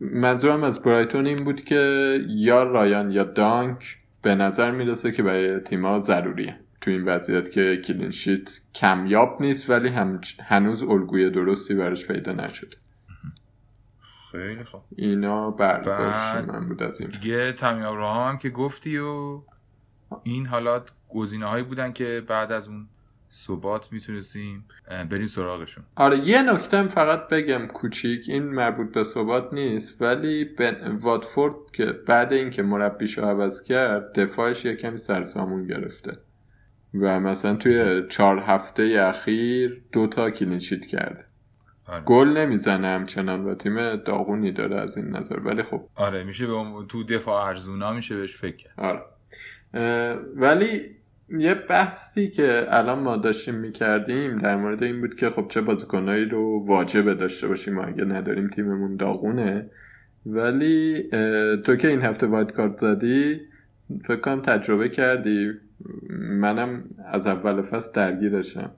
منظورم 0.00 0.62
از 0.64 0.82
برایتون 0.82 1.26
این 1.26 1.36
بود 1.36 1.64
که 1.64 2.20
یا 2.28 2.62
رایان 2.62 3.10
یا 3.10 3.24
دانک 3.24 3.98
به 4.22 4.34
نظر 4.34 4.70
می‌رسه 4.70 5.12
که 5.12 5.22
برای 5.22 5.60
تیما 5.60 6.00
ضروریه. 6.00 6.56
تو 6.80 6.90
این 6.90 7.04
وضعیت 7.04 7.50
که 7.50 7.82
clean 7.84 8.22
sheet 8.22 8.60
کمیاب 8.74 9.42
نیست 9.42 9.70
ولی 9.70 9.88
هم 9.88 10.20
هنوز 10.44 10.82
الگوی 10.82 11.30
درستی 11.30 11.74
براش 11.74 12.06
پیدا 12.06 12.32
نشده. 12.32 12.76
خیلی 14.32 14.64
خوب. 14.64 14.80
اینا 14.96 15.50
برداشت 15.50 16.48
من 16.48 16.68
بود 16.68 16.82
از 16.82 17.00
این 17.00 17.10
دیگه 17.10 17.52
تامی 17.52 17.82
هم 17.82 18.38
که 18.38 18.50
گفتی 18.50 18.98
و 18.98 19.40
این 20.22 20.46
حالات 20.46 20.90
گزینه 21.08 21.46
هایی 21.46 21.64
بودن 21.64 21.92
که 21.92 22.22
بعد 22.28 22.52
از 22.52 22.68
اون 22.68 22.88
ثبات 23.30 23.92
می‌تونستیم 23.92 24.64
بریم 25.10 25.26
سراغشون. 25.26 25.84
آره 25.96 26.18
یه 26.18 26.52
نکته 26.52 26.88
فقط 26.88 27.28
بگم 27.28 27.66
کوچیک 27.66 28.24
این 28.28 28.42
مربوط 28.42 28.94
به 28.94 29.04
ثبات 29.04 29.52
نیست 29.52 30.02
ولی 30.02 30.44
بن... 30.44 30.98
واتفورد 31.00 31.54
که 31.72 31.84
بعد 31.84 32.32
اینکه 32.32 32.62
مربیشو 32.62 33.22
عوض 33.22 33.62
کرد 33.62 34.12
دفاعش 34.20 34.64
یه 34.64 34.76
کمی 34.76 34.98
سرسامون 34.98 35.66
گرفته. 35.66 36.12
و 36.94 37.20
مثلا 37.20 37.56
توی 37.56 38.02
چهار 38.08 38.38
هفته 38.38 38.82
اخیر 39.08 39.82
دوتا 39.92 40.30
کلینشیت 40.30 40.86
کرده. 40.86 41.27
آره. 41.88 42.02
گل 42.04 42.28
نمی‌زنه 42.28 42.86
همچنان 42.86 43.44
و 43.44 43.54
تیم 43.54 43.96
داغونی 43.96 44.52
داره 44.52 44.80
از 44.80 44.96
این 44.96 45.16
نظر. 45.16 45.40
ولی 45.40 45.62
خب. 45.62 45.80
آره 45.94 46.24
میشه 46.24 46.46
به 46.46 46.54
تو 46.88 47.04
دفاع 47.04 47.46
ارزونا 47.46 47.92
میشه 47.92 48.16
بهش 48.16 48.36
فکر 48.36 48.66
آره. 48.76 49.02
ولی 50.36 50.80
یه 51.38 51.54
بحثی 51.54 52.30
که 52.30 52.66
الان 52.68 52.98
ما 52.98 53.16
داشتیم 53.16 53.54
می‌کردیم 53.54 54.38
در 54.38 54.56
مورد 54.56 54.82
این 54.82 55.00
بود 55.00 55.14
که 55.14 55.30
خب 55.30 55.48
چه 55.48 55.60
بازیکنایی 55.60 56.24
رو 56.24 56.64
واجبه 56.66 57.14
داشته 57.14 57.48
باشیم 57.48 57.78
اگه 57.78 58.04
نداریم 58.04 58.48
تیممون 58.48 58.96
داغونه. 58.96 59.70
ولی 60.26 61.02
تو 61.64 61.76
که 61.76 61.88
این 61.88 62.02
هفته 62.02 62.26
وایت 62.26 62.52
کارت 62.52 62.76
زدی 62.76 63.40
فکر 64.04 64.20
کنم 64.20 64.42
تجربه 64.42 64.88
کردی. 64.88 65.50
منم 66.10 66.84
از 67.12 67.26
اول 67.26 67.62
فصل 67.62 67.92
درگیرشم. 67.94 68.70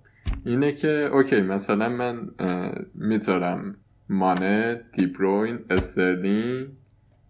اینه 0.44 0.72
که 0.72 0.88
اوکی 0.88 1.40
مثلا 1.40 1.88
من 1.88 2.28
می‌ذارم 2.94 3.76
مانه 4.08 4.80
دیبروین 4.92 5.58
استرلین 5.70 6.68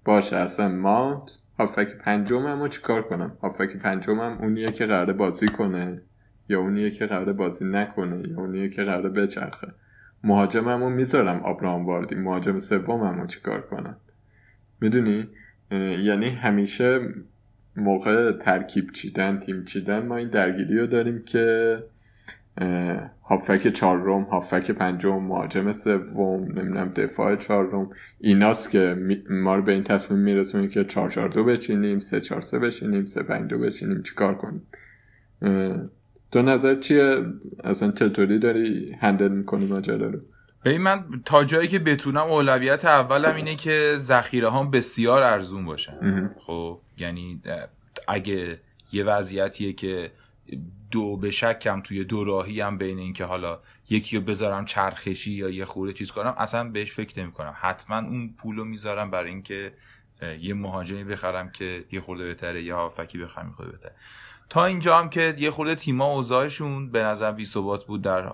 باشه 0.05 0.37
اصلا 0.37 0.69
مانت 0.69 1.31
هافک 1.59 1.97
پنجمم 1.97 2.63
رو 2.63 2.69
چیکار 2.69 3.03
کنم؟ 3.03 3.37
هافک 3.43 3.77
پنجمم 3.77 4.39
اونیه 4.41 4.67
که 4.67 4.87
قراره 4.87 5.13
بازی 5.13 5.49
کنه 5.49 6.03
یا 6.49 6.61
اونیه 6.61 6.91
که 6.91 7.07
قراره 7.07 7.33
بازی 7.33 7.65
نکنه 7.65 8.29
یا 8.29 8.37
اونیه 8.37 8.69
که 8.69 8.85
قراره 8.85 9.09
بچرخه. 9.09 9.69
مهاجمم 10.25 10.83
رو 10.83 10.91
می‌ذارم 10.91 11.41
آبراهام 11.41 11.87
واردی. 11.87 12.15
مهاجم 12.15 12.59
سومم 12.59 13.21
رو 13.21 13.27
چیکار 13.27 13.61
کنم؟ 13.61 13.97
می‌دونی؟ 14.81 15.29
یعنی 16.03 16.29
همیشه 16.29 17.01
موقع 17.77 18.33
ترکیب 18.33 18.91
چیدن 18.93 19.39
تیم 19.39 19.65
چیدن 19.65 20.07
ما 20.07 20.17
این 20.17 20.29
درگیری 20.29 20.79
رو 20.79 20.87
داریم 20.87 21.23
که 21.27 21.77
هافک 23.23 23.69
چهارم 23.69 24.23
هافک 24.23 24.71
پنجم 24.71 25.23
مهاجم 25.23 25.73
سوم 25.73 26.43
نمی‌دونم 26.43 26.89
دفاع 26.89 27.37
چهارم. 27.37 27.91
ایناست 28.19 28.71
که 28.71 28.95
ما 29.31 29.55
رو 29.55 29.63
به 29.63 29.73
این 29.73 29.83
تصمیم 29.83 30.21
میرسونیم 30.21 30.71
که 30.71 30.85
4 30.85 31.11
4 31.11 31.29
2 31.29 31.45
بچینیم 31.45 31.99
3 31.99 32.21
4 32.21 32.41
3 32.41 32.59
بچینیم 32.59 33.05
3 33.05 33.23
5 33.23 33.51
2 33.51 33.59
بچینیم 33.59 34.03
چیکار 34.03 34.35
کنیم؟ 34.35 34.63
تو 36.33 36.43
نظر 36.43 36.75
چیه؟ 36.75 37.17
اصلا 37.65 37.91
چطوری 37.91 38.39
داری 38.39 38.97
هندل 39.01 39.29
می‌کنی 39.29 39.67
ماجرا 39.67 40.11
رو؟ 40.11 40.19
ببین 40.65 40.81
من 40.81 41.05
تا 41.25 41.45
جایی 41.45 41.69
که 41.69 41.79
بتونم 41.79 42.31
اولویت 42.31 42.85
اولم 42.85 43.37
اینه 43.37 43.55
که 43.55 43.95
ذخیره 43.97 44.51
هم 44.51 44.71
بسیار 44.71 45.23
ارزون 45.23 45.65
باشن. 45.65 46.31
خب 46.47 46.81
یعنی 46.99 47.43
اگه 48.09 48.59
یه 48.93 49.05
وضعیتیه 49.05 49.73
که 49.73 50.11
دو 50.91 51.17
به 51.17 51.31
شکم 51.31 51.81
توی 51.81 52.05
دو 52.05 52.25
راهی 52.25 52.61
هم 52.61 52.79
بین 52.79 52.99
اینکه 52.99 53.25
حالا 53.25 53.61
یکی 53.91 54.17
رو 54.17 54.23
بذارم 54.23 54.65
چرخشی 54.65 55.33
یا 55.33 55.51
یه 55.51 55.65
خورده 55.65 55.93
چیز 55.93 56.13
کنم 56.13 56.35
اصلا 56.39 56.71
بهش 56.71 56.93
فکر 56.93 57.21
نمی 57.21 57.33
کنم 57.33 57.55
حتما 57.57 57.99
اون 57.99 58.35
پول 58.39 58.57
رو 58.57 58.65
می‌ذارم 58.65 59.11
برای 59.11 59.31
اینکه 59.31 59.73
یه 60.41 60.55
مهاجمی 60.55 61.05
بخرم 61.05 61.51
که 61.51 61.85
یه 61.93 62.01
خورده 62.01 62.25
بهتره 62.25 62.63
یا 62.63 62.77
هافکی 62.77 63.19
بخرم 63.19 63.47
یه 63.49 63.55
خورده 63.55 63.73
بهتره. 63.73 63.95
تا 64.49 64.65
اینجا 64.65 64.99
هم 64.99 65.09
که 65.09 65.35
یه 65.39 65.51
خورده 65.51 65.75
تیما 65.75 66.05
اوضاعشون 66.05 66.91
به 66.91 67.03
نظر 67.03 67.33
بی 67.33 67.45
ثبات 67.45 67.85
بود 67.85 68.03
در 68.03 68.33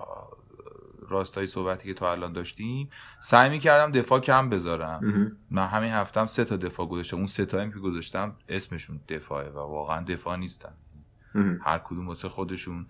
راستای 1.09 1.47
صحبتی 1.47 1.89
که 1.89 1.95
تا 1.95 2.13
الان 2.13 2.33
داشتیم. 2.33 2.91
سعی 3.21 3.51
می‌کردم 3.51 3.93
دفاع 3.93 4.21
کم 4.21 4.51
بذارم. 4.51 5.37
من 5.51 5.67
همین 5.67 5.91
هفتم 5.91 6.27
سه 6.27 6.45
تا 6.45 6.57
دفاع 6.57 6.87
گذاشتم. 6.87 7.17
اون 7.17 7.27
سه 7.27 7.47
تا 7.47 7.69
که 7.69 7.79
گذاشتم 7.79 8.37
اسمشون 8.49 9.01
دفاعه 9.09 9.51
و 9.51 9.59
واقعا 9.59 10.05
دفاع 10.05 10.37
نیستن. 10.37 10.73
هر 11.65 11.79
کدوم 11.85 12.09
واسه 12.09 12.29
خودشون 12.29 12.87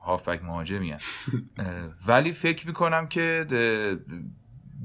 هافک 0.00 0.40
مهاجمی 0.42 0.94
ولی 2.06 2.32
فکر 2.32 2.66
می‌کنم 2.66 3.06
که 3.06 3.46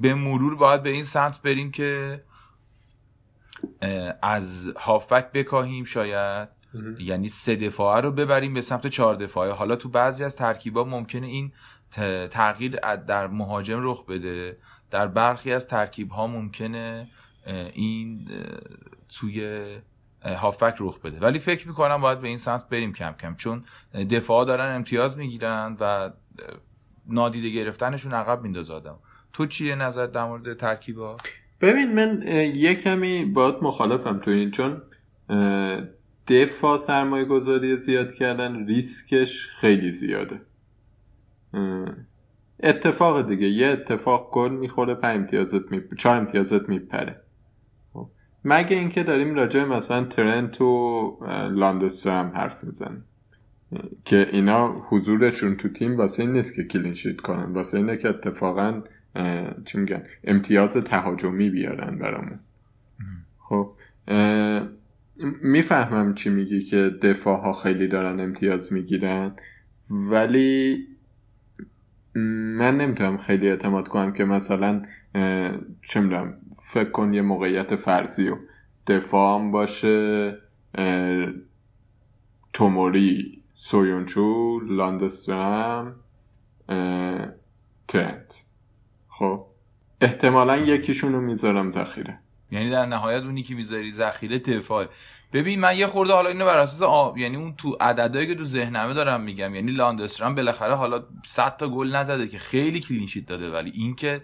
به 0.02 0.14
مرور 0.16 0.56
باید 0.56 0.84
به 0.84 0.90
این 0.90 1.04
سمت 1.04 1.42
بریم 1.42 1.72
که 1.72 2.24
از 4.22 4.68
هافبک 4.78 5.32
بکاهیم 5.32 5.86
شاید. 5.86 6.50
یعنی 7.00 7.30
سه 7.30 7.56
دفاعه 7.56 8.02
رو 8.02 8.12
ببریم 8.12 8.54
به 8.54 8.62
سمت 8.62 8.88
چهار 8.88 9.16
دفاعه. 9.16 9.52
حالا 9.52 9.76
تو 9.76 9.90
بعضی 9.90 10.24
از 10.24 10.36
ترکیبا 10.36 10.84
ممکنه 10.84 11.28
این 11.28 11.52
تغییر 12.32 12.76
در 12.96 13.28
مهاجم 13.28 13.80
رخ 13.82 14.06
بده. 14.06 14.58
در 14.92 15.08
برخی 15.08 15.52
از 15.52 15.68
ترکیب 15.68 16.12
ها 16.12 16.28
ممکنه 16.28 17.08
این 17.74 18.30
توی 19.10 19.66
هافبک 20.26 20.76
رخ 20.80 21.00
بده. 21.00 21.20
ولی 21.20 21.40
فکر 21.40 21.68
می‌کنم 21.68 22.02
باید 22.02 22.20
به 22.20 22.28
این 22.28 22.38
سمت 22.38 22.70
بریم 22.70 22.94
کم 22.94 23.16
کم 23.22 23.36
چون 23.36 23.64
دفاع 24.10 24.46
دارن 24.46 24.76
امتیاز 24.76 25.18
می‌گیرن 25.18 25.78
و 25.80 26.10
نادیده 27.08 27.50
گرفتنشون 27.50 28.14
عقب 28.14 28.42
میندازه 28.42 28.74
آدم. 28.74 28.96
تو 29.34 29.46
چیه 29.46 29.76
نظر 29.76 30.06
در 30.08 30.26
مورد 30.26 30.54
ترکیبا؟ 30.54 31.18
ببین 31.62 31.94
من 31.94 32.24
یه 32.56 32.76
کمی 32.76 33.26
باید 33.26 33.56
مخالفم 33.62 34.20
تو 34.20 34.32
این 34.32 34.52
چون 34.52 34.82
دفاع 36.28 36.78
سرمایه 36.78 37.26
گذاری 37.26 37.82
زیاد 37.82 38.14
کردن 38.14 38.66
ریسکش 38.68 39.48
خیلی 39.48 39.92
زیاده. 39.92 40.42
اتفاق 42.64 43.28
دیگه 43.28 43.48
یه 43.48 43.68
اتفاق 43.68 44.30
گل 44.32 44.52
می‌خوره 44.52 44.96
پنج 44.96 45.16
امتیازت 45.20 45.72
می... 45.72 45.82
چهار 45.98 46.18
امتیازت 46.18 46.70
میپره. 46.70 47.16
مگه 48.46 48.78
اینکه 48.78 49.04
داریم 49.04 49.36
راجع 49.36 49.64
مثلا 49.64 50.04
ترنت 50.04 50.62
و 50.62 51.18
لاندسترام 51.52 52.28
حرف 52.28 52.64
می‌زنیم. 52.64 53.04
که 54.06 54.30
اینا 54.32 54.86
حضورشون 54.90 55.56
تو 55.56 55.70
تیم 55.70 55.98
واسه 55.98 56.24
این 56.24 56.32
نیست 56.32 56.54
که 56.54 56.64
کلینشیت 56.64 57.22
کنن 57.22 57.54
واسه 57.54 57.78
اینه 57.78 57.98
که 57.98 58.10
اتفاقا 58.10 58.82
چی 59.66 59.80
میگن 59.80 60.04
امتیاز 60.24 60.78
تهاجمی 60.78 61.50
بیارن 61.50 61.98
برامون. 61.98 62.40
خب 63.40 63.72
می‌فهمم 65.42 66.14
چی 66.14 66.30
میگی 66.30 66.62
که 66.62 66.90
دفاع 67.02 67.42
ها 67.42 67.54
خیلی 67.54 67.88
دارن 67.88 68.20
امتیاز 68.20 68.74
می‌گیرن 68.74 69.32
ولی 69.90 70.88
من 72.56 72.78
نمی‌تونم 72.78 73.18
خیلی 73.18 73.50
اعتماد 73.50 73.88
کنم 73.88 74.14
که 74.14 74.26
مثلا 74.26 74.82
چه 75.82 76.00
می‌دونم 76.00 76.34
فکر 76.72 76.90
کن 76.90 77.14
یه 77.14 77.22
موقعیت 77.22 77.76
فرضی 77.76 78.30
و 78.30 78.38
دفاع 78.88 79.52
باشه 79.52 80.38
توموری 82.54 83.44
سویونچو 83.54 84.60
لاندسترام 84.60 85.96
ترنت. 87.88 88.46
خب 89.08 89.46
احتمالا 90.02 90.58
یکیشون 90.58 91.14
رو 91.14 91.22
می‌ذارم 91.22 91.70
ذخیره. 91.70 92.20
یعنی 92.52 92.70
در 92.70 92.86
نهایت 92.86 93.24
اونی 93.24 93.44
که 93.44 93.56
می‌ذاری 93.56 93.92
ذخیره 93.92 94.40
دفاع. 94.40 94.86
ببین 95.34 95.60
من 95.60 95.78
یه 95.78 95.88
خورده 95.88 96.14
حالا 96.14 96.30
اینو 96.30 96.46
بر 96.46 96.58
اساس 96.58 96.82
آب 96.82 97.18
یعنی 97.18 97.36
اون 97.36 97.56
تو 97.56 97.78
عددهایی 97.82 98.28
که 98.28 98.36
تو 98.36 98.44
ذهنمه 98.44 98.94
دارم 98.94 99.22
میگم. 99.22 99.56
یعنی 99.56 99.72
لاندسترام 99.72 100.36
بالاخره 100.36 100.76
حالا 100.76 101.04
100 101.26 101.58
تا 101.58 101.70
گل 101.70 101.96
نزده 101.96 102.28
که 102.28 102.38
خیلی 102.38 102.80
کلینشیت 102.80 103.26
داده 103.26 103.52
ولی 103.52 103.72
اینکه 103.74 104.22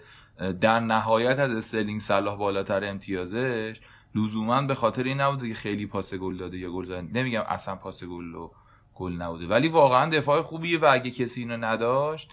در 0.60 0.80
نهایت 0.80 1.38
از 1.38 1.50
استرلینگ 1.50 2.00
صلاح 2.00 2.36
بالاتر 2.36 2.84
امتیازش 2.84 3.80
لزوما 4.14 4.62
به 4.62 4.74
خاطر 4.74 5.02
این 5.02 5.20
نبوده 5.20 5.48
که 5.48 5.54
خیلی 5.54 5.86
پاس 5.86 6.14
گل 6.14 6.36
داده 6.36 6.58
یا 6.58 6.72
گل 6.72 6.84
زده. 6.84 7.02
نمیگم 7.02 7.42
اصلا 7.48 7.76
پاس 7.76 8.04
گل 8.04 8.34
و 8.34 8.50
گل 8.94 9.12
نبوده 9.12 9.46
ولی 9.46 9.68
واقعا 9.68 10.10
دفاع 10.10 10.42
خوبیه 10.42 10.78
و 10.78 10.88
اگه 10.92 11.10
کسی 11.10 11.40
اینو 11.40 11.56
نداشت 11.56 12.28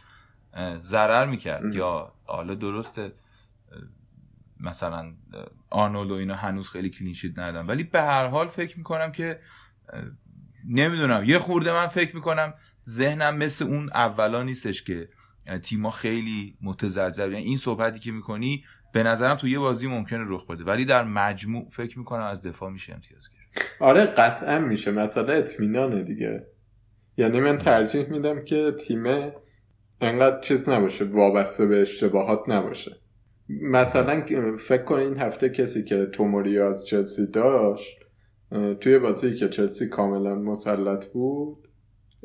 ضرر 0.79 1.25
می‌کرد. 1.25 1.75
یا 1.75 2.13
حالا 2.25 2.55
درسته 2.55 3.13
مثلا 4.59 5.13
آرنولد 5.69 6.11
و 6.11 6.13
اینا 6.13 6.35
هنوز 6.35 6.69
خیلی 6.69 6.89
clean 6.89 7.14
sheet 7.14 7.39
ندادن. 7.39 7.67
ولی 7.67 7.83
به 7.83 8.01
هر 8.01 8.27
حال 8.27 8.47
فکر 8.47 8.77
می‌کنم 8.77 9.11
که 9.11 9.39
نمی‌دونم. 10.67 11.23
یه 11.23 11.39
خورده 11.39 11.73
من 11.73 11.87
فکر 11.87 12.15
می‌کنم 12.15 12.53
ذهنم 12.89 13.37
مثل 13.37 13.65
اون 13.65 13.89
اولا 13.93 14.43
نیستش 14.43 14.83
که 14.83 15.09
تیما 15.63 15.89
خیلی 15.89 16.57
متزلزل. 16.61 17.31
یعنی 17.31 17.45
این 17.45 17.57
صحبتی 17.57 17.99
که 17.99 18.11
می‌کنی 18.11 18.63
به 18.93 19.03
نظرم 19.03 19.35
تو 19.35 19.47
یه 19.47 19.59
بازی 19.59 19.87
ممکنه 19.87 20.23
رخ 20.27 20.47
بده. 20.47 20.63
ولی 20.63 20.85
در 20.85 21.03
مجموع 21.03 21.69
فکر 21.69 21.99
می‌کنم 21.99 22.23
از 22.23 22.41
دفاع 22.41 22.71
میشه 22.71 22.93
امتیاز 22.93 23.29
گرفت. 23.29 23.67
آره 23.79 24.05
قطعا 24.05 24.59
میشه. 24.59 24.91
مثلا 24.91 25.33
اطمینانه 25.33 26.03
دیگه. 26.03 26.47
یعنی 27.17 27.39
من 27.39 27.57
ترجیح 27.57 28.09
میدم 28.09 28.45
که 28.45 28.71
تیم 28.79 29.03
انقدر 30.01 30.39
چیز 30.39 30.69
نباشه 30.69 31.05
وابسته 31.05 31.65
به 31.65 31.81
اشتباهات 31.81 32.39
نباشه. 32.47 32.91
مثلا 33.49 34.25
فکر 34.57 34.83
کن 34.83 34.95
این 34.95 35.17
هفته 35.17 35.49
کسی 35.49 35.83
که 35.83 36.05
توموری 36.05 36.59
از 36.59 36.85
چلسی 36.85 37.27
داشت 37.27 37.99
توی 38.81 38.99
بازی 38.99 39.35
که 39.35 39.49
چلسی 39.49 39.87
کاملا 39.87 40.35
مسلط 40.35 41.05
بود 41.05 41.67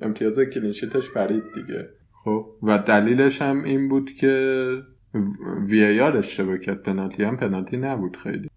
امتیاز 0.03 0.41
clean 0.41 0.70
sheet 0.70 0.99
ش 0.99 1.11
پرید 1.11 1.43
دیگه. 1.55 1.89
خب 2.29 2.47
و 2.63 2.79
دلیلش 2.79 3.43
هم 3.43 3.65
این 3.65 3.89
بود 3.89 4.11
که 4.15 4.73
VAR 5.69 6.17
اشتباه 6.17 6.59
کرد. 6.59 6.83
پنالتی 6.83 7.25
هم 7.25 7.37
پنالتی 7.37 7.77
نبود 7.77 8.17
خیلی. 8.17 8.49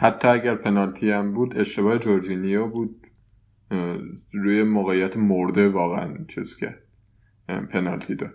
حتی 0.00 0.28
اگر 0.28 0.54
پنالتی 0.54 1.10
هم 1.10 1.32
بود 1.32 1.58
اشتباه 1.58 1.98
جورجینیو 1.98 2.66
بود. 2.66 3.06
روی 4.32 4.62
موقعیت 4.62 5.16
مرده 5.16 5.68
واقعا 5.68 6.24
چیز 6.28 6.56
کرد. 6.56 6.82
پنالتی 7.48 8.14
داد. 8.14 8.34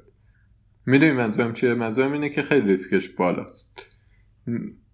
می‌دونی 0.86 1.12
منظورم 1.12 1.54
چیه؟ 1.54 1.74
منظورم 1.74 2.12
اینه 2.12 2.30
که 2.30 2.42
خیلی 2.42 2.68
ریسکش 2.68 3.10
بالاست. 3.10 3.86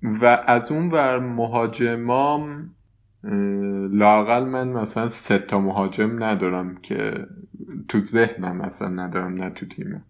و 0.04 0.26
از 0.48 0.72
اون 0.72 0.90
ور 0.90 1.20
مهاجمام 1.20 2.76
لاقل 3.91 4.45
من 4.45 4.67
مثلا 4.67 5.07
سه 5.07 5.39
تا 5.39 5.59
مهاجم 5.59 6.24
ندارم 6.24 6.76
که 6.76 7.28
تو 7.88 7.99
ذهنم 7.99 8.57
مثلا 8.57 8.88
ندارم 8.88 9.34
نه 9.34 9.49
تو 9.49 9.65
تیمم. 9.65 10.05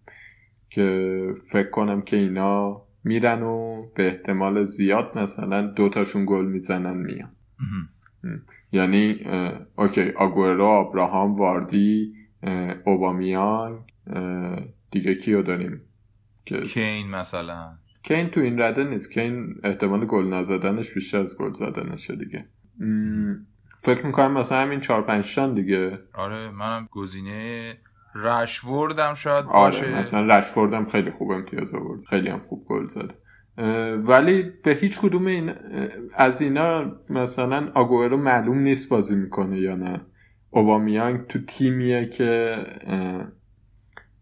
که 0.69 1.33
فکر 1.51 1.69
کنم 1.69 2.01
که 2.01 2.17
اینا 2.17 2.81
میرن 3.03 3.43
و 3.43 3.85
به 3.95 4.07
احتمال 4.07 4.63
زیاد 4.63 5.17
مثلا 5.17 5.61
دوتاشون 5.61 6.25
گل 6.25 6.45
می‌زنن 6.45 6.97
میان. 6.97 7.29
یعنی 8.71 9.19
اوکی 9.75 10.09
آگورو 10.09 10.63
ابراهام 10.63 11.35
واردی 11.35 12.13
اوبامیان 12.85 13.85
دیگه 14.91 15.15
کیو 15.15 15.41
داریم؟ 15.41 15.81
که 16.45 16.61
کین 16.61 17.09
مثلا. 17.09 17.77
کین 18.03 18.27
تو 18.27 18.39
این 18.39 18.61
رده 18.61 18.83
نیست. 18.83 19.11
کین 19.11 19.55
احتمال 19.63 20.05
گل 20.05 20.33
نزدنش 20.33 20.91
بیشتر 20.91 21.21
از 21.21 21.37
گل 21.37 21.51
زدنشه 21.51 22.15
دیگه. 22.15 22.45
فکر 23.81 24.05
می‌کنم 24.05 24.31
مثلا 24.31 24.61
همین 24.61 24.79
چهار 24.79 25.01
پنج 25.01 25.39
دیگه. 25.39 25.99
آره 26.13 26.51
منم 26.51 26.87
گزینه 26.91 27.77
رشوردم 28.15 29.13
شاید 29.13 29.45
آره 29.45 29.79
باشه. 29.79 29.99
مثلا 29.99 30.37
رشوردم 30.37 30.85
خیلی 30.85 31.11
خوب 31.11 31.31
امتیاز 31.31 31.73
آورد. 31.73 32.05
خیلی 32.05 32.29
هم 32.29 32.39
خوب 32.39 32.65
گل 32.67 32.85
زد. 32.85 33.13
ولی 34.07 34.51
به 34.63 34.71
هیچ 34.71 34.99
کدوم 34.99 35.25
این 35.25 35.53
از 36.15 36.41
اینا 36.41 36.91
مثلا 37.09 37.71
آگوئرو 37.75 38.17
معلوم 38.17 38.59
نیست 38.59 38.89
بازی 38.89 39.15
می‌کنه 39.15 39.59
یا 39.59 39.75
نه. 39.75 40.01
اوبامیانگ 40.49 41.27
تو 41.27 41.39
تیمیه 41.39 42.05
که 42.05 42.57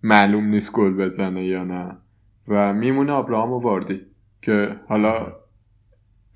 معلوم 0.04 0.46
نیست 0.46 0.72
گل 0.72 0.94
بزنه 0.94 1.46
یا 1.46 1.64
نه. 1.64 1.98
و 2.48 2.74
میمونه 2.74 3.14
ابراهام 3.14 3.52
و 3.52 3.60
واردی 3.60 4.02
که 4.42 4.76
حالا 4.88 5.34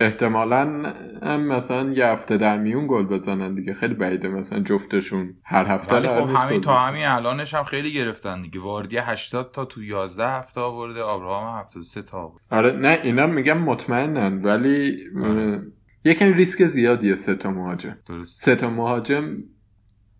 احتمالا 0.01 0.93
هم 1.23 1.41
مثلا 1.41 1.91
یه 1.91 2.05
هفته 2.05 2.37
در 2.37 2.57
میون 2.57 2.87
گل 2.87 3.05
بزنن 3.05 3.55
دیگه. 3.55 3.73
خیلی 3.73 3.93
بعیده 3.93 4.27
مثلا 4.27 4.59
جفتشون. 4.59 5.33
هر 5.43 5.65
هفته 5.65 5.95
ولی 5.95 6.07
خب 6.07 6.29
همین 6.35 6.61
تا 6.61 6.75
همین 6.79 7.05
الانش 7.05 7.53
هم 7.53 7.63
خیلی 7.63 7.93
گرفتن 7.93 8.41
دیگه. 8.41 8.59
واردی 8.59 8.97
80 8.97 9.51
تا 9.51 9.65
تو 9.65 9.83
11 9.83 10.27
هفته 10.27 10.61
آورده 10.61 11.05
ابراهام 11.05 11.59
73 11.59 12.01
تا 12.01 12.17
آورده. 12.17 12.41
آره 12.51 12.71
نه 12.71 12.99
اینا 13.03 13.27
میگم 13.27 13.57
مطمئنن 13.57 14.43
ولی 14.43 14.97
آره. 15.23 15.61
یکم 16.05 16.33
ریسک 16.33 16.63
زیادیه 16.63 17.15
سه 17.15 17.35
تا 17.35 17.51
مهاجم. 17.51 17.97
درست. 18.07 18.41
سه 18.41 18.55
تا 18.55 18.69
مهاجم 18.69 19.37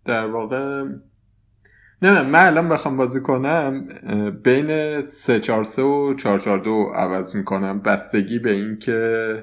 در 0.04 0.26
واقع 0.26 0.84
نه 2.02 2.22
من 2.22 2.46
الان 2.46 2.68
بخوام 2.68 2.96
بازی 2.96 3.20
کنم 3.20 3.88
بین 4.44 5.02
3 5.02 5.40
4 5.40 5.64
3 5.64 5.82
و 5.82 6.14
4 6.14 6.38
4 6.38 6.58
2 6.58 6.92
عوض 6.94 7.36
می‌کنم. 7.36 7.80
بستگی 7.80 8.38
به 8.38 8.52
این 8.52 8.78
که 8.78 9.42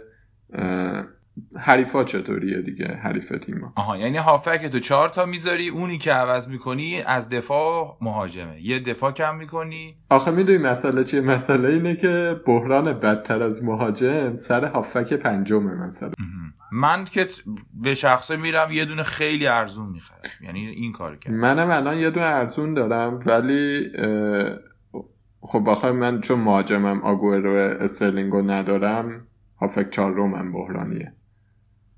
حریفا 1.60 2.04
چطوریه 2.04 2.62
دیگه؟ 2.62 2.88
حریف 2.88 3.30
تیم 3.30 3.74
آها 3.76 3.98
یعنی 3.98 4.18
هافک 4.18 4.66
تو 4.66 4.80
چهار 4.80 5.10
تا 5.10 5.26
می‌ذاری 5.26 5.70
اونی 5.70 5.98
که 5.98 6.14
عوض 6.14 6.50
می‌کنی 6.50 7.02
از 7.06 7.30
دفاع 7.30 7.98
مهاجمه. 8.02 8.62
یه 8.62 8.80
دفاع 8.80 9.12
کم 9.12 9.36
می‌کنی. 9.36 9.98
آخه 10.10 10.32
می‌دونی 10.32 10.58
مسئله 10.58 11.04
چیه؟ 11.04 11.22
مسئله 11.22 11.70
اینه 11.70 11.96
که 11.96 12.42
بحران 12.46 12.94
بدتر 12.94 13.44
از 13.44 13.64
مهاجم 13.64 14.36
سر 14.36 14.66
هافک 14.66 15.14
پنجمه 15.14 15.74
مثلا. 15.74 16.12
من 16.72 17.06
که 17.06 17.28
به 17.74 17.96
شخصه 17.96 18.38
میرم 18.38 18.72
یه 18.72 18.86
دونه 18.86 19.04
خیلی 19.04 19.48
ارزون 19.48 19.90
می‌خرم. 19.90 20.18
یعنی 20.42 20.68
این 20.68 20.92
کار 20.92 21.16
کرد 21.16 21.34
منم 21.34 21.70
الان 21.72 21.98
یه 21.98 22.10
دونه 22.10 22.26
ارزون 22.26 22.74
دارم 22.74 23.20
ولی 23.26 23.92
خب 25.42 25.64
بخوای 25.68 25.92
من 25.92 26.22
چون 26.22 26.40
مهاجمم 26.40 27.02
آگوئرو 27.02 27.50
استرلینگو 27.84 28.42
ندارم 28.42 29.26
هافک 29.62 29.90
چهار 29.90 30.12
رومم 30.12 30.52
بحرانیه. 30.52 31.14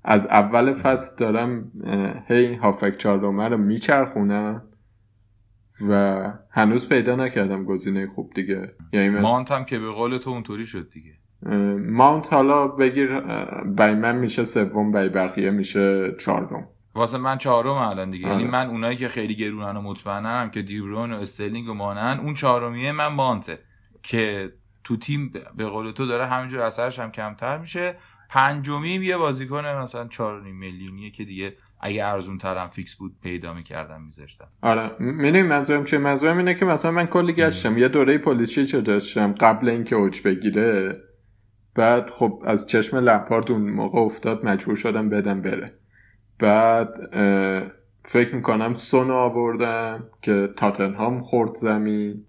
از 0.04 0.26
اول 0.26 0.72
فصل 0.72 1.16
دارم 1.16 1.72
هی 2.28 2.54
هافک 2.54 2.96
چهار 2.96 3.18
رومه 3.18 3.48
رو 3.48 3.56
میچرخونم 3.56 4.62
و 5.88 6.24
هنوز 6.50 6.88
پیدا 6.88 7.16
نکردم 7.16 7.64
گزینه 7.64 8.06
خوب 8.06 8.32
دیگه. 8.34 8.74
یعنی 8.92 9.08
مانت 9.08 9.52
هم 9.52 9.64
که 9.64 9.78
به 9.78 9.90
قول 9.90 10.18
تو 10.18 10.30
اونطوری 10.30 10.66
شد 10.66 10.90
دیگه. 10.90 11.12
ماونت 11.78 12.32
حالا 12.32 12.68
بگیر 12.68 13.20
بای 13.64 13.94
من 13.94 14.16
میشه 14.16 14.44
سوم 14.44 14.92
بای 14.92 15.08
بقیه 15.08 15.50
میشه 15.50 16.16
چهارم 16.20 16.68
واسه 16.94 17.18
من 17.18 17.38
چهارم 17.38 17.70
الان 17.70 18.10
دیگه. 18.10 18.28
یعنی 18.28 18.42
آره. 18.42 18.52
من 18.52 18.66
اونایی 18.66 18.96
که 18.96 19.08
خیلی 19.08 19.36
گرونن 19.36 19.76
و 19.76 19.82
مطمئنم 19.82 20.50
که 20.50 20.62
دیبرون 20.62 21.12
و 21.12 21.16
استرلینگ 21.16 21.68
و 21.68 21.74
مانن 21.74 22.20
اون 22.20 22.34
چهارمیه 22.34 22.92
من 22.92 23.06
مانته 23.06 23.58
که 24.02 24.52
تو 24.84 24.96
تیم 24.96 25.32
به 25.56 25.66
قول 25.66 25.92
تو 25.92 26.06
داره 26.06 26.26
همینجور 26.26 26.60
اثرش 26.60 26.98
هم 26.98 27.10
کمتر 27.10 27.58
میشه. 27.58 27.94
پنجمی 28.30 28.90
یه 28.90 29.16
بازیکن 29.16 29.66
مثلا 29.66 30.08
4 30.08 30.40
میلیونیه 30.40 31.10
که 31.10 31.24
دیگه 31.24 31.56
اگه 31.80 32.06
ارزون 32.06 32.38
ترم 32.38 32.68
فیکس 32.68 32.94
بود 32.94 33.16
پیدا 33.22 33.54
می‌کردم 33.54 34.02
میذاشتم. 34.02 34.48
آره 34.62 34.90
می‌دونی 34.98 35.42
منظورم 35.42 35.84
چه 35.84 35.98
منظورم 35.98 36.38
اینه 36.38 36.54
که 36.54 36.64
مثلا 36.64 36.90
من 36.90 37.06
کلی 37.06 37.32
گشتم. 37.32 37.78
یه 37.78 37.88
دوره 37.88 38.18
پلیسی 38.18 38.66
چه 38.66 38.80
داشتم 38.80 39.32
قبل 39.32 39.68
اینکه 39.68 39.96
اوج 39.96 40.22
بگیره. 40.22 40.96
بعد 41.74 42.10
خب 42.10 42.42
از 42.46 42.66
چشم 42.66 42.96
لپارد 42.96 43.50
اون 43.50 43.70
موقع 43.70 43.98
افتاد 43.98 44.46
مجبور 44.46 44.76
شدم 44.76 45.08
بدم 45.08 45.42
بره. 45.42 45.78
بعد 46.38 46.88
فکر 48.04 48.34
می‌کنم 48.34 48.74
سون 48.74 49.10
آوردم 49.10 50.08
که 50.22 50.48
تاتنهام 50.56 51.20
خورد 51.20 51.54
زمین. 51.54 52.26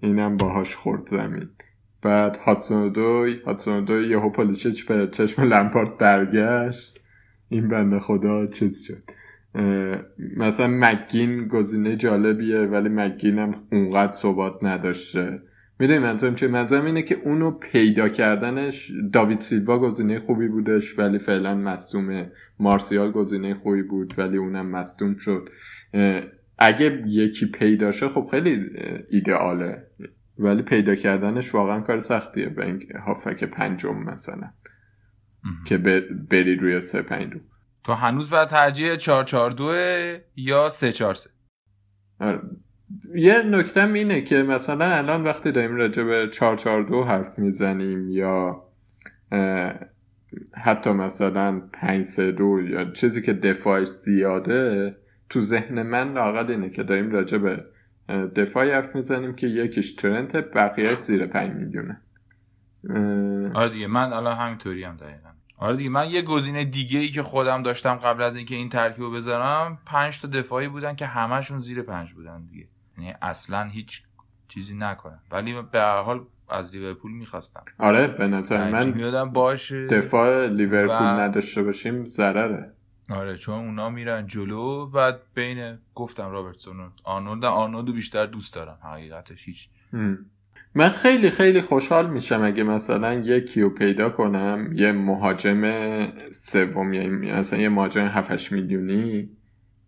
اینم 0.00 0.36
باهاش 0.36 0.74
خورد 0.74 1.06
زمین. 1.06 1.48
بعد 2.02 2.36
هاتسون 2.36 2.92
دوی. 2.92 3.36
هاتسون 3.46 3.84
دوی 3.84 4.08
یهو 4.08 4.30
پولیشچ 4.30 4.86
به 4.86 5.08
چشم 5.12 5.42
لمپارد 5.42 5.98
برگشت. 5.98 7.00
این 7.48 7.68
بنده 7.68 7.98
خدا 7.98 8.46
چیز 8.46 8.82
شد. 8.82 9.02
مثلا 10.36 10.68
مگین 10.68 11.48
گزینه 11.48 11.96
جالبیه 11.96 12.58
ولی 12.58 12.88
مگین 12.88 13.38
هم 13.38 13.54
اونقدر 13.72 14.12
ثبات 14.12 14.64
نداشته. 14.64 15.40
می‌دونی 15.78 15.98
منظورم 15.98 16.34
چه 16.34 16.48
منظورم 16.48 16.84
اینه 16.84 17.02
که 17.02 17.16
اونو 17.24 17.50
پیدا 17.50 18.08
کردنش 18.08 18.92
داوید 19.12 19.40
سیلوا 19.40 19.78
گزینه 19.78 20.18
خوبی 20.18 20.48
بودش 20.48 20.98
ولی 20.98 21.18
فعلا 21.18 21.54
مصدومه 21.54 22.32
مارسیال 22.58 23.10
گزینه 23.10 23.54
خوبی 23.54 23.82
بود 23.82 24.14
ولی 24.18 24.36
اونم 24.36 24.70
مصدوم 24.70 25.16
شد. 25.16 25.48
اگه 26.58 27.02
یکی 27.06 27.46
پیدا 27.46 27.92
شه 27.92 28.08
خب 28.08 28.28
خیلی 28.30 28.66
ایدئاله 29.10 29.86
ولی 30.40 30.62
پیدا 30.62 30.94
کردنش 30.94 31.54
واقعا 31.54 31.80
کار 31.80 32.00
سختیه 32.00 32.48
به 32.48 32.66
این 32.66 32.82
هافک 33.06 33.44
پنجم 33.44 33.98
مثلا 33.98 34.50
که 35.66 35.78
بری 36.30 36.56
روی 36.56 36.80
سه 36.80 37.02
پنج 37.02 37.32
دو. 37.32 37.38
تو 37.84 37.92
هنوز 37.92 38.30
باید 38.30 38.48
ترجیح 38.48 38.96
4 38.96 39.24
4 39.24 39.50
2 39.50 39.72
یا 40.36 40.70
3 40.70 40.92
4 40.92 41.14
3 41.14 41.30
یه 43.14 43.42
نکته 43.42 43.92
اینه 43.92 44.20
که 44.20 44.42
مثلا 44.42 44.84
الان 44.84 45.24
وقتی 45.24 45.52
داریم 45.52 45.76
راجع 45.76 46.02
به 46.02 46.28
442 46.32 47.02
حرف 47.02 47.38
می‌زنیم 47.38 48.10
یا 48.10 48.64
حتی 50.54 50.90
مثلا 50.90 51.60
532 51.72 52.60
یا 52.60 52.84
چیزی 52.84 53.22
که 53.22 53.32
دفاعش 53.32 53.88
زیاده 53.88 54.90
تو 55.28 55.40
ذهن 55.40 55.82
من 55.82 56.12
لاقل 56.12 56.50
اینه 56.50 56.70
که 56.70 56.82
داریم 56.82 57.10
راجع 57.10 57.38
به 57.38 57.62
دفاعی 58.36 58.70
حرف 58.70 58.96
می‌زنیم 58.96 59.34
که 59.34 59.46
یکیش 59.46 59.92
ترنت 59.92 60.36
بقیهش 60.36 60.98
زیر 60.98 61.26
5 61.26 61.52
میلیونه. 61.52 62.00
آره 63.54 63.68
دیگه 63.68 63.86
من 63.86 64.12
الان 64.12 64.36
همینطوری 64.36 64.84
هم 64.84 64.96
دقیقا. 64.96 65.28
آره 65.58 65.76
دیگه 65.76 65.90
من 65.90 66.10
یه 66.10 66.22
گزینه 66.22 66.64
دیگه 66.64 66.98
ای 66.98 67.08
که 67.08 67.22
خودم 67.22 67.62
داشتم 67.62 67.94
قبل 67.94 68.22
از 68.22 68.36
اینکه 68.36 68.54
این 68.54 68.68
ترکیب 68.68 69.00
رو 69.00 69.10
بذارم 69.10 69.78
پنج 69.86 70.20
تا 70.20 70.28
دفاعی 70.28 70.68
بودن 70.68 70.94
که 70.94 71.06
همشون 71.06 71.58
زیر 71.58 71.82
پنج 71.82 72.12
بودن 72.12 72.46
دیگه. 72.46 72.68
یعنی 72.98 73.14
اصلا 73.22 73.64
هیچ 73.64 74.02
چیزی 74.48 74.74
نکنم 74.74 75.20
ولی 75.30 75.62
به 75.72 75.80
هر 75.80 76.02
حال 76.02 76.26
از 76.48 76.76
لیورپول 76.76 77.12
می‌خواستم. 77.12 77.64
آره 77.78 78.06
به 78.06 78.26
نظر 78.26 78.70
من 78.70 79.30
باشه. 79.32 79.86
دفاع 79.86 80.46
لیورپول 80.46 81.06
و... 81.06 81.20
نداشته 81.20 81.62
باشیم 81.62 82.04
ضرره. 82.04 82.72
آره 83.10 83.36
چون 83.36 83.54
اونا 83.54 83.90
میرن 83.90 84.26
جلو 84.26 84.90
و 84.94 85.12
بین 85.34 85.78
گفتم 85.94 86.30
رابرتسون 86.30 86.80
و 86.80 86.88
آرنولد 87.04 87.44
آرنولد 87.44 87.94
بیشتر 87.94 88.26
دوست 88.26 88.54
دارم 88.54 88.78
حقیقتش 88.82 89.48
هیچ. 89.48 89.68
من 90.74 90.88
خیلی 90.88 91.30
خیلی 91.30 91.60
خوشحال 91.60 92.10
میشم 92.10 92.42
اگه 92.42 92.62
مثلا 92.62 93.14
یکی 93.14 93.60
رو 93.60 93.70
پیدا 93.70 94.10
کنم 94.10 94.72
یه 94.74 94.92
مهاجم 94.92 95.62
سوم 96.30 96.92
یعنی 96.92 97.32
مثلا 97.32 97.58
یه 97.58 97.68
مهاجم 97.68 98.06
7 98.06 98.52
میلیونی 98.52 99.30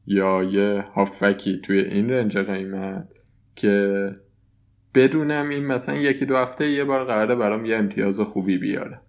یا 0.06 0.42
یه 0.42 0.84
هافکی 0.94 1.60
توی 1.60 1.78
این 1.78 2.10
رنج 2.10 2.38
قیمت 2.38 3.08
که 3.56 4.06
بدونم 4.94 5.48
این 5.48 5.66
مثلا 5.66 5.94
یکی 5.94 6.26
دو 6.26 6.36
هفته 6.36 6.70
یه 6.70 6.84
بار 6.84 7.04
قراره 7.04 7.34
برام 7.34 7.64
یه 7.64 7.76
امتیاز 7.76 8.20
خوبی 8.20 8.58
بیاره. 8.58 9.00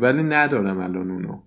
ولی 0.00 0.22
ندارم 0.22 0.78
الان 0.78 1.10
اونو. 1.10 1.42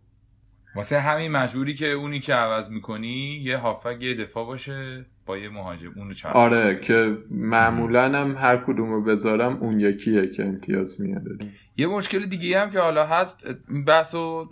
واسه 0.75 0.99
همین 0.99 1.31
مجبوری 1.31 1.73
که 1.73 1.87
اونی 1.87 2.19
که 2.19 2.33
عوض 2.33 2.71
می‌کنی 2.71 3.41
یه 3.43 3.57
هافک 3.57 3.97
یه 4.01 4.15
دفاع 4.15 4.45
باشه 4.45 5.05
با 5.25 5.37
یه 5.37 5.49
مهاجم 5.49 5.91
اونو 5.95 6.13
چرا 6.13 6.31
آره 6.31 6.79
که 6.79 7.17
معمولا 7.31 8.19
هم 8.19 8.35
هر 8.35 8.57
کدومو 8.57 9.01
بذارم 9.01 9.57
اون 9.57 9.79
یکیه 9.79 10.27
که 10.27 10.45
امتیاز 10.45 11.01
میاده 11.01 11.37
یه 11.77 11.87
مشکل 11.87 12.25
دیگه 12.25 12.61
هم 12.61 12.69
که 12.69 12.79
حالا 12.79 13.05
هست 13.05 13.47
بحث 13.87 14.15
رو 14.15 14.49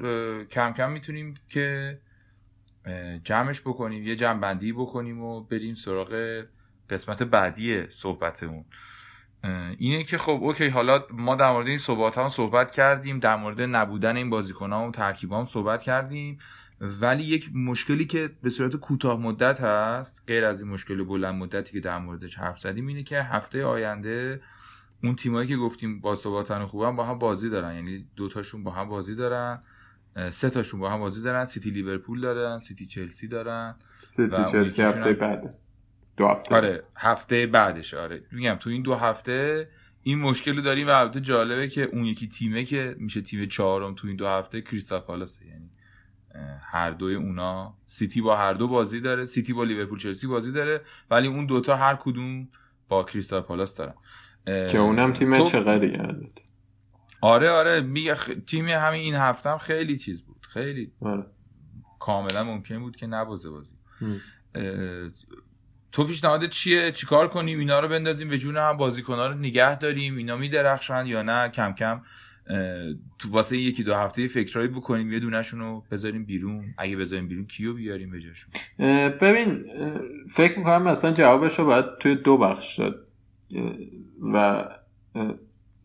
کم 0.51 0.73
کم 0.73 0.91
می‌تونیم 0.91 1.33
که 1.49 1.97
جمعش 3.23 3.61
بکنیم 3.61 4.03
یه 4.03 4.15
جمع 4.15 4.39
بندی 4.39 4.73
بکنیم 4.73 5.23
و 5.23 5.43
بریم 5.43 5.73
سراغ 5.73 6.43
قسمت 6.89 7.23
بعدی 7.23 7.83
صحبتمون. 7.89 8.65
اینه 9.77 10.03
که 10.03 10.17
خب 10.17 10.39
okay 10.41 10.67
حالا 10.67 11.03
ما 11.11 11.35
در 11.35 11.51
مورد 11.51 11.67
این 11.67 11.77
صحبت 11.77 12.17
هم 12.17 12.29
صحبت 12.29 12.71
کردیم 12.71 13.19
در 13.19 13.35
مورد 13.35 13.61
نبودن 13.61 14.17
این 14.17 14.29
بازیکن 14.29 14.71
ها 14.71 14.87
و 14.87 14.91
ترکیب 14.91 15.33
هم 15.33 15.45
صحبت 15.45 15.81
کردیم. 15.81 16.39
ولی 16.81 17.23
یک 17.23 17.49
مشکلی 17.55 18.05
که 18.05 18.29
به 18.43 18.49
صورت 18.49 18.75
کوتاه 18.75 19.19
مدت 19.19 19.61
هست 19.61 20.23
غیر 20.27 20.45
از 20.45 20.61
این 20.61 20.71
مشکل 20.71 21.03
بلند 21.03 21.35
مدتی 21.35 21.71
که 21.71 21.79
در 21.79 21.97
موردش 21.97 22.35
حرف 22.35 22.59
زدیم 22.59 22.87
اینه 22.87 23.03
که 23.03 23.21
هفته 23.21 23.65
آینده 23.65 24.41
اون 25.03 25.15
تیمایی 25.15 25.47
که 25.47 25.57
گفتیم 25.57 25.99
با 25.99 26.15
ثباتن 26.15 26.65
خوبن 26.65 26.95
با 26.95 27.03
هم 27.03 27.19
بازی 27.19 27.49
دارن. 27.49 27.75
یعنی 27.75 28.05
دوتاشون 28.15 28.63
با 28.63 28.71
هم 28.71 28.89
بازی 28.89 29.15
دارن 29.15 29.61
سه 30.29 30.49
تاشون 30.49 30.79
با 30.79 30.89
هم 30.89 30.99
بازی 30.99 31.21
دارن. 31.21 31.45
سیتی 31.45 31.69
لیورپول 31.69 32.21
دارن 32.21 32.59
سیتی 32.59 32.85
چلسی 32.85 33.27
دارن. 33.27 33.75
سیتی 34.07 34.51
چلسی 34.51 34.81
هفته 34.81 35.13
بعد. 35.13 35.55
دو 36.17 36.27
هفته. 36.27 36.55
آره 36.55 36.83
هفته 36.95 37.47
بعدش 37.47 37.93
آره. 37.93 38.23
میگم 38.31 38.55
تو 38.59 38.69
این 38.69 38.81
دو 38.81 38.95
هفته 38.95 39.69
این 40.03 40.19
مشکل 40.19 40.55
رو 40.55 40.61
داریم 40.61 40.87
و 40.87 40.89
البته 40.89 41.21
جالبه 41.21 41.67
که 41.67 41.83
اون 41.83 42.05
یکی 42.05 42.27
تیمه 42.27 42.63
که 42.63 42.95
میشه 42.99 43.21
تیم 43.21 43.45
چهارم 43.45 43.95
تو 43.95 44.07
این 44.07 44.15
دو 44.15 44.27
هفته 44.27 44.61
کریستال 44.61 44.99
پالاسه 44.99 45.45
یعنی 45.45 45.69
هر 46.61 46.91
دوی 46.91 47.15
اونا. 47.15 47.77
سیتی 47.85 48.21
با 48.21 48.37
هر 48.37 48.53
دو 48.53 48.67
بازی 48.67 49.01
داره 49.01 49.25
سیتی 49.25 49.53
با 49.53 49.63
لیورپول 49.63 49.99
چلسی 49.99 50.27
بازی 50.27 50.51
داره 50.51 50.81
ولی 51.11 51.27
اون 51.27 51.45
دوتا 51.45 51.75
هر 51.75 51.95
کدوم 51.95 52.47
با 52.89 53.03
کریستال 53.03 53.41
پالاس 53.41 53.77
دارن. 53.77 53.93
که 54.45 54.77
اونم 54.77 55.13
تیم 55.13 55.43
چقدری 55.43 55.97
آره 57.21 57.49
آره 57.49 57.81
میگه 57.81 58.15
تیم 58.47 58.67
همین 58.67 59.01
این 59.01 59.15
هفته 59.15 59.49
هم 59.49 59.57
خیلی 59.57 59.97
چیز 59.97 60.23
بود 60.23 60.47
خیلی 60.49 60.91
آره. 61.01 61.25
کاملا 61.99 62.43
ممکن 62.43 62.79
بود 62.79 62.95
که 62.95 63.07
نبازه 63.07 63.49
بازی. 63.49 63.71
تو 65.97 66.03
پیشنهاد 66.03 66.49
چیه؟ 66.49 66.91
چیکار 66.91 67.27
کنیم؟ 67.27 67.59
اینا 67.59 67.79
رو 67.79 67.87
بندازیم 67.87 68.29
به 68.29 68.37
جون 68.37 68.57
هم 68.57 68.77
بازیکن‌ها 68.77 69.27
رو 69.27 69.33
نگه 69.33 69.77
داریم. 69.77 70.17
اینا 70.17 70.37
میدرخشن 70.37 71.05
یا 71.05 71.21
نه؟ 71.21 71.49
کم 71.49 71.71
کم 71.71 72.01
تو 73.19 73.29
واسه 73.29 73.57
یکی 73.57 73.83
دو 73.83 73.95
هفته 73.95 74.27
فکرایی 74.27 74.67
بکنیم 74.67 75.11
یه 75.11 75.19
دونشون 75.19 75.59
رو 75.59 75.83
بذاریم 75.91 76.25
بیرون. 76.25 76.65
اگه 76.77 76.95
بذاریم 76.95 77.27
بیرون 77.27 77.45
کیو 77.45 77.73
بیاریم 77.73 78.11
به 78.11 78.19
جاشون؟ 78.19 78.51
ببین 79.09 79.65
فکر 80.33 80.59
می‌کنم 80.59 80.81
مثلا 80.81 81.11
جوابش 81.11 81.59
رو 81.59 81.65
باید 81.65 81.85
توی 81.99 82.15
دو 82.15 82.37
بخش 82.37 82.79
داد. 82.79 83.07
و 84.33 84.65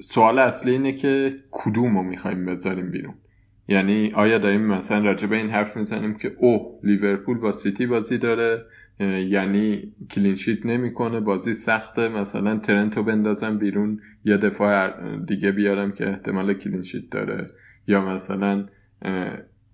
سوال 0.01 0.39
اصلی 0.39 0.73
اینه 0.73 0.93
که 0.93 1.39
کدوم 1.51 1.97
رو 1.97 2.03
می‌خوایم 2.03 2.47
بذاریم 2.47 2.91
بیرون؟ 2.91 3.15
یعنی 3.69 4.13
آیا 4.15 4.39
داریم 4.39 4.61
مثلا 4.61 5.05
راجع 5.05 5.27
به 5.27 5.37
این 5.37 5.51
حرف 5.51 5.77
می‌زنیم 5.77 6.15
که 6.15 6.37
او 6.39 6.81
لیورپول 6.85 7.39
با 7.39 7.53
سیتی 7.53 7.87
بازی 7.87 8.19
داره؟ 8.19 8.65
یعنی 9.01 9.93
clean 10.11 10.39
sheet 10.39 10.66
نمی‌کنه 10.66 11.20
بازی 11.20 11.55
سخته. 11.55 12.09
مثلا 12.09 12.59
ترنتو 12.59 13.03
بندازم 13.03 13.59
بیرون 13.59 14.01
یا 14.24 14.36
دفاع 14.36 14.90
دیگه 15.18 15.53
بیارم 15.53 15.93
که 15.93 16.09
احتمال 16.09 16.55
clean 16.55 16.83
sheet 16.83 17.11
داره. 17.11 17.47
یا 17.86 18.05
مثلا 18.05 18.66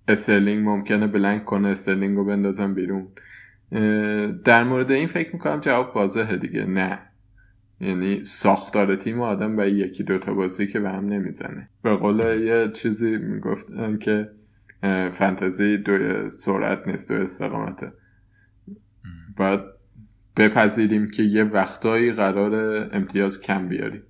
استرلینگ 0.08 0.68
ممکنه 0.68 1.06
blank 1.06 1.44
کنه 1.44 1.68
استرلینگ 1.68 2.16
رو 2.16 2.24
بندازم 2.24 2.74
بیرون. 2.74 3.08
در 4.44 4.64
مورد 4.64 4.90
این 4.90 5.08
فکر 5.08 5.32
می‌کنم 5.32 5.60
جواب 5.60 5.96
واضحه 5.96 6.36
دیگه. 6.36 6.64
نه. 6.64 6.98
یعنی 7.80 8.24
ساختار 8.24 8.96
تیم 8.96 9.20
آدم 9.20 9.56
به 9.56 9.70
یکی 9.70 10.04
دوتا 10.04 10.34
بازی 10.34 10.66
که 10.66 10.80
به 10.80 10.88
هم 10.88 11.06
نمی‌زنه. 11.06 11.68
به 11.82 11.96
قول 11.96 12.20
یه 12.20 12.68
چیزی 12.74 13.16
می‌گفتن 13.16 13.98
که 13.98 14.28
فانتزی 15.10 15.78
دو 15.78 16.30
سرعت 16.30 16.88
نیست 16.88 17.12
دو 17.12 17.14
استقامته. 17.14 17.92
باید 19.38 19.60
بپذیریم 20.36 21.10
که 21.10 21.22
یه 21.22 21.44
وقتایی 21.44 22.12
قرار 22.12 22.54
امتیاز 22.92 23.40
کم 23.40 23.68
بیاریم. 23.68 24.02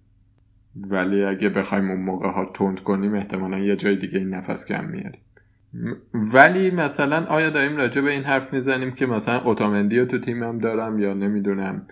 ولی 0.77 1.25
اگه 1.25 1.49
بخوایم 1.49 1.91
اون 1.91 2.01
موقع 2.01 2.29
ها 2.29 2.53
تند 2.55 2.81
کنیم 2.81 3.15
احتمالا 3.15 3.59
یه 3.59 3.77
جای 3.77 3.97
دیگه 3.97 4.19
این 4.19 4.35
نفس 4.35 4.67
کم 4.67 4.85
میاریم. 4.85 5.21
ولی 6.15 6.71
مثلا 6.71 7.25
آیا 7.27 7.51
داریم 7.51 7.77
راجع 7.77 8.01
به 8.01 8.11
این 8.11 8.23
حرف 8.23 8.53
می‌زنیم 8.53 8.91
که 8.91 9.07
مثلا 9.07 9.41
اوتامندی 9.41 9.99
رو 9.99 10.07
تو 10.07 10.19
تیمم 10.19 10.59
دارم 10.59 10.99
یا 10.99 11.15
نمی‌دونم 11.15 11.87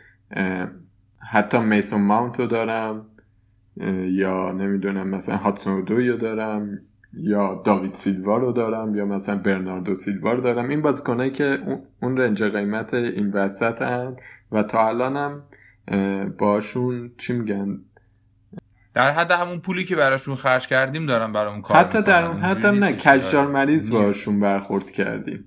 حتی 1.18 1.58
میسون 1.58 2.02
ماونت 2.02 2.40
رو 2.40 2.46
دارم 2.46 3.06
یا 4.06 4.52
نمی‌دونم 4.52 5.08
مثلا 5.08 5.36
هاتسون 5.36 5.86
رو 5.86 6.16
دارم 6.16 6.78
یا 7.16 7.62
داوید 7.66 7.94
سیلوا 7.94 8.36
رو 8.36 8.52
دارم 8.52 8.94
یا 8.94 9.04
مثلا 9.04 9.36
برناردو 9.36 9.94
سیلوا 9.94 10.32
رو 10.32 10.40
دارم. 10.40 10.68
این 10.68 10.82
بازیکنایی 10.82 11.30
که 11.30 11.58
اون 12.02 12.16
رنج 12.16 12.42
قیمت 12.42 12.94
این 12.94 13.32
وسط 13.32 13.82
هن 13.82 14.16
و 14.52 14.62
تا 14.62 14.88
الانم 14.88 15.42
باشون 16.38 17.12
چی 17.18 17.32
میگن؟ 17.32 17.80
در 18.94 19.10
حد 19.10 19.30
همون 19.30 19.60
پولی 19.60 19.84
که 19.84 19.96
براشون 19.96 20.34
خرج 20.34 20.66
کردیم 20.66 21.06
دارم 21.06 21.32
برامون 21.32 21.62
کار 21.62 21.76
حتی 21.76 22.02
در 22.02 22.24
اون 22.24 22.40
حتی 22.40 22.70
نه 22.70 22.92
کجدار 22.92 23.46
مریض 23.46 23.90
باشون 23.90 24.40
برخورد 24.40 24.90
کردیم. 24.90 25.44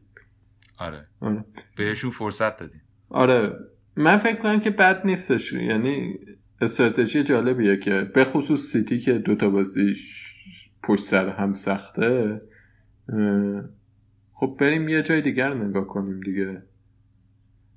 آره. 0.77 1.07
آره. 1.21 1.45
بهشون 1.77 2.11
فرصت 2.11 2.57
دادیم. 2.57 2.81
آره. 3.09 3.53
من 3.95 4.17
فکر 4.17 4.35
کنم 4.35 4.59
که 4.59 4.69
بد 4.69 5.05
نیستش. 5.05 5.53
یعنی 5.53 6.19
استراتژی 6.61 7.23
جالبیه 7.23 7.77
که 7.77 8.01
به 8.01 8.23
خصوص 8.23 8.59
سیتی 8.59 8.99
که 8.99 9.13
دوتا 9.13 9.49
بازی 9.49 9.95
پشت 10.83 11.03
سر 11.03 11.29
هم 11.29 11.53
سخته. 11.53 12.41
خب 14.33 14.57
بریم 14.59 14.89
یه 14.89 15.01
جای 15.01 15.21
دیگر 15.21 15.53
نگاه 15.53 15.87
کنیم 15.87 16.19
دیگه. 16.19 16.61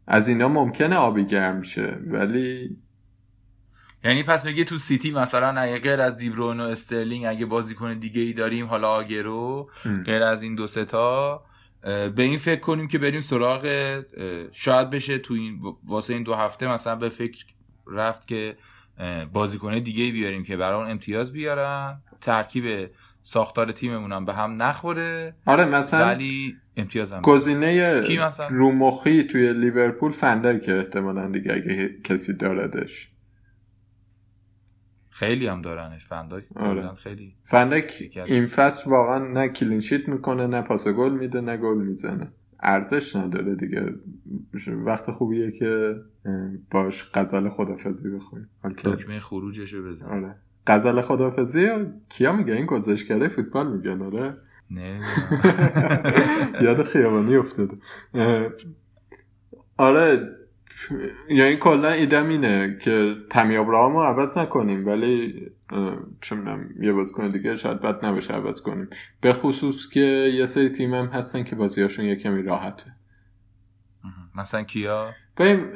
از 0.06 0.28
اینا 0.28 0.48
ممکنه 0.48 0.96
آبی 0.96 1.24
گرم 1.24 1.62
شه 1.62 1.98
ولی 2.06 2.76
یعنی 4.04 4.22
پس 4.22 4.44
میگه 4.44 4.64
تو 4.64 4.78
سیتی 4.78 5.10
مثلا 5.10 5.60
اگه 5.60 5.78
غیر 5.78 6.00
از 6.00 6.16
دیبرون 6.16 6.60
و 6.60 6.62
استرلینگ 6.62 7.26
اگه 7.26 7.46
بازیکن 7.46 7.98
دیگه 7.98 8.20
ای 8.20 8.32
داریم 8.32 8.66
حالا 8.66 8.88
آگرو 8.88 9.70
غیر 10.04 10.22
از 10.22 10.42
این 10.42 10.54
دو 10.54 10.66
ستا 10.66 11.44
به 11.82 12.22
این 12.22 12.38
فکر 12.38 12.60
کنیم 12.60 12.88
که 12.88 12.98
بریم 12.98 13.20
سراغ 13.20 14.02
شاید 14.52 14.90
بشه 14.90 15.18
تو 15.18 15.34
این 15.34 15.60
واسه 15.84 16.14
این 16.14 16.22
دو 16.22 16.34
هفته 16.34 16.72
مثلا 16.72 16.96
به 16.96 17.08
فکر 17.08 17.44
رفت 17.86 18.28
که 18.28 18.56
بازیکنه 19.32 19.80
دیگه 19.80 20.12
بیاریم 20.12 20.42
که 20.42 20.56
برای 20.56 20.90
امتیاز 20.90 21.32
بیارن. 21.32 22.02
ترکیب 22.20 22.90
ساختار 23.22 23.72
تیممون 23.72 24.12
هم 24.12 24.24
به 24.24 24.34
هم 24.34 24.62
نخوره. 24.62 25.36
آره 25.46 25.64
مثلا 25.64 26.06
ولی 26.06 26.56
امتیاز 26.76 27.12
هم 27.12 27.20
گزینه 27.20 28.00
رومخی 28.50 29.22
توی 29.22 29.52
لیورپول 29.52 30.12
که 30.58 30.76
احتمالا 30.76 31.28
دیگه 31.28 31.52
اگه 31.52 31.96
کسی 32.04 32.32
داردش. 32.32 33.08
خیلی 35.10 35.46
هم 35.46 35.62
دارنش. 35.62 36.06
فندک 36.06 36.44
آره. 36.56 36.94
خیلی. 36.94 37.36
فندک 37.44 38.10
این 38.26 38.46
فصل 38.46 38.90
واقعا 38.90 39.18
نه 39.18 39.48
کلینشیت 39.48 40.08
می‌کنه 40.08 40.46
نه 40.46 40.62
پاس 40.62 40.88
گل 40.88 41.12
میده 41.12 41.40
نه 41.40 41.56
گل 41.56 41.82
می‌زنه. 41.82 42.32
ارزش 42.62 43.16
نداره 43.16 43.54
دیگه. 43.54 43.94
وقت 44.68 45.10
خوبیه 45.10 45.50
که 45.50 45.96
باش 46.70 47.10
غزل 47.14 47.48
خدافزی 47.48 48.10
بخونی. 48.10 48.46
دکمه 48.84 49.20
خروجشو 49.20 49.84
بزن. 49.84 50.06
آره. 50.06 50.34
غزل 50.66 51.00
خدافزی 51.00 51.68
کیا 52.08 52.32
میگه؟ 52.32 52.54
این 52.54 52.66
گزارشگره 52.66 53.28
فوتبال 53.28 53.72
میگن 53.76 54.02
آره 54.02 54.36
نه؟ 54.70 55.00
یاد 56.64 56.82
خیابانی 56.82 57.36
افتاده. 57.36 57.74
آره 59.76 60.28
یعنی 61.28 61.56
کلا 61.56 61.88
ایدم 61.88 62.28
اینه 62.28 62.78
که 62.80 63.14
تمی 63.30 63.56
ابراهام 63.56 63.92
رو 63.92 64.02
عوض 64.02 64.38
نکنیم 64.38 64.86
ولی 64.86 65.34
چه 66.20 66.36
یه 66.80 66.92
بازیکن 66.92 67.28
دیگه 67.28 67.56
شاید 67.56 67.80
بد 67.80 68.04
نباشه 68.04 68.34
عوض 68.34 68.60
کنیم 68.60 68.88
به 69.20 69.32
خصوص 69.32 69.88
که 69.88 70.00
یه 70.34 70.46
سری 70.46 70.68
تیم 70.68 70.94
هم 70.94 71.06
هستن 71.06 71.42
که 71.42 71.56
بازیاشون 71.56 72.04
یه 72.04 72.16
کمی 72.16 72.42
راحته. 72.42 72.92
مثلا 74.34 74.62
کیا؟ 74.62 75.10
بریم 75.36 75.72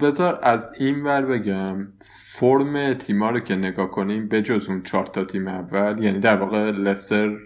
بذار 0.00 0.38
از 0.42 0.72
این 0.78 1.02
ور 1.02 1.22
بگم. 1.22 1.88
فرم 2.34 2.94
تیما 2.94 3.30
رو 3.30 3.40
که 3.40 3.56
نگاه 3.56 3.90
کنیم 3.90 4.28
به 4.28 4.42
جز 4.42 4.68
اون 4.68 4.82
چهار 4.82 5.06
تا 5.06 5.24
تیم 5.24 5.48
اول 5.48 6.02
یعنی 6.02 6.20
در 6.20 6.36
واقع 6.36 6.70
لستر 6.70 7.38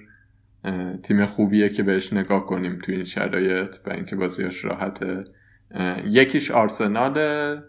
تیم 1.03 1.27
خوبیه 1.27 1.69
که 1.69 1.83
بهش 1.83 2.13
نگاه 2.13 2.47
کنیم 2.47 2.79
تو 2.83 2.93
این 2.93 3.05
شرایط 3.05 3.75
و 3.87 3.91
اینکه 3.91 4.17
بازیاش 4.17 4.65
راحته. 4.65 5.25
یکیش 6.05 6.51
آرسناله. 6.51 7.63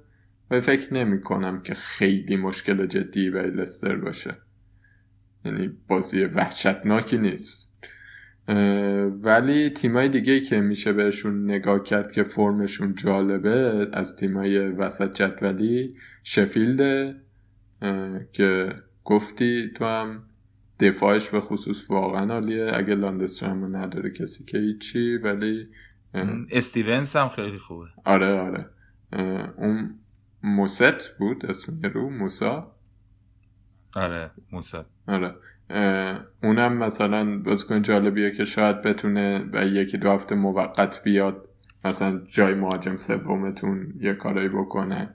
و 0.51 0.61
فکر 0.61 0.93
نمی 0.93 1.21
کنم 1.21 1.61
که 1.61 1.73
خیلی 1.73 2.37
مشکل 2.37 2.85
جدی 2.85 3.29
برای 3.29 3.51
لستر 3.51 3.95
باشه. 3.95 4.31
یعنی 5.45 5.71
بازی 5.87 6.23
وحشتناکی 6.23 7.17
نیست. 7.17 7.69
ولی 9.21 9.69
تیمای 9.69 10.09
دیگه 10.09 10.39
که 10.39 10.61
میشه 10.61 10.93
بهشون 10.93 11.51
نگاه 11.51 11.83
کرد 11.83 12.11
که 12.11 12.23
فرمشون 12.23 12.95
جالبه 12.95 13.87
از 13.93 14.15
تیمای 14.15 14.59
وسط 14.59 15.13
جدولی 15.13 15.95
شفیلده 16.23 17.15
که 18.31 18.75
گفتی 19.03 19.71
تو 19.75 19.85
هم 19.85 20.23
دفاعش 20.79 21.29
به 21.29 21.39
خصوص 21.39 21.91
واقعا 21.91 22.33
عالیه. 22.33 22.71
اگه 22.73 22.95
لاندسترام 22.95 23.75
نداره 23.75 24.09
کسی 24.09 24.43
که 24.43 24.57
هیچی 24.57 25.17
ولی 25.17 25.67
استیونس 26.51 27.15
هم 27.15 27.29
خیلی 27.29 27.57
خوبه. 27.57 27.85
آره 28.05 28.27
آره. 28.27 28.69
اون 29.57 29.95
موست 30.43 31.17
بود 31.19 31.45
اسم 31.45 31.81
رو 31.81 32.09
موسا. 32.09 32.71
آره 33.93 34.31
موسا. 34.51 34.85
آره. 35.07 35.35
اونم 36.43 36.77
مثلا 36.77 37.39
بازیکن 37.39 37.81
جالبیه 37.81 38.31
که 38.31 38.45
شاید 38.45 38.81
بتونه 38.81 39.49
و 39.53 39.65
یکی 39.65 39.97
دو 39.97 40.11
هفته 40.11 40.35
موقت 40.35 41.03
بیاد 41.03 41.49
مثلا 41.85 42.21
جای 42.29 42.53
مهاجم 42.53 42.97
سومتون 42.97 43.93
یه 43.99 44.13
کارایی 44.13 44.49
بکنه. 44.49 45.13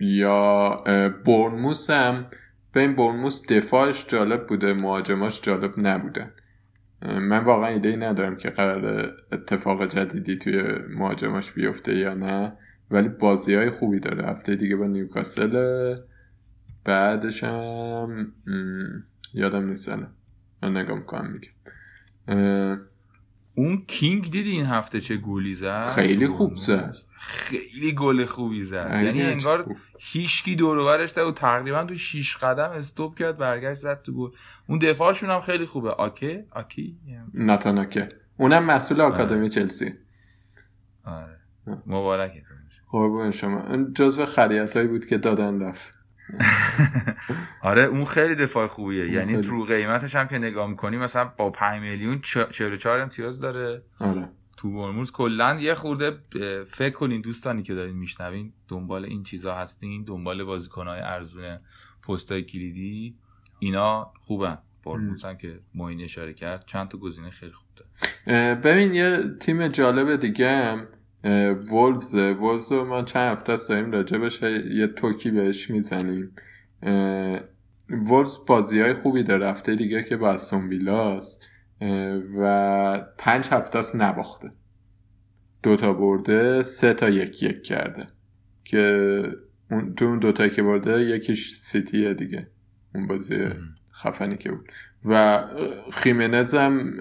یا 0.00 0.84
برنموس 1.26 1.90
هم 1.90 2.26
به 2.72 2.80
این 2.80 2.96
برنموس 2.96 3.46
دفاعش 3.46 4.06
جالب 4.06 4.46
بوده 4.46 4.72
مهاجماش 4.72 5.40
جالب 5.40 5.72
نبودن 5.76 6.32
من 7.04 7.44
واقعا 7.44 7.68
ایده 7.68 7.88
ای 7.88 7.96
ندارم 7.96 8.36
که 8.36 8.50
قرار 8.50 9.12
اتفاق 9.32 9.86
جدیدی 9.86 10.36
توی 10.36 10.62
مهاجماش 10.88 11.52
بیفته 11.52 11.94
یا 11.94 12.14
نه 12.14 12.52
ولی 12.90 13.08
بازی 13.08 13.54
های 13.54 13.70
خوبی 13.70 14.00
داره. 14.00 14.26
هفته 14.26 14.56
دیگه 14.56 14.76
با 14.76 14.86
نیوکاسل 14.86 15.96
بعدش 16.84 17.44
هم 17.44 18.32
یادم 19.34 19.68
نیست 19.68 19.88
من 20.62 20.76
نگاه 20.76 20.98
می‌کنم 20.98 21.40
اون 23.54 23.82
کینگ 23.86 24.30
دیدی 24.30 24.50
این 24.50 24.66
هفته 24.66 25.00
چه 25.00 25.16
گولی 25.16 25.54
زد؟ 25.54 25.92
خیلی 25.94 26.28
خوب 26.28 26.56
زد. 26.56 26.94
خیلی 27.18 27.92
گل 27.92 28.24
خوبی 28.24 28.64
زد. 28.64 29.00
یعنی 29.04 29.22
انگار 29.22 29.74
هیچکی 29.98 30.56
دور 30.56 30.78
و 30.78 31.32
تقریبا 31.32 31.84
تو 31.84 31.96
6 31.96 32.36
قدم 32.36 32.70
استوب 32.70 33.18
کرد 33.18 33.38
برگشت 33.38 33.80
زد 33.80 34.02
تو 34.02 34.12
گل. 34.12 34.30
اون 34.68 34.78
دفاعشون 34.78 35.30
هم 35.30 35.40
خیلی 35.40 35.66
خوبه. 35.66 35.90
آکه؟ 35.90 36.46
آکی؟ 36.50 36.98
ناتاناکه. 37.34 38.08
اونم 38.36 38.64
مسئول 38.64 39.00
آره. 39.00 39.14
آکادمی 39.14 39.48
چلسی. 39.48 39.92
آره. 41.04 41.38
مبارکتون 41.86 42.56
قربون 42.90 43.30
شما. 43.30 43.86
جزو 43.94 44.26
خریت 44.26 44.86
بود 44.86 45.06
که 45.06 45.18
دادن 45.18 45.62
رفت. 45.62 45.93
آره 47.60 47.82
اون 47.82 48.04
خیلی 48.04 48.34
دفاع 48.34 48.66
خوبیه. 48.66 49.10
یعنی 49.10 49.36
رو 49.36 49.64
قیمتش 49.64 50.16
هم 50.16 50.28
که 50.28 50.38
نگاه 50.38 50.66
می‌کنی 50.70 50.96
مثلا 50.96 51.24
با 51.24 51.50
5 51.50 51.82
میلیون 51.82 52.20
44 52.20 53.00
امتیاز 53.00 53.40
داره. 53.40 53.82
آره. 53.98 54.28
تو 54.56 54.72
برموز 54.72 55.12
کلا 55.12 55.56
یه 55.60 55.74
خورده 55.74 56.18
فکر 56.64 56.94
کنین 56.94 57.20
دوستانی 57.20 57.62
که 57.62 57.74
دارین 57.74 57.96
میشنوین 57.96 58.52
دنبال 58.68 59.04
این 59.04 59.22
چیزا 59.22 59.54
هستین 59.54 60.04
دنبال 60.04 60.44
بازیکنهای 60.44 61.00
ارزون 61.00 61.58
پستای 62.08 62.42
کلیدی 62.42 63.16
اینا 63.58 64.12
خوبن. 64.20 64.58
برموزن 64.86 65.36
که 65.36 65.60
موین 65.74 66.00
اشاره 66.00 66.34
کرد 66.34 66.64
چند 66.66 66.88
تا 66.88 66.98
گزینه 66.98 67.30
خیلی 67.30 67.52
خوب 67.52 67.66
داره. 67.76 68.54
ببین 68.54 68.94
یه 68.94 69.20
تیم 69.40 69.68
جالب 69.68 70.16
دیگه. 70.16 70.48
هم 70.48 70.86
وولفز 71.70 72.14
وولفز 72.14 72.72
رو 72.72 72.84
ما 72.84 73.02
چند 73.02 73.38
هفته 73.38 73.52
است 73.52 73.68
داریم 73.68 73.90
راجع 73.90 74.18
بشه 74.18 74.74
یه 74.74 74.86
توکی 74.86 75.30
بهش 75.30 75.70
می‌زنیم. 75.70 76.36
وولفز 77.88 78.36
بازی 78.46 78.80
های 78.80 78.94
خوبی 78.94 79.22
داره 79.22 79.48
هفته 79.50 79.74
دیگه 79.74 80.02
که 80.02 80.16
با 80.16 80.30
استون 80.30 80.68
ویلاست 80.68 81.42
و 82.38 83.06
پنج 83.18 83.46
هفته 83.46 83.78
است 83.78 83.96
نباخته. 83.96 84.52
دوتا 85.62 85.92
برده 85.92 86.62
سه 86.62 86.94
تا 86.94 87.08
یک 87.08 87.42
یک 87.42 87.62
کرده. 87.62 88.06
که 88.64 89.22
اون 89.70 89.94
تو 89.94 90.04
اون 90.04 90.18
دوتا 90.18 90.48
که 90.48 90.62
برده 90.62 91.00
یکیش 91.00 91.54
سیتیه 91.54 92.14
دیگه. 92.14 92.46
اون 92.94 93.06
بازی 93.06 93.48
خفنی 93.92 94.36
که 94.36 94.50
بود. 94.50 94.72
و 95.04 95.44
خیمنز 95.92 96.54
هم 96.54 97.00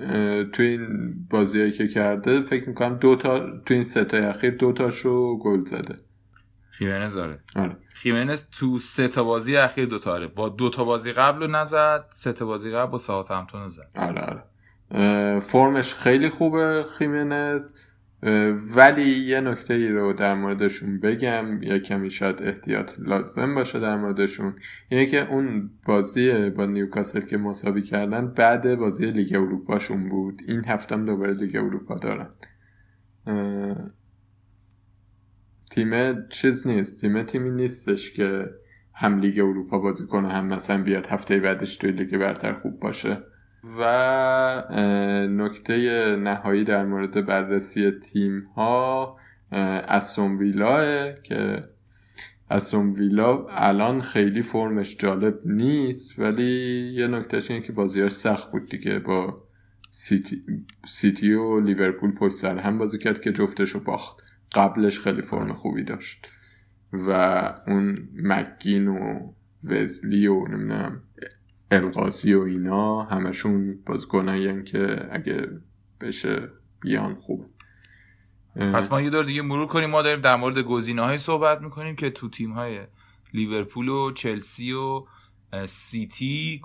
تو 0.53 0.63
این 0.63 1.13
بازی 1.29 1.71
که 1.71 1.87
کرده 1.87 2.41
فکر 2.41 2.69
می‌کنم 2.69 2.95
دو 2.95 3.15
تا 3.15 3.39
تو 3.39 3.73
این 3.73 3.83
سه 3.83 4.03
تا 4.03 4.17
اخیر 4.17 4.51
دو 4.51 4.71
تاشو 4.73 5.37
گل 5.37 5.65
زده. 5.65 5.95
خیمنز 6.69 7.17
آره. 7.17 7.39
آره. 7.55 7.77
خیمنز 7.89 8.45
تو 8.51 8.79
سه 8.79 9.07
تا 9.07 9.23
بازی 9.23 9.57
اخیر 9.57 9.85
دو 9.85 9.99
تا 9.99 10.13
آره. 10.13 10.27
با 10.27 10.49
دو 10.49 10.69
تا 10.69 10.83
بازی 10.83 11.11
قبل 11.11 11.47
نزد 11.47 12.05
سه 12.09 12.33
تا 12.33 12.45
بازی 12.45 12.71
قبل 12.71 12.91
با 12.91 12.97
ساعت 12.97 13.31
همتون 13.31 13.67
زد. 13.67 13.89
آره 13.95 14.21
آره. 14.21 14.43
فرمش 15.39 15.93
خیلی 15.93 16.29
خوبه 16.29 16.85
خیمنز. 16.97 17.73
ولی 18.75 19.09
یه 19.09 19.41
نکته 19.41 19.73
ای 19.73 19.89
رو 19.89 20.13
در 20.13 20.33
موردشون 20.33 20.99
بگم 20.99 21.63
یه 21.63 21.79
کمی 21.79 22.11
شاید 22.11 22.35
احتیاط 22.41 22.91
لازم 22.97 23.55
باشه 23.55 23.79
در 23.79 23.97
موردشون. 23.97 24.55
اینه 24.89 25.05
که 25.05 25.31
اون 25.31 25.69
بازی 25.85 26.49
با 26.49 26.65
نیوکاسل 26.65 27.19
که 27.19 27.37
مساوی 27.37 27.81
کردن 27.81 28.27
بعد 28.27 28.75
بازی 28.75 29.05
لیگ 29.05 29.35
اروپاشون 29.35 30.09
بود. 30.09 30.41
این 30.47 30.65
هفتم 30.65 31.05
دوباره 31.05 31.33
لیگ 31.33 31.55
اروپا 31.55 31.95
دارن. 31.95 32.29
تیم 35.71 36.27
چیز 36.29 36.67
نیست. 36.67 37.01
تیم 37.01 37.23
تیمی 37.23 37.49
نیستش 37.49 38.13
که 38.13 38.49
هم 38.93 39.19
لیگ 39.19 39.39
اروپا 39.39 39.79
بازی 39.79 40.05
کنه 40.05 40.29
هم 40.29 40.45
مثلا 40.45 40.83
بیاد 40.83 41.07
هفته 41.07 41.39
بعدش 41.39 41.77
توی 41.77 41.91
لیگ 41.91 42.17
برتر 42.17 42.53
خوب 42.53 42.79
باشه. 42.79 43.17
و 43.79 43.83
نکته 45.29 45.77
نهایی 46.15 46.63
در 46.63 46.85
مورد 46.85 47.25
بررسی 47.25 47.91
تیم 47.91 48.41
ها 48.55 49.17
اسون 49.87 50.37
ویلاه 50.37 51.13
که 51.23 51.63
اسون 52.51 52.93
ویلا 52.93 53.45
الان 53.49 54.01
خیلی 54.01 54.41
فرمش 54.41 54.97
جالب 54.97 55.39
نیست 55.45 56.19
ولی 56.19 56.93
یه 56.95 57.07
نکتهش 57.07 57.51
اینه 57.51 57.65
که 57.65 57.73
بازیاش 57.73 58.15
سخت 58.15 58.51
بود 58.51 58.69
دیگه 58.69 58.99
با 58.99 59.43
سیتی, 59.91 60.37
سیتی 60.87 61.33
و 61.33 61.59
لیورپول 61.59 62.11
پشت 62.11 62.33
سر 62.33 62.57
هم 62.57 62.77
بازی 62.77 62.97
کرد 62.97 63.21
که 63.21 63.31
جفتش 63.31 63.69
رو 63.69 63.79
باخت. 63.79 64.17
قبلش 64.55 64.99
خیلی 64.99 65.21
فرم 65.21 65.53
خوبی 65.53 65.83
داشت. 65.83 66.27
و 66.93 67.11
اون 67.67 68.09
مکین 68.15 68.87
و 68.87 69.33
وزلی 69.63 70.27
و 70.27 70.47
نمی‌دونم 70.47 71.01
القاسی 71.73 72.33
و 72.33 72.41
اینا 72.41 73.03
همشون 73.03 73.79
بازیکنایی 73.85 74.63
که 74.63 75.09
اگه 75.11 75.47
بشه 76.01 76.49
بیان 76.81 77.15
خوبه 77.15 77.45
پس 78.55 78.91
ما 78.91 79.01
یه 79.01 79.09
دور 79.09 79.25
دیگه 79.25 79.41
مرور 79.41 79.67
کنیم. 79.67 79.89
ما 79.89 80.01
داریم 80.01 80.21
در 80.21 80.35
مورد 80.35 80.59
گزینه 80.59 81.01
های 81.01 81.17
صحبت 81.17 81.61
می‌کنیم 81.61 81.95
که 81.95 82.09
تو 82.09 82.29
تیم 82.29 82.51
های 82.51 82.79
لیورپول 83.33 83.89
و 83.89 84.11
چلسی 84.11 84.73
و 84.73 85.03
سیتی 85.65 86.61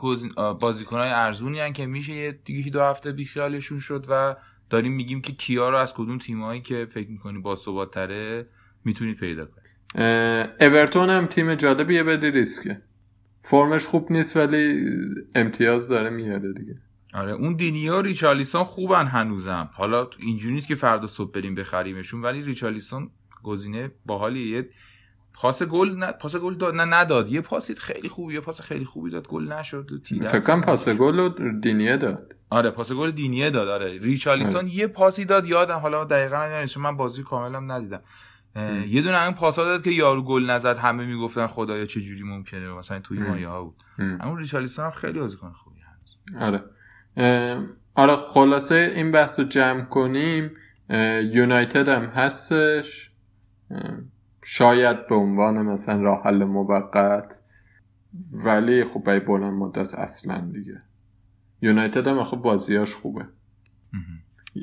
بازیکن 0.61 0.99
های 0.99 1.11
ارزونی 1.11 1.73
که 1.73 1.87
میشه 1.87 2.13
یه 2.13 2.33
دیگه 2.45 2.71
دو 2.71 2.83
هفته 2.83 3.13
بیخیالشون 3.13 3.79
شد 3.79 4.07
و 4.09 4.37
داریم 4.71 4.93
میگیم 4.93 5.21
که 5.21 5.33
کیا 5.33 5.71
رو 5.71 5.77
از 5.77 5.95
کدوم 5.95 6.19
تیمایی 6.19 6.61
که 6.61 6.87
فکر 6.91 7.11
می‌کنی 7.11 7.39
با 7.39 7.55
ثبات 7.55 7.91
تره 7.91 8.47
می‌تونید 8.85 9.17
پیدا 9.17 9.45
کنید. 9.47 9.69
اورتون 10.61 11.11
هم 11.11 11.27
تیم 11.27 11.55
جالبیه 11.55 12.03
بدی 12.03 12.31
ریسکه. 12.31 12.83
فرمش 13.51 13.85
خوب 13.85 14.13
نیست 14.13 14.37
ولی 14.37 14.91
امتیاز 15.35 15.89
داره 15.89 16.11
میاره 16.11 16.53
دیگه. 16.53 16.77
آره 17.15 17.33
اون 17.33 17.55
دینیا 17.55 18.01
ریچالیسون 18.01 18.65
خوبن 18.65 19.07
هنوزم. 19.07 19.71
حالا 19.73 20.09
اینجوری 20.19 20.55
نیست 20.55 20.69
که 20.69 20.75
فردا 20.75 21.07
صبح 21.07 21.31
بریم 21.33 21.55
بخریمشون 21.55 22.23
ولی 22.23 22.43
ریچالیسون 22.43 23.11
گزینه 23.43 23.91
باحالیه. 24.07 24.57
یه 24.57 24.69
پاس 25.35 25.63
گل 25.63 25.97
نه 25.97 26.13
پاس 26.13 26.37
گل 26.37 26.55
داد 26.55 26.75
نه 26.75 26.85
نداد. 26.85 27.29
یه 27.29 27.41
پاسی 27.41 27.75
خیلی 27.75 28.09
خوبی 28.09 28.35
یه 28.35 28.41
پاس 28.41 28.61
خیلی 28.61 28.85
خوبی 28.85 29.11
داد 29.11 29.29
گل 29.29 29.53
نشد. 29.53 29.91
فکر 30.09 30.41
کنم 30.41 30.61
پاس 30.61 30.89
گل 30.89 31.19
رو 31.19 31.29
دینیه 31.61 31.97
داد. 31.97 32.35
آره 32.51 32.71
پاس 32.71 32.93
گل 32.93 33.11
دینیه 33.11 33.51
داد 33.51 33.69
آره. 33.69 33.99
ریچالیسون 33.99 34.65
آره. 34.65 34.75
یه 34.75 34.87
پاسی 34.87 35.25
داد 35.25 35.47
یادم 35.47 35.79
حالا 35.79 36.05
دقیقا 36.05 36.47
نمی‌دونم 36.47 36.87
من 36.91 36.97
بازی 36.97 37.23
کاملم 37.23 37.73
ندیدم. 37.73 38.01
یه 38.89 39.03
دونه 39.03 39.23
این 39.23 39.35
پاسا 39.35 39.65
داد 39.65 39.83
که 39.83 39.91
یارو 39.91 40.23
گل 40.23 40.51
نزد 40.51 40.77
همه 40.79 41.07
می‌گفتن 41.07 41.47
خدایا 41.47 41.87
چه 41.87 42.01
جوری 42.01 42.23
ممکنه؟ 42.23 42.69
مثلا 42.73 43.01
توی 43.01 43.19
مایه 43.19 43.49
ها 43.49 43.65
بود. 43.65 43.77
اما 43.99 44.39
ریچالیسون 44.39 44.85
هم 44.85 44.91
خیلی 44.91 45.21
بازیکن 45.21 45.53
خوبی 45.53 45.81
هست. 45.81 46.37
آره. 46.41 46.65
آره 47.95 48.17
خلاصه 48.17 48.93
این 48.97 49.13
بحث 49.13 49.39
رو 49.39 49.45
جمع 49.45 49.85
کنیم 49.85 50.51
یونایتد 51.33 51.89
هم 51.89 52.05
هستش. 52.05 53.11
شاید 54.45 55.09
به 55.09 55.15
عنوان 55.15 55.63
مثلا 55.63 56.03
راه 56.03 56.23
حل 56.25 56.45
موقت. 56.45 57.39
ولی 58.45 58.85
خب 58.85 59.05
برای 59.05 59.21
بلند 59.21 59.53
مدت 59.53 59.95
اصلا 59.95 60.39
دیگه. 60.39 60.83
یونایتد 61.63 62.07
هم 62.07 62.25
خب 62.25 62.37
بازیاش 62.37 62.95
خوبه. 62.95 63.25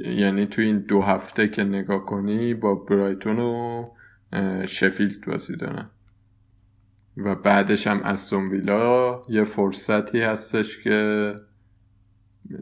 یعنی 0.06 0.46
تو 0.46 0.62
این 0.62 0.80
دو 0.80 1.02
هفته 1.02 1.48
که 1.48 1.64
نگاه 1.64 2.06
کنی 2.06 2.54
با 2.54 2.76
برایتون 2.76 3.40
و 3.40 3.86
شفیلد 4.66 5.26
بازی 5.26 5.56
دارن. 5.56 5.90
و 7.18 7.36
بعدش 7.36 7.88
هم 7.88 8.04
استون 8.04 8.50
ویلا 8.50 9.22
یه 9.30 9.44
فرصتی 9.44 10.22
هستش 10.22 10.84
که 10.84 11.34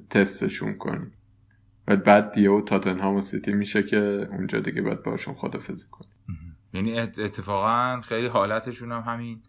تستشون 0.09 0.73
کنی. 0.73 1.07
و 1.88 1.95
بعد 1.97 2.31
دیو 2.31 2.61
تاتنهام 2.61 3.15
و 3.15 3.21
سیتی 3.21 3.53
میشه 3.53 3.84
که 3.84 4.27
اونجا 4.31 4.59
دیگه 4.59 4.81
باید 4.81 5.03
باشون 5.03 5.34
خدافزی 5.34 5.86
کنی. 5.91 6.07
یعنی 6.73 6.99
اتفاقا 6.99 8.01
خیلی 8.01 8.27
حالتشون 8.27 8.91
هم 8.91 9.01
همین. 9.01 9.41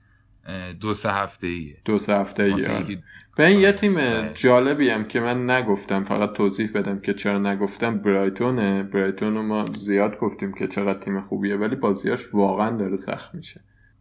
دو 0.81 0.95
سه 0.95 1.11
هفته 1.11 1.47
ایه 1.47 1.77
دو 1.85 1.99
سه 1.99 2.15
هفته 2.15 2.43
ایه 2.43 3.01
به 3.37 3.47
این 3.47 3.61
یه 3.61 3.73
تیم 3.73 4.23
جالبی 4.33 4.91
هم 4.91 5.05
که 5.05 5.21
من 5.21 5.51
نگفتم 5.51 6.05
فقط 6.05 6.33
توضیح 6.33 6.71
بدم 6.75 7.01
که 7.01 7.15
چرا 7.15 7.39
نگفتم 7.39 7.99
برایتونه. 7.99 8.83
برایتون 8.83 9.35
رو 9.35 9.43
ما 9.43 9.65
زیاد 9.81 10.19
گفتیم 10.19 10.53
که 10.53 10.67
چقدر 10.67 10.99
تیم 10.99 11.21
خوبیه 11.21 11.57
ولی 11.57 11.77
بازیاش 11.77 12.35
واقعا 12.35 12.77
داره 12.77 12.97
سخت 12.97 13.35
میشه. 13.35 13.61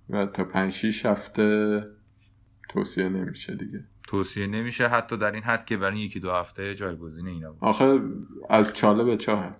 و 0.09 0.25
تا 0.25 0.43
پنج 0.43 0.73
شیش 0.73 1.05
هفته 1.05 1.79
توصیه 2.69 3.09
نمیشه 3.09 3.55
دیگه. 3.55 3.79
توصیه 4.07 4.47
نمیشه 4.47 4.87
حتی 4.87 5.17
در 5.17 5.31
این 5.31 5.43
حد 5.43 5.65
که 5.65 5.77
برای 5.77 5.99
یکی 5.99 6.19
دو 6.19 6.31
هفته 6.31 6.75
جایگزین 6.75 7.27
اینا 7.27 7.51
بود. 7.51 7.63
آخه 7.63 7.99
از 8.49 8.73
چاله 8.73 9.03
به 9.03 9.17
چاه 9.17 9.55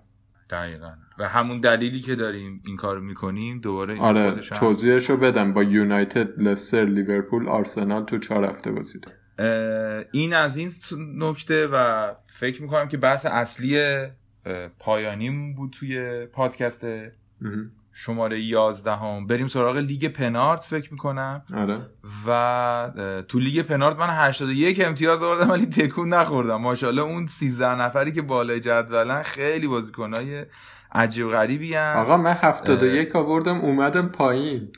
دقیقا. 0.50 0.90
و 1.18 1.28
همون 1.28 1.60
دلیلی 1.60 2.00
که 2.00 2.14
داریم 2.14 2.62
این 2.66 2.76
کار 2.76 3.00
می‌کنیم 3.00 3.60
دوباره 3.60 4.00
آره 4.00 4.40
توضیحش 4.40 5.10
رو 5.10 5.16
بدم. 5.16 5.52
با 5.52 5.62
یونایتد 5.62 6.40
لستر 6.40 6.84
لیورپول 6.84 7.48
آرسنال 7.48 8.04
تو 8.04 8.18
چهار 8.18 8.44
هفته 8.44 8.70
بازید 8.72 9.12
این 10.12 10.34
از 10.34 10.56
این 10.56 10.70
نکته 11.18 11.66
و 11.66 12.10
فکر 12.26 12.62
می‌کنم 12.62 12.88
که 12.88 12.96
بحث 12.96 13.26
اصلی 13.26 13.82
پایانیم 14.78 15.54
بود 15.54 15.70
توی 15.70 16.26
پادکست 16.26 16.86
شماره 17.96 18.40
11 18.40 18.92
هم 18.96 19.26
بریم 19.26 19.46
سراغ 19.46 19.76
لیگ 19.76 20.08
پنارت 20.08 20.64
فکر 20.64 20.92
می‌کنم. 20.92 21.42
آره. 21.56 21.78
و 22.26 23.22
تو 23.28 23.38
لیگ 23.38 23.62
پنارت 23.62 23.96
من 23.96 24.10
81 24.10 24.80
امتیاز 24.84 25.22
آوردم 25.22 25.50
ولی 25.50 25.66
تکون 25.66 26.08
نخوردم. 26.08 26.56
ماشاءالله 26.56 27.02
اون 27.02 27.26
13 27.26 27.74
نفری 27.74 28.12
که 28.12 28.22
بالای 28.22 28.60
جدولن 28.60 29.22
خیلی 29.22 29.66
بازیکنای 29.66 30.44
عجیب 30.92 31.30
غریبی 31.30 31.74
هم. 31.74 31.96
آقا 31.96 32.16
من 32.16 32.32
71 32.32 33.16
آوردم 33.16 33.60
اومدم 33.60 34.08
پایین. 34.08 34.68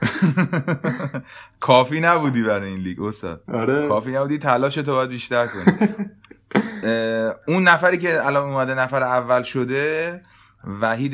کافی 1.60 2.00
نبودی 2.00 2.42
برای 2.42 2.68
این 2.68 2.80
لیگ 2.80 3.02
استاد. 3.02 3.42
آره. 3.52 3.88
کافی 3.88 4.10
نبودی 4.12 4.38
تلاش 4.38 4.74
تو 4.74 4.92
باید 4.92 5.10
بیشتر 5.10 5.46
کنی. 5.46 5.88
اون 7.48 7.68
نفری 7.68 7.98
که 7.98 8.26
الان 8.26 8.48
اومده 8.48 8.74
نفر 8.74 9.02
اول 9.02 9.42
شده 9.42 10.22
وحید 10.64 11.12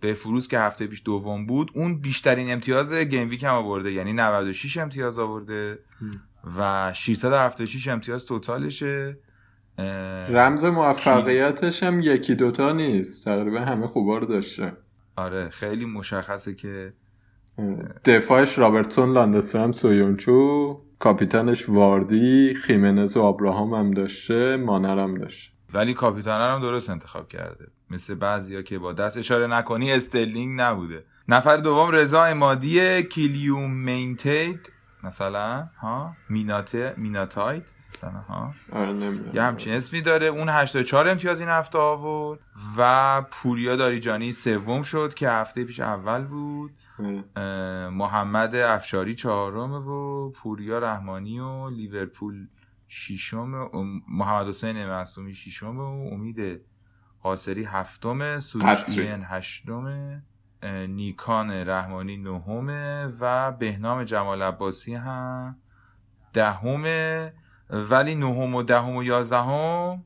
به 0.00 0.12
فروز 0.14 0.48
که 0.48 0.58
هفته 0.58 0.86
پیش 0.86 1.02
دوم 1.04 1.46
بود 1.46 1.70
اون 1.74 2.00
بیشترین 2.00 2.52
امتیاز 2.52 2.94
game 2.94 3.30
week 3.30 3.44
هم 3.44 3.54
آورده. 3.54 3.92
یعنی 3.92 4.12
96 4.12 4.76
امتیاز 4.76 5.18
آورده 5.18 5.78
و 6.58 6.92
676 6.92 7.88
امتیاز 7.88 8.26
total 8.26 8.77
شه. 8.77 9.18
رمز 10.28 10.64
موفقیتش 10.64 11.82
هم 11.82 12.00
یکی 12.00 12.34
دوتا 12.34 12.72
نیست. 12.72 13.24
تقریبا 13.24 13.60
همه 13.60 13.86
خوبا 13.86 14.18
رو 14.18 14.26
داشته. 14.26 14.72
آره 15.16 15.48
خیلی 15.48 15.84
مشخصه 15.84 16.54
که 16.54 16.92
دفاعش 18.04 18.58
رابرتسون 18.58 19.12
لاندسترام 19.12 19.72
سویونچو 19.72 20.80
کاپیتانش 20.98 21.68
واردی 21.68 22.54
خیمنز 22.54 23.16
و 23.16 23.22
آبراهام 23.22 23.74
هم 23.74 23.90
داشته 23.90 24.56
مانر 24.56 24.98
هم 24.98 25.14
داشته. 25.14 25.53
ولی 25.74 25.94
کاپیتان 25.94 26.40
هم 26.40 26.60
درست 26.60 26.90
انتخاب 26.90 27.28
کرده. 27.28 27.66
مثل 27.90 28.14
بعضیا 28.14 28.62
که 28.62 28.78
با 28.78 28.92
دست 28.92 29.18
اشاره 29.18 29.46
نکنی 29.46 29.92
استرلینگ 29.92 30.60
نبوده. 30.60 31.04
نفر 31.28 31.56
دوم 31.56 31.90
رضا 31.90 32.24
امادی 32.24 33.02
کلیوم 33.02 33.70
مینتید 33.70 34.72
مثلا 35.02 35.68
ها؟ 35.80 36.16
میناته 36.28 36.94
میناتایت 36.96 37.72
مثلا 37.94 38.10
ها؟ 38.10 38.50
آره 38.72 38.94
یه 39.34 39.42
همچین 39.42 39.72
اسمی 39.72 40.00
داره. 40.00 40.26
اون 40.26 40.48
84 40.48 41.08
امتیاز 41.08 41.40
این 41.40 41.48
هفته 41.48 41.78
آورد 41.78 42.40
و 42.78 43.22
پوریا 43.30 43.76
داریجانی 43.76 44.32
سوم 44.32 44.82
شد 44.82 45.14
که 45.14 45.30
هفته 45.30 45.64
پیش 45.64 45.80
اول 45.80 46.24
بود. 46.24 46.70
محمد 47.90 48.54
افشاری 48.54 49.14
چهارم 49.14 49.72
و 49.72 50.30
پوریا 50.30 50.78
رحمانی 50.78 51.40
و 51.40 51.70
لیورپول 51.70 52.46
ششم 52.94 53.70
محمد 54.08 54.48
حسین 54.48 54.86
معصومی 54.86 55.34
ششم 55.34 55.78
و 55.78 56.08
امید 56.12 56.60
قاسری 57.22 57.64
هفتم 57.64 58.38
سوریشین 58.38 59.22
هشتم 59.24 60.22
نیکان 60.88 61.50
رحمانی 61.50 62.16
نهمه 62.16 63.06
و 63.20 63.52
بهنام 63.52 64.04
جمال 64.04 64.42
عباسی 64.42 64.94
هم 64.94 65.56
دهمه 66.32 67.32
ولی 67.70 68.14
نهم 68.14 68.54
و 68.54 68.62
دهم 68.62 68.96
و 68.96 69.02
یازدهم 69.02 70.04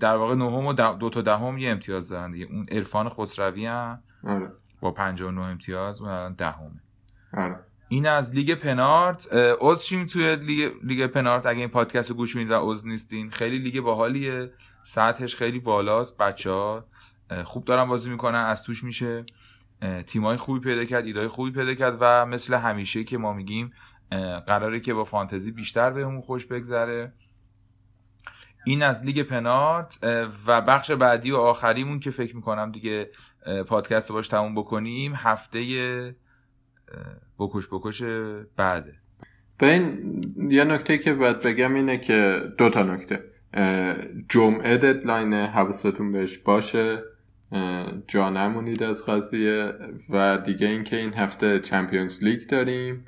در 0.00 0.16
واقع 0.16 0.34
نهم 0.34 0.66
و 0.66 0.72
دو 0.72 1.10
تا 1.10 1.22
دهم 1.22 1.58
یه 1.58 1.70
امتیاز 1.70 2.08
دارن 2.08 2.32
دیگه 2.32 2.46
اون 2.46 2.66
عرفان 2.70 3.08
خسروی 3.08 3.66
هم 3.66 4.02
آره. 4.24 4.52
با 4.80 4.90
59 4.90 5.40
امتیاز 5.40 6.02
و 6.02 6.30
دهمه 6.30 6.80
آره. 7.32 7.67
این 7.88 8.06
از 8.06 8.34
لیگ 8.34 8.54
پنارت. 8.54 9.28
عضو 9.60 10.04
توی 10.04 10.36
لیگ, 10.36 10.72
لیگ 10.82 11.06
پنارت. 11.06 11.46
اگه 11.46 11.60
این 11.60 11.68
پادکست 11.68 12.10
رو 12.10 12.16
گوش 12.16 12.36
می‌دید 12.36 12.52
و 12.52 12.70
عضو 12.70 12.88
نیستین 12.88 13.30
خیلی 13.30 13.58
لیگ 13.58 13.80
باحالیه. 13.80 14.52
سطحش 14.82 15.36
خیلی 15.36 15.58
بالاست 15.58 16.16
بچه 16.16 16.50
ها 16.50 16.86
خوب 17.44 17.64
دارن 17.64 17.88
بازی 17.88 18.10
می‌کنن 18.10 18.38
از 18.38 18.62
توش 18.62 18.84
میشه. 18.84 19.24
تیمای 20.06 20.36
خوبی 20.36 20.60
پیدا 20.60 20.84
کرد 20.84 21.06
ایدای 21.06 21.28
خوبی 21.28 21.50
پیدا 21.50 21.74
کرد 21.74 21.96
و 22.00 22.26
مثل 22.26 22.54
همیشه 22.54 23.04
که 23.04 23.18
ما 23.18 23.32
میگیم 23.32 23.72
قراره 24.46 24.80
که 24.80 24.94
با 24.94 25.04
فانتزی 25.04 25.52
بیشتر 25.52 25.90
بهمون 25.90 26.20
خوش 26.20 26.46
بگذره. 26.46 27.12
این 28.66 28.82
از 28.82 29.04
لیگ 29.04 29.22
پنارت. 29.22 29.98
و 30.46 30.60
بخش 30.62 30.90
بعدی 30.90 31.30
و 31.30 31.36
آخریمون 31.36 32.00
که 32.00 32.10
فکر 32.10 32.36
می‌کنم 32.36 32.72
دیگه 32.72 33.10
پادکست 33.66 34.12
باش 34.12 34.28
تموم 34.28 34.54
بکنیم 34.54 35.12
هفته 35.16 36.16
بکش 37.38 37.66
بکش 37.66 38.02
بعده. 38.56 38.94
به 39.58 39.72
این 39.72 40.20
یه 40.50 40.64
نکته 40.64 40.98
که 40.98 41.14
باید 41.14 41.40
بگم 41.40 41.74
اینه 41.74 41.98
که 41.98 42.42
دو 42.58 42.70
تا 42.70 42.82
نکته. 42.82 43.24
جمعه 44.28 44.76
ددلاین 44.76 45.32
حواستون 45.32 46.12
بهش 46.12 46.38
باشه 46.38 46.98
جا 48.08 48.30
نمونید 48.30 48.82
از 48.82 49.06
قضیه 49.06 49.72
و 50.10 50.38
دیگه 50.38 50.66
اینکه 50.66 50.96
این 50.96 51.14
هفته 51.14 51.60
Champions 51.60 52.24
League 52.24 52.48
داریم. 52.48 53.04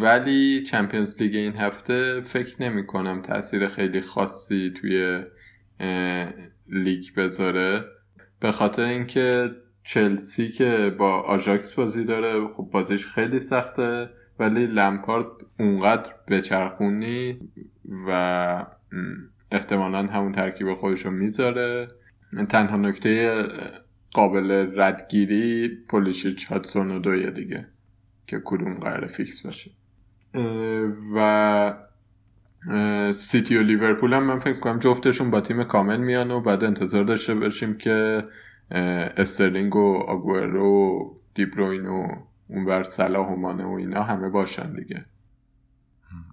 ولی 0.00 0.62
Champions 0.62 1.14
League 1.20 1.36
این 1.36 1.56
هفته 1.56 2.20
فکر 2.20 2.62
نمی 2.62 2.86
کنم 2.86 3.22
تاثیر 3.22 3.68
خیلی 3.68 4.00
خاصی 4.00 4.70
توی 4.70 5.24
لیگ 6.68 7.04
بذاره. 7.16 7.84
به 8.40 8.50
خاطر 8.52 8.82
اینکه 8.82 9.50
چلسی 9.88 10.48
که 10.48 10.94
با 10.98 11.20
آژاکس 11.20 11.74
بازی 11.74 12.04
داره 12.04 12.48
خب 12.56 12.68
بازیش 12.72 13.06
خیلی 13.06 13.40
سخته 13.40 14.10
ولی 14.38 14.66
لمپارد 14.66 15.26
اونقدر 15.58 16.10
بچرخونی 16.28 17.38
و 18.08 18.66
احتمالا 19.52 20.06
همون 20.06 20.32
ترکیب 20.32 20.74
خودش 20.74 21.06
رو 21.06 21.10
می‌ذاره. 21.10 21.88
تنها 22.48 22.76
نکته 22.76 23.42
قابل 24.12 24.72
ردگیری 24.76 25.68
پولیشیچ 25.88 26.46
هادسون 26.46 26.90
اودویه 26.90 27.30
دیگه 27.30 27.66
که 28.26 28.42
کدوم 28.44 28.74
قرار 28.74 29.06
فیکس 29.06 29.42
باشه. 29.42 29.70
و 31.14 31.74
سیتی 33.12 33.56
و 33.56 33.62
لیورپول 33.62 34.14
هم 34.14 34.22
من 34.22 34.38
فکر 34.38 34.60
کنم 34.60 34.78
جفتشون 34.78 35.30
با 35.30 35.40
تیم 35.40 35.64
کامل 35.64 35.96
میان 35.96 36.30
و 36.30 36.40
بعد 36.40 36.64
انتظار 36.64 37.04
داشته 37.04 37.34
باشیم 37.34 37.78
که 37.78 38.24
استرلینگ 38.70 39.76
و 39.76 40.04
آگوئرو 40.08 40.66
و 40.66 41.14
دیبروین 41.34 41.86
و 41.86 42.08
اونور 42.48 42.82
صلاح 42.82 43.28
و 43.28 43.36
مانه 43.36 43.64
و 43.64 43.72
اینا 43.72 44.02
همه 44.02 44.28
باشن 44.28 44.72
دیگه. 44.72 45.04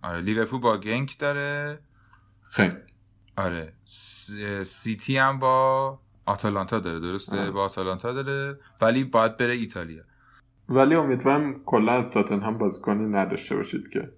آره 0.04 0.22
لیورپول 0.22 0.62
با 0.62 0.78
گنک 0.78 1.20
داره. 1.20 1.80
خیلی. 2.42 2.76
آره 3.38 3.74
سیتی 4.64 5.18
هم 5.18 5.40
با 5.40 6.00
آتالانتا 6.26 6.80
داره 6.80 7.00
درسته؟ 7.00 7.40
آره. 7.40 7.52
با 7.52 7.64
آتالانتا 7.64 8.14
داره 8.14 8.60
ولی 8.82 9.04
باید 9.04 9.38
بره 9.38 9.54
ایتالیا. 9.54 10.04
ولی 10.70 10.96
امیدوارم 10.96 11.64
کلا 11.66 11.92
از 11.92 12.12
تاتنهام 12.12 12.58
بازیکنی 12.58 13.06
نداشته 13.06 13.56
باشید 13.56 13.90
که 13.90 14.12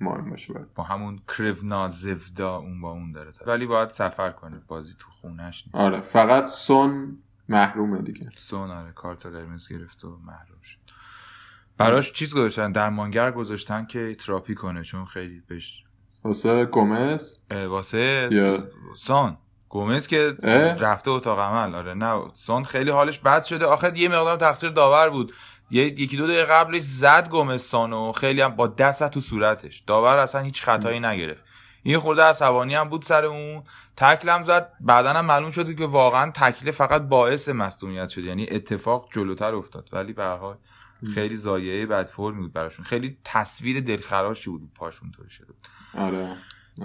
مهم 0.00 0.30
باشه 0.30 0.54
با 0.74 0.82
همون 0.84 1.18
کرونا 1.28 1.88
زفدا 1.88 2.56
اون 2.56 2.80
با 2.80 2.90
اون 2.90 3.12
داره. 3.12 3.32
ولی 3.46 3.66
باید 3.66 3.88
سفر 3.88 4.30
کنه 4.30 4.62
بازی 4.68 4.92
تو 4.98 5.10
خونش 5.10 5.66
نیست. 5.66 5.76
آره 5.76 6.00
فقط 6.00 6.46
سون 6.46 7.18
محرومه 7.50 8.02
دیگه. 8.02 8.28
سون 8.36 8.70
آره 8.70 8.92
کارت 8.92 9.26
قرمز 9.26 9.68
گرفت 9.68 10.04
و 10.04 10.08
محروم 10.08 10.60
شد. 10.62 10.78
براش 11.78 12.12
چیز 12.12 12.34
گذاشتن؟ 12.34 12.72
درمانگر 12.72 13.30
گذاشتن 13.30 13.86
که 13.86 14.14
تراپی 14.14 14.54
کنه 14.54 14.82
چون 14.82 15.04
خیلی 15.04 15.42
بهش 15.48 15.84
واسه 16.24 16.64
گومز؟ 16.64 17.36
واسه 17.50 18.28
یا 18.32 18.68
سان 18.96 19.38
گومز 19.68 20.06
که 20.06 20.36
رفته 20.80 21.10
اتاق 21.10 21.38
عمل 21.38 21.74
آره 21.74 21.94
نه 21.94 22.22
سان 22.32 22.64
خیلی 22.64 22.90
حالش 22.90 23.18
بد 23.18 23.42
شده. 23.42 23.66
آخه 23.66 23.98
یه 23.98 24.08
مقدار 24.08 24.36
تقصیر 24.36 24.70
داور 24.70 25.10
بود. 25.10 25.32
یه 25.70 25.86
یکی 25.86 26.16
دو 26.16 26.26
دقیقه 26.26 26.44
قبلش 26.44 26.82
زد 26.82 27.28
گومز 27.28 27.62
سانو 27.62 28.12
خیلی 28.12 28.40
هم 28.40 28.56
با 28.56 28.66
دست 28.66 29.10
تو 29.10 29.20
صورتش. 29.20 29.78
داور 29.78 30.16
اصلا 30.16 30.40
هیچ 30.40 30.62
خطایی 30.62 31.00
نگرفت. 31.00 31.44
این 31.82 31.98
خورده 31.98 32.22
عصبانی 32.22 32.74
هم 32.74 32.88
بود 32.88 33.02
سر 33.02 33.24
اون. 33.24 33.62
تکل 33.96 34.28
هم 34.28 34.42
زد. 34.42 34.72
بعدا 34.80 35.12
هم 35.12 35.26
معلوم 35.26 35.50
شد 35.50 35.76
که 35.76 35.86
واقعا 35.86 36.30
تکل 36.30 36.70
فقط 36.70 37.02
باعث 37.02 37.48
مصدومیت 37.48 38.08
شد. 38.08 38.24
یعنی 38.24 38.46
اتفاق 38.50 39.08
جلوتر 39.12 39.54
افتاد. 39.54 39.88
ولی 39.92 40.12
به 40.12 40.24
حال 40.24 40.56
خیلی 41.14 41.36
زایعه 41.36 41.86
بد 41.86 42.06
فرمی 42.06 42.40
بود 42.40 42.52
براشون. 42.52 42.84
خیلی 42.84 43.18
تصویر 43.24 43.80
دلخراشی 43.80 44.50
بود 44.50 44.70
پاشون 44.74 45.10
طوری 45.10 45.30
شده 45.30 45.54
آره. 45.94 46.36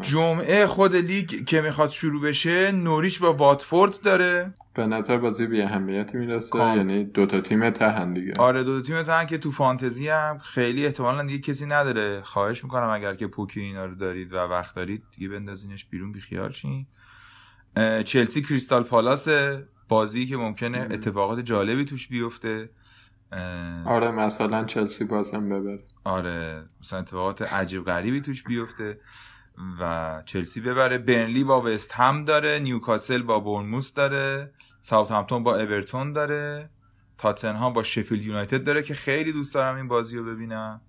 جمعه 0.01 0.67
خود 0.67 0.95
لیگ 0.95 1.45
که 1.45 1.61
می‌خواد 1.61 1.89
شروع 1.89 2.21
بشه 2.21 2.71
نوریچ 2.71 3.19
با 3.19 3.33
واتفورد 3.33 3.99
داره. 4.03 4.53
به 4.73 4.85
نظر 4.85 5.17
بازی 5.17 5.47
بی 5.47 5.61
اهمیتی 5.61 6.17
می‌رسه 6.17 6.57
یعنی 6.57 7.03
دوتا 7.03 7.41
تیم 7.41 7.69
تهن 7.69 8.13
دیگه. 8.13 8.33
آره 8.39 8.63
دوتا 8.63 8.87
تیم 8.87 9.03
تهن 9.03 9.25
که 9.25 9.37
تو 9.37 9.51
فانتزی 9.51 10.09
هم 10.09 10.37
خیلی 10.37 10.85
احتمالا 10.85 11.23
دیگه 11.23 11.39
کسی 11.39 11.65
نداره. 11.65 12.21
خواهش 12.21 12.63
می‌کنم 12.63 12.89
اگر 12.89 13.13
که 13.13 13.27
پوکی 13.27 13.61
اینا 13.61 13.85
رو 13.85 13.95
دارید 13.95 14.33
و 14.33 14.37
وقت 14.37 14.75
دارید 14.75 15.03
دیگه 15.15 15.29
بندازینش 15.29 15.85
بیرون 15.85 16.11
بیخیال 16.11 16.51
شین. 16.51 16.87
چلسی 18.03 18.41
کریستال 18.41 18.83
پالاس 18.83 19.27
بازی 19.89 20.25
که 20.25 20.37
ممکنه 20.37 20.87
اتفاقات 20.91 21.39
جالبی 21.39 21.85
توش 21.85 22.07
بیفته. 22.07 22.69
آره 23.85 24.11
مثلا 24.11 24.63
چلسی 24.63 25.03
بازم 25.03 25.49
ببره. 25.49 25.83
آره 26.03 26.65
مثلا 26.81 26.99
اتفاقات 26.99 27.41
عجیب 27.41 27.85
غریبی 27.85 28.21
توش 28.21 28.43
بیفته. 28.43 28.99
و 29.79 30.21
چلسی 30.25 30.61
ببره. 30.61 30.97
برنلی 30.97 31.43
با 31.43 31.61
وست 31.61 31.93
هم 31.93 32.25
داره 32.25 32.59
نیوکاسل 32.59 33.21
با 33.21 33.39
بورنموس 33.39 33.93
داره 33.93 34.51
ساوثهامپتون 34.81 35.43
با 35.43 35.55
اورتون 35.55 36.13
داره 36.13 36.69
تاتنهام 37.17 37.73
با 37.73 37.83
شفیلد 37.83 38.21
یونایتد 38.21 38.63
داره 38.63 38.83
که 38.83 38.93
خیلی 38.93 39.31
دوست 39.31 39.55
دارم 39.55 39.75
این 39.75 39.87
بازی 39.87 40.17
رو 40.17 40.25
ببینم. 40.25 40.81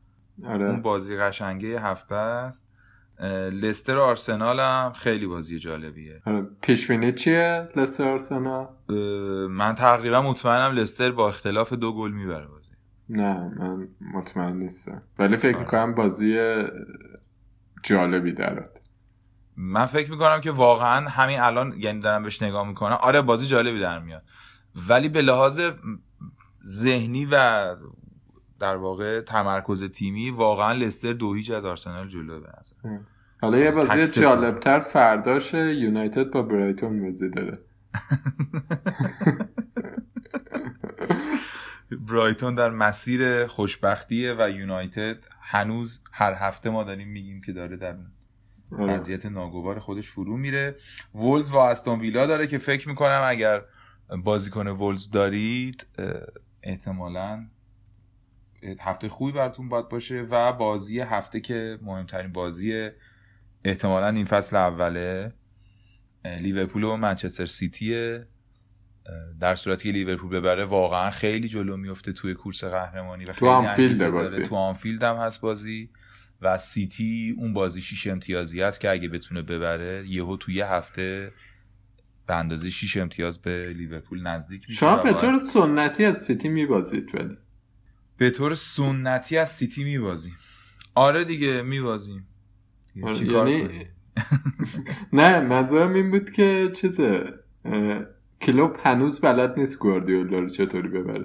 آره. 0.45 0.64
اون 0.64 0.83
بازی 0.83 1.17
قشنگه 1.17 1.81
هفته 1.81 2.14
است. 2.14 2.69
لستر 3.53 3.97
و 3.97 4.01
آرسنال 4.01 4.61
هم 4.61 4.93
خیلی 4.93 5.27
بازی 5.27 5.59
جالبیه. 5.59 6.23
آره. 6.27 6.47
پیش 6.62 6.93
چیه 7.14 7.69
لستر 7.77 8.09
آرسنال؟ 8.09 8.69
من 9.51 9.75
تقریبا 9.75 10.23
مطمئنم 10.23 10.75
لستر 10.75 11.11
با 11.11 11.29
اختلاف 11.29 11.73
دو 11.73 11.93
گل 11.93 12.11
می‌بره 12.11 12.47
بازی. 12.47 12.71
نه 13.09 13.53
من 13.59 13.89
مطمئن 14.14 14.57
نیستم. 14.57 15.03
ولی 15.19 15.37
فکر 15.37 15.57
آره. 15.57 15.67
کنم 15.67 15.95
بازی 15.95 16.39
جالبی 17.87 18.32
دارد. 18.32 18.80
من 19.57 19.87
فکر 19.87 20.11
می‌کنم 20.11 20.41
که 20.41 20.51
واقعا 20.51 21.09
همین 21.09 21.41
الان 21.41 21.74
یعنی 21.78 22.01
دارم 22.01 22.22
بهش 22.22 22.43
نگاه 22.43 22.68
می‌کنم. 22.68 22.99
آره 23.01 23.22
بازی 23.22 23.47
جالبی 23.47 23.80
در 23.80 23.99
میاد. 23.99 24.22
ولی 24.89 25.09
به 25.09 25.22
لحاظ 25.22 25.61
ذهنی 26.66 27.28
و 27.32 27.76
در 28.61 28.76
واقع 28.76 29.20
تمرکز 29.20 29.84
تیمی 29.84 30.30
واقعا 30.30 30.72
لستر 30.72 31.12
دو 31.12 31.34
هیچ 31.34 31.51
از 31.51 31.64
آرسنال 31.64 32.09
جلو 32.09 32.41
به 32.41 32.49
حالا 33.41 33.59
یه 33.59 33.70
بازی 33.70 34.20
جالبتر 34.20 34.80
فرداش 34.80 35.55
یونایتد 35.55 36.30
با 36.30 36.43
برایتون 36.43 37.03
بازی 37.03 37.30
داره. 37.30 37.59
برایتون 41.91 42.55
در 42.55 42.70
مسیر 42.70 43.47
خوشبختیه 43.47 44.34
و 44.39 44.51
یونایتد 44.51 45.24
هنوز 45.41 46.03
هر 46.12 46.32
هفته 46.32 46.70
ما 46.70 46.84
داریم 46.84 47.09
میگیم 47.09 47.41
که 47.41 47.53
داره 47.53 47.76
در 47.76 47.97
آره. 48.72 48.93
وضعیت 48.93 49.26
ناگوار 49.26 49.78
خودش 49.78 50.11
فرو 50.11 50.37
میره 50.37 50.76
وولز 51.14 51.51
و 51.51 51.57
استون 51.57 52.01
ویلا 52.01 52.26
داره 52.26 52.47
که 52.47 52.59
فکر 52.59 52.89
می‌کنم 52.89 53.22
اگر 53.24 53.62
بازیکن 54.24 54.66
وولز 54.68 55.11
دارید 55.11 55.87
احتمالا 56.62 57.47
هفته 58.80 59.09
خوبی 59.09 59.32
براتون 59.32 59.68
باید 59.68 59.89
باشه 59.89 60.26
و 60.30 60.53
بازی 60.53 61.01
هفته 61.01 61.41
که 61.41 61.78
مهمترین 61.82 62.32
بازی 62.32 62.91
احتمالا 63.64 64.09
این 64.09 64.24
فصل 64.24 64.57
اوله 64.57 65.32
لیورپول 66.24 66.84
و 66.84 66.97
منچستر 66.97 67.47
سیتیه 67.47 68.26
در 69.40 69.54
صورتی 69.54 69.88
که 69.88 69.98
لیورپول 69.98 70.30
ببره 70.30 70.64
واقعا 70.64 71.11
خیلی 71.11 71.48
جلو 71.48 71.76
میفته 71.76 72.12
توی 72.12 72.34
کورس 72.34 72.64
قهرمانی 72.64 73.24
و 73.24 73.32
تو 73.32 73.46
آنفیلد 73.46 74.11
بازی. 74.11 74.42
تو 74.42 74.54
آنفیلد 74.54 75.02
هم 75.02 75.16
هست 75.16 75.40
بازی 75.40 75.90
و 76.42 76.59
سیتی 76.59 77.34
اون 77.38 77.52
بازی 77.52 77.82
شیش 77.82 78.07
امتیازی 78.07 78.62
است 78.62 78.80
که 78.80 78.90
اگه 78.90 79.09
بتونه 79.09 79.42
ببره 79.42 80.04
یهو 80.09 80.36
توی 80.36 80.54
یه 80.54 80.66
هفته 80.66 81.32
به 82.26 82.34
اندازه 82.34 82.70
6 82.70 82.96
امتیاز 82.96 83.38
به 83.38 83.72
لیورپول 83.76 84.22
نزدیک 84.22 84.64
میشه 84.68 84.80
شما 84.80 84.96
به 84.96 85.12
طور 85.12 85.38
سنتی 85.38 86.04
از 86.04 86.18
سیتی 86.18 86.48
میبازید 86.48 87.14
ولی. 87.14 87.36
به 88.16 88.30
طور 88.30 88.54
سنتی 88.54 89.38
از 89.38 89.48
سیتی 89.48 89.84
میبازیم. 89.84 90.36
آره 90.94 91.24
دیگه 91.24 91.62
میبازیم. 91.62 92.26
آره 93.02 93.26
یعنی... 93.26 93.86
نه 95.12 95.40
منظورم 95.40 95.94
این 95.94 96.11
بود 96.11 96.30
که 96.30 96.70
چیزه 96.76 97.34
کلوپ 98.43 98.76
هنوز 98.82 99.20
بلد 99.20 99.59
نیست 99.59 99.78
گواردیولا 99.78 100.39
رو 100.39 100.49
چطوری 100.49 100.89
ببره. 100.89 101.24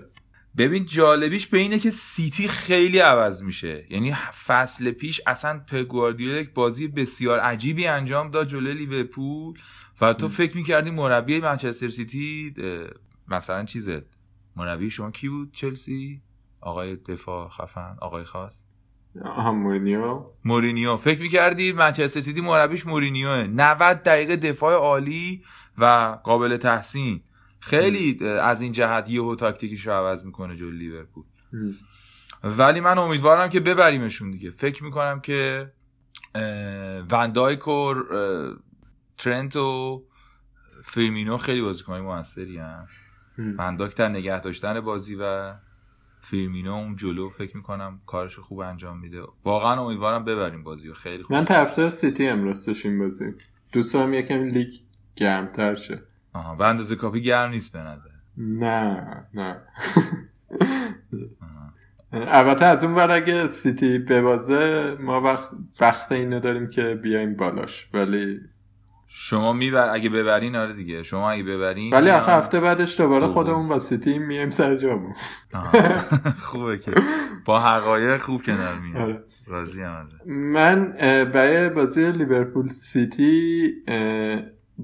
ببین 0.57 0.86
جالبیش 0.86 1.47
به 1.47 1.57
اینه 1.57 1.80
که 1.80 1.91
سیتی 1.91 2.47
خیلی 2.47 2.99
عوض 2.99 3.43
میشه. 3.43 3.86
یعنی 3.89 4.14
فصل 4.45 4.91
پیش 4.91 5.22
اصلا 5.28 5.59
په 5.59 5.84
گواردیولا 5.84 6.38
یک 6.39 6.53
بازی 6.53 6.88
بسیار 6.88 7.39
عجیبی 7.39 7.88
انجام 7.88 8.30
داد 8.30 8.47
جلوی 8.47 8.74
لیورپول 8.74 9.57
و 10.01 10.14
تو 10.14 10.28
فکر 10.28 10.57
می‌کردی 10.57 10.91
مربی 10.91 11.39
منچستر 11.39 11.88
سیتی 11.88 12.53
مثلا 13.28 13.66
چیزه 13.66 14.05
مربی 14.55 14.89
شما 14.89 15.12
کی 15.12 15.30
بود؟ 15.30 15.51
چلسی؟ 15.53 16.22
آقای 16.62 16.95
دفاع 16.95 17.49
خفن 17.49 17.95
آقای 18.01 18.24
خاص؟ 18.24 18.64
مورینیو. 19.53 20.26
مورینیو. 20.45 20.97
فکر 20.97 21.22
می‌کردی 21.22 21.72
منچستر 21.72 22.20
سیتی 22.20 22.41
مربیش 22.41 22.86
مورینیوه. 22.88 23.47
90 23.47 24.03
دقیقه 24.03 24.36
دفاع 24.36 24.74
عالی 24.74 25.43
و 25.82 26.17
قابل 26.23 26.57
تحسین. 26.57 27.23
خیلی 27.59 28.27
از 28.27 28.61
این 28.61 28.71
جهت 28.71 29.09
یهو 29.09 29.36
تاکتیکیش 29.36 29.88
رو 29.88 29.93
عوض 29.93 30.25
می‌کنه 30.25 30.55
جلوی 30.55 30.77
لیورپول. 30.77 31.23
ولی 32.43 32.79
من 32.79 32.97
امیدوارم 32.97 33.49
که 33.49 33.59
ببریمشون 33.59 34.32
دیگه. 34.32 34.51
فکر 34.51 34.84
می‌کنم 34.84 35.19
که 35.19 35.71
وندایک 37.11 37.67
و 37.67 37.93
ترنت 39.17 39.55
و 39.55 40.03
فیرمینو 40.84 41.38
خیلی 41.38 41.61
بازیکنای 41.61 42.01
موثری 42.01 42.57
هم. 42.57 42.88
فن‌دایک 43.57 43.95
در 43.95 44.09
نگه 44.09 44.39
داشتن 44.39 44.82
بازی 44.82 45.15
و 45.15 45.53
فیرمینو 46.21 46.73
اون 46.73 46.95
جلو 46.95 47.29
فکر 47.29 47.57
می‌کنم 47.57 48.01
کارش 48.05 48.39
خوب 48.39 48.59
انجام 48.59 48.99
میده. 48.99 49.21
واقعا 49.43 49.86
امیدوارم 49.86 50.25
ببریم 50.25 50.63
بازی 50.63 50.89
و 50.89 50.93
خیلی 50.93 51.23
خوب. 51.23 51.38
من 51.38 51.45
طرفدار 51.45 51.89
سیتی 51.89 52.27
امروز 52.27 52.86
این 52.86 52.99
بازی. 52.99 53.25
دوست 53.71 53.93
دارم 53.93 54.13
یکم 54.13 54.43
لیگ 54.43 54.73
گرمتر 55.16 55.76
شه. 55.76 56.01
آها 56.34 56.55
به 56.55 56.64
اندازه 56.64 56.95
کافی 56.95 57.22
گرم 57.22 57.49
نیست 57.49 57.74
به 57.74 57.80
نظر. 57.80 58.09
نه 58.38 59.07
نه. 59.34 59.62
البته 62.14 62.66
از 62.66 62.84
اون 62.84 62.95
ور 62.95 63.12
اگه 63.12 63.47
سیتی 63.47 63.99
ببازه 63.99 64.95
ما 64.99 65.22
وقت 65.22 65.49
وقت 65.80 66.12
اینو 66.12 66.39
داریم 66.39 66.68
که 66.70 66.95
بیایم 66.95 67.36
بالاش 67.36 67.89
ولی 67.93 68.39
شما 69.14 69.53
میبر 69.53 69.89
اگه 69.93 70.09
ببرین 70.09 70.55
آره 70.55 70.74
دیگه. 70.74 71.03
شما 71.03 71.32
اگه 71.32 71.43
ببرین 71.43 71.93
ولی 71.93 72.09
آخه 72.09 72.32
هفته 72.32 72.59
بعدش 72.59 72.99
دوباره 72.99 73.28
خودمون 73.28 73.68
با 73.68 73.80
سیتی 73.80 74.20
میایم 74.20 74.49
سر 74.49 74.76
جامون. 74.76 75.14
خوبه 76.45 76.78
که. 76.78 76.91
با 77.45 77.59
حقایق 77.59 78.18
خوب 78.18 78.43
کنار 78.43 78.80
میاد 78.80 79.01
آره. 79.01 79.24
راضی 79.47 79.84
من 80.26 80.93
برای 81.34 81.70
بازی 81.70 82.12
لیورپول 82.12 82.68
سیتی 82.68 83.74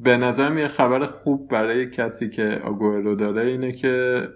به 0.03 0.17
نظرم 0.17 0.57
یه 0.57 0.67
خبر 0.67 1.05
خوب 1.05 1.49
برای 1.49 1.89
کسی 1.89 2.29
که 2.29 2.61
آگورو 2.63 3.15
داره 3.15 3.41
اینه 3.41 3.71
که 3.71 4.27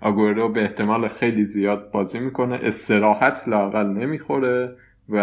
آگورو 0.00 0.48
به 0.48 0.62
احتمال 0.62 1.08
خیلی 1.08 1.44
زیاد 1.44 1.90
بازی 1.90 2.18
می‌کنه. 2.18 2.58
استراحت 2.62 3.48
لاقل 3.48 3.86
نمی‌خوره 3.86 4.76
و 5.08 5.18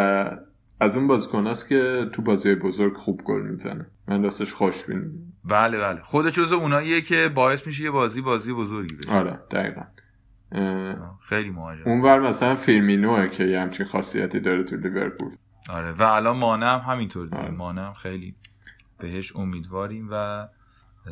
از 0.79 0.95
اون 0.95 1.07
بازیکناست 1.07 1.69
که 1.69 2.09
تو 2.13 2.21
بازی 2.21 2.55
بزرگ 2.55 2.93
خوب 2.93 3.21
گل 3.23 3.41
می‌زنه. 3.41 3.85
من 4.07 4.23
راستش 4.23 4.53
خوش 4.53 4.85
بینم 4.85 5.11
بله 5.45 5.77
بله. 5.77 6.01
خودش 6.01 6.33
جز 6.33 6.51
اوناییه 6.51 7.01
که 7.01 7.31
باعث 7.35 7.67
میشه 7.67 7.83
یه 7.83 7.91
بازی 7.91 8.21
بازی 8.21 8.53
بزرگی 8.53 8.95
بشه. 8.95 9.11
آره 9.11 9.39
دقیقا. 9.51 9.81
خیلی 11.21 11.49
مهاجم 11.49 11.81
اونور 11.85 12.19
مثلا 12.19 12.55
فیرمینوه 12.55 13.27
که 13.27 13.43
یه 13.43 13.59
همچین 13.59 13.85
خاصیتی 13.85 14.39
داره 14.39 14.63
تو 14.63 14.75
لیورپول. 14.75 15.31
آره 15.69 15.91
و 15.91 16.03
الان 16.03 16.37
مانه 16.37 16.65
هم 16.65 16.93
همینطور 16.93 17.25
دیگه. 17.25 17.37
آره. 17.37 17.51
مانه 17.51 17.81
هم 17.81 17.93
خیلی 17.93 18.35
بهش 18.97 19.35
امیدواریم 19.35 20.07
و 20.11 20.47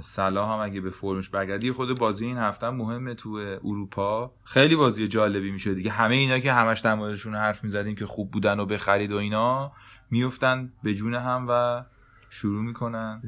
صلاح 0.02 0.54
هم 0.54 0.60
اگه 0.60 0.82
به 0.82 0.90
فرمش 0.90 1.30
برگردی 1.30 1.72
خود 1.72 2.00
بازی 2.00 2.26
این 2.26 2.38
هفته 2.38 2.70
مهمه 2.70 3.14
تو 3.14 3.30
اروپا. 3.64 4.34
خیلی 4.44 4.76
بازی 4.76 5.08
جالبی 5.08 5.52
میشه 5.52 5.74
دیگه. 5.74 5.92
همه 5.92 6.16
اینا 6.16 6.40
که 6.40 6.54
همش 6.54 6.80
در 6.80 6.96
موردشون 6.96 7.36
حرف 7.36 7.64
می‌زدیم 7.64 7.96
که 7.96 8.06
خوب 8.06 8.32
بودن 8.32 8.60
و 8.60 8.66
بخرید 8.66 9.12
و 9.12 9.18
اینا 9.18 9.72
میفتن 10.12 10.74
به 10.84 10.94
جون 10.94 11.14
هم 11.14 11.46
و 11.50 11.84
شروع 12.30 12.64
می‌کنن. 12.64 13.22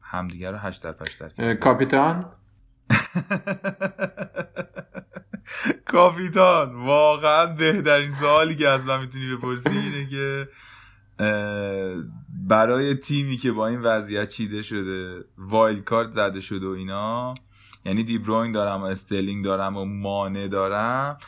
همدیگه 0.00 0.50
رو 0.50 0.56
هشتر 0.56 0.92
پشتر 0.92 1.54
کاپیتان؟ 1.54 2.24
کاپیتان 5.92 6.74
واقعا 6.74 7.46
بهترین 7.46 8.10
سوالی 8.10 8.54
که 8.54 8.68
از 8.68 8.86
من 8.86 9.00
می‌تونی 9.00 9.36
بپرسی 9.36 9.78
اینه 9.78 10.06
که 10.06 10.48
برای 12.48 12.94
تیمی 12.94 13.36
که 13.36 13.52
با 13.52 13.66
این 13.66 13.80
وضعیت 13.80 14.28
چیده 14.28 14.62
شده 14.62 15.24
wild 15.38 15.84
card 15.84 16.10
زده 16.10 16.40
شده 16.40 16.66
و 16.66 16.70
اینا. 16.70 17.34
یعنی 17.86 18.04
دیبروین 18.04 18.52
دارم 18.52 18.82
و 18.82 18.84
استلینگ 18.84 19.44
دارم 19.44 19.76
و 19.76 19.84
مانه 19.84 20.48
دارم. 20.48 21.18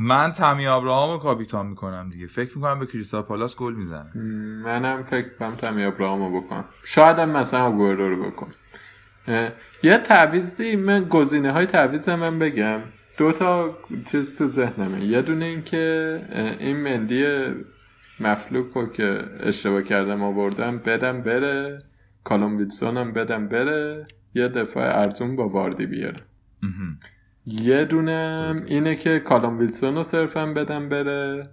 من 0.00 0.32
تمی 0.32 0.66
ابراهام 0.66 1.10
رو 1.10 1.18
کاپیتان 1.18 1.66
می‌کنم 1.66 2.10
دیگه. 2.10 2.26
فکر 2.26 2.56
می‌کنم 2.56 2.78
به 2.78 2.86
کریستال 2.86 3.22
پالاس 3.22 3.56
گل 3.56 3.74
می‌زنه. 3.74 4.16
منم 4.64 5.02
فکر 5.02 5.28
کنم 5.38 5.56
تمی 5.56 5.84
ابراهام 5.84 6.22
رو 6.22 6.40
بکنم 6.40 6.64
شاید 6.84 7.18
هم 7.18 7.30
مثلا 7.30 7.72
گورو 7.72 8.08
رو 8.08 8.30
بکن. 8.30 8.48
یه 9.82 9.98
تعویزی 9.98 10.76
من 10.76 11.04
گزینه 11.04 11.52
های 11.52 11.66
تعویز 11.66 12.08
من 12.08 12.38
بگم. 12.38 12.80
دو 13.18 13.32
تا 13.32 13.78
چیز 14.10 14.36
تو 14.36 14.48
ذهنمه. 14.48 15.04
یه 15.04 15.22
دونه 15.22 15.44
این 15.44 15.62
که 15.62 16.56
این 16.60 16.76
مندی 16.76 17.24
مفلوک 18.22 18.66
رو 18.74 18.86
که 18.86 19.24
اشتباه 19.40 19.82
کردم 19.82 20.22
آوردم 20.22 20.78
بدم 20.78 21.22
بره. 21.22 21.78
کالوم 22.24 22.56
ویلسون 22.56 22.96
هم 22.96 23.12
بدم 23.12 23.48
بره. 23.48 24.06
یه 24.34 24.48
دفاع 24.48 24.98
ارزون 24.98 25.36
با 25.36 25.48
واردی 25.48 25.86
بیاره. 25.86 26.20
یه 27.46 27.84
دونم 27.84 28.62
اینه 28.66 28.96
که 28.96 29.18
کالوم 29.18 29.58
ویلسون 29.58 29.94
رو 29.94 30.04
صرفا 30.04 30.46
بدم 30.46 30.88
بره. 30.88 31.48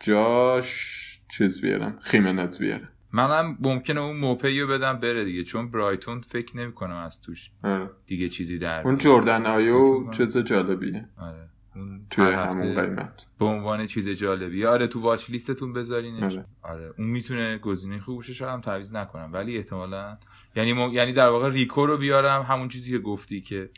جاش 0.00 1.02
چیز 1.28 1.60
بیارم 1.60 1.98
خیمنز 2.00 2.58
بیاره. 2.58 2.88
منم 3.12 3.58
ممکنه 3.60 4.00
اون 4.00 4.16
موپی 4.16 4.60
رو 4.60 4.66
بدم 4.66 5.00
بره 5.00 5.24
دیگه 5.24 5.44
چون 5.44 5.70
برایتون 5.70 6.20
فکر 6.20 6.56
نمی 6.56 6.72
کنم 6.72 6.96
از 6.96 7.20
توش 7.20 7.50
آره. 7.64 7.90
دیگه 8.06 8.28
چیزی 8.28 8.58
در 8.58 8.82
اون 8.82 8.98
جردن 8.98 9.46
آیو 9.46 10.10
چیز 10.10 10.36
جالبیه. 10.36 11.08
آره. 11.18 11.48
اون 11.74 12.06
توی 12.10 12.24
همون 12.32 12.74
قیمت. 12.80 13.26
به 13.38 13.44
عنوان 13.44 13.86
چیز 13.86 14.08
جالبی. 14.08 14.66
آره 14.66 14.86
تو 14.86 15.00
واچ 15.00 15.30
لیستتون 15.30 15.72
بذارینش. 15.72 16.32
آره. 16.32 16.46
آره. 16.62 16.94
اون 16.98 17.06
می‌تونه 17.06 17.58
گزینه 17.58 18.00
خوب 18.00 18.16
باشه 18.16 18.34
شاید 18.34 18.50
هم 18.50 18.60
تعویض 18.60 18.94
نکنم 18.94 19.32
ولی 19.32 19.56
احتمالا. 19.56 20.18
یعنی 20.56 20.72
م... 20.72 20.92
یعنی 20.92 21.12
در 21.12 21.28
واقع 21.28 21.50
ریکو 21.50 21.86
رو 21.86 21.98
بیارم 21.98 22.42
همون 22.42 22.68
چیزی 22.68 22.90
که 22.90 22.98
گفتی 22.98 23.40
که 23.40 23.70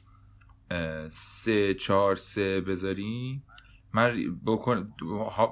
سه 1.08 1.74
چهار 1.74 2.16
سه 2.16 2.60
بذاری 2.60 3.42
من 3.92 4.38
بکن 4.46 4.92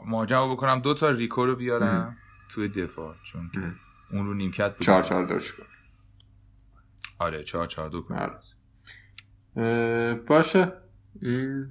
مهاجم 0.06 0.52
بکنم 0.52 0.80
دو 0.80 0.94
تا 0.94 1.10
ریکو 1.10 1.46
رو 1.46 1.56
بیارم 1.56 2.16
توی 2.48 2.68
دفاع 2.68 3.14
چون 3.24 3.50
که 3.54 3.72
اون 4.12 4.26
رو 4.26 4.34
نیمکت 4.34 4.80
چهار 4.80 5.02
چهار 5.02 5.26
دوش 5.26 5.52
کن؟ 5.52 5.62
آره 7.18 7.44
چهار 7.44 7.66
چهار 7.66 7.88
دو 7.88 8.02
کن. 8.02 8.30
باشه. 10.26 10.72
این 11.22 11.70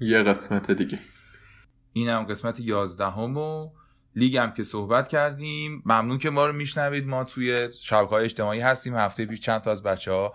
یه 0.00 0.22
قسمت 0.22 0.70
دیگه. 0.70 0.98
این 1.92 2.08
هم 2.08 2.24
قسمت 2.24 2.60
یازدهم 2.60 3.36
و 3.36 3.70
لیگ 4.14 4.36
هم 4.36 4.52
که 4.52 4.64
صحبت 4.64 5.08
کردیم. 5.08 5.82
ممنون 5.86 6.18
که 6.18 6.30
ما 6.30 6.46
رو 6.46 6.52
میشنوید. 6.52 7.06
ما 7.06 7.24
توی 7.24 7.68
شبکه 7.80 8.10
های 8.10 8.24
اجتماعی 8.24 8.60
هستیم. 8.60 8.94
هفته 8.94 9.26
پیش 9.26 9.40
چند 9.40 9.60
تا 9.60 9.70
از 9.70 9.82
بچه 9.82 10.12
ها 10.12 10.34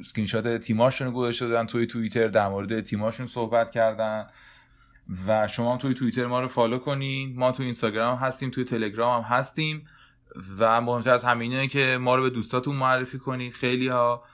اسکرینشات 0.00 0.56
تیماشون 0.56 1.08
رو 1.08 1.12
گذاشته 1.12 1.48
بودن 1.48 1.66
توی 1.66 1.86
توییتر 1.86 2.28
در 2.28 2.48
مورد 2.48 2.80
تیماشون 2.80 3.26
صحبت 3.26 3.70
کردن. 3.70 4.26
و 5.26 5.48
شما 5.48 5.72
هم 5.72 5.78
توی 5.78 5.94
توییتر 5.94 6.26
ما 6.26 6.40
رو 6.40 6.48
follow 6.48 6.78
کنین. 6.78 7.36
ما 7.36 7.52
توی 7.52 7.64
اینستاگرام 7.64 8.18
هستیم 8.18 8.50
توی 8.50 8.64
تلگرام 8.64 9.22
هم 9.22 9.36
هستیم. 9.36 9.86
و 10.58 10.80
مهمتر 10.80 11.12
از 11.12 11.24
همینه 11.24 11.68
که 11.68 11.98
ما 12.00 12.16
رو 12.16 12.22
به 12.22 12.30
دوستاتون 12.30 12.76
معرفی 12.76 13.18
کنید 13.18 13.52
خیلی 13.52 13.88
ها 13.88 14.24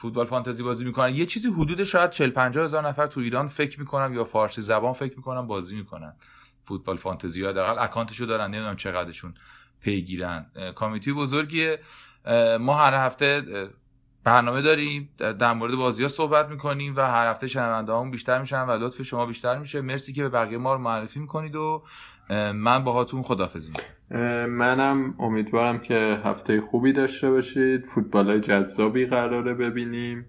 فوتبال 0.00 0.26
فانتزی 0.26 0.62
بازی 0.62 0.84
می‌کنن. 0.84 1.14
یه 1.14 1.26
چیزی 1.26 1.48
حدود 1.50 1.84
شاید 1.84 2.10
40 2.10 2.30
50 2.30 2.64
هزار 2.64 2.88
نفر 2.88 3.06
تو 3.06 3.20
ایران 3.20 3.46
فکر 3.46 3.80
می‌کنم 3.80 4.14
یا 4.14 4.24
فارسی 4.24 4.62
زبان 4.62 4.92
فکر 4.92 5.16
می‌کنم 5.16 5.46
بازی 5.46 5.76
می‌کنن. 5.76 6.16
فوتبال 6.64 6.96
فانتزی 6.96 7.40
یا 7.40 7.52
در 7.52 7.84
اکانتشو 7.84 8.24
دارن 8.24 8.46
نمی‌دونم 8.46 8.76
چقدرشون 8.76 9.34
پیگیرن. 9.80 10.46
کامیتی 10.74 11.12
بزرگیه. 11.12 11.78
ما 12.60 12.74
هر 12.74 12.94
هفته 12.94 13.42
برنامه 14.24 14.62
داریم 14.62 15.10
در 15.18 15.52
مورد 15.52 15.74
بازی 15.74 16.02
ها 16.02 16.08
صحبت 16.08 16.48
می‌کنیم 16.48 16.96
و 16.96 17.00
هر 17.00 17.30
هفته 17.30 17.46
شنونده 17.46 18.10
بیشتر 18.10 18.40
میشن 18.40 18.62
و 18.62 18.70
لطف 18.70 19.02
شما 19.02 19.26
بیشتر 19.26 19.58
میشه. 19.58 19.80
مرسی 19.80 20.12
که 20.12 20.22
به 20.22 20.28
بقیه 20.28 20.58
ما 20.58 20.74
رو 20.74 20.80
معرفی 20.80 21.20
می‌کنید 21.20 21.56
و 21.56 21.84
من 22.54 22.84
باهاتون 22.84 23.22
خدافزی 23.22 23.72
منم 24.48 25.14
امیدوارم 25.18 25.78
که 25.78 26.18
هفته 26.24 26.60
خوبی 26.60 26.92
داشته 26.92 27.30
باشید. 27.30 27.84
فوتبال 27.84 28.40
جذابی 28.40 29.06
قراره 29.06 29.54
ببینیم. 29.54 30.26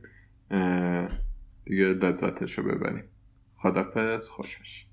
دیگه 1.66 1.86
لذتش 1.86 2.58
رو 2.58 2.64
ببریم. 2.64 3.04
خدافز 3.56 4.28
خوش 4.30 4.58
بشید 4.58 4.92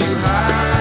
too 0.00 0.14
high. 0.24 0.79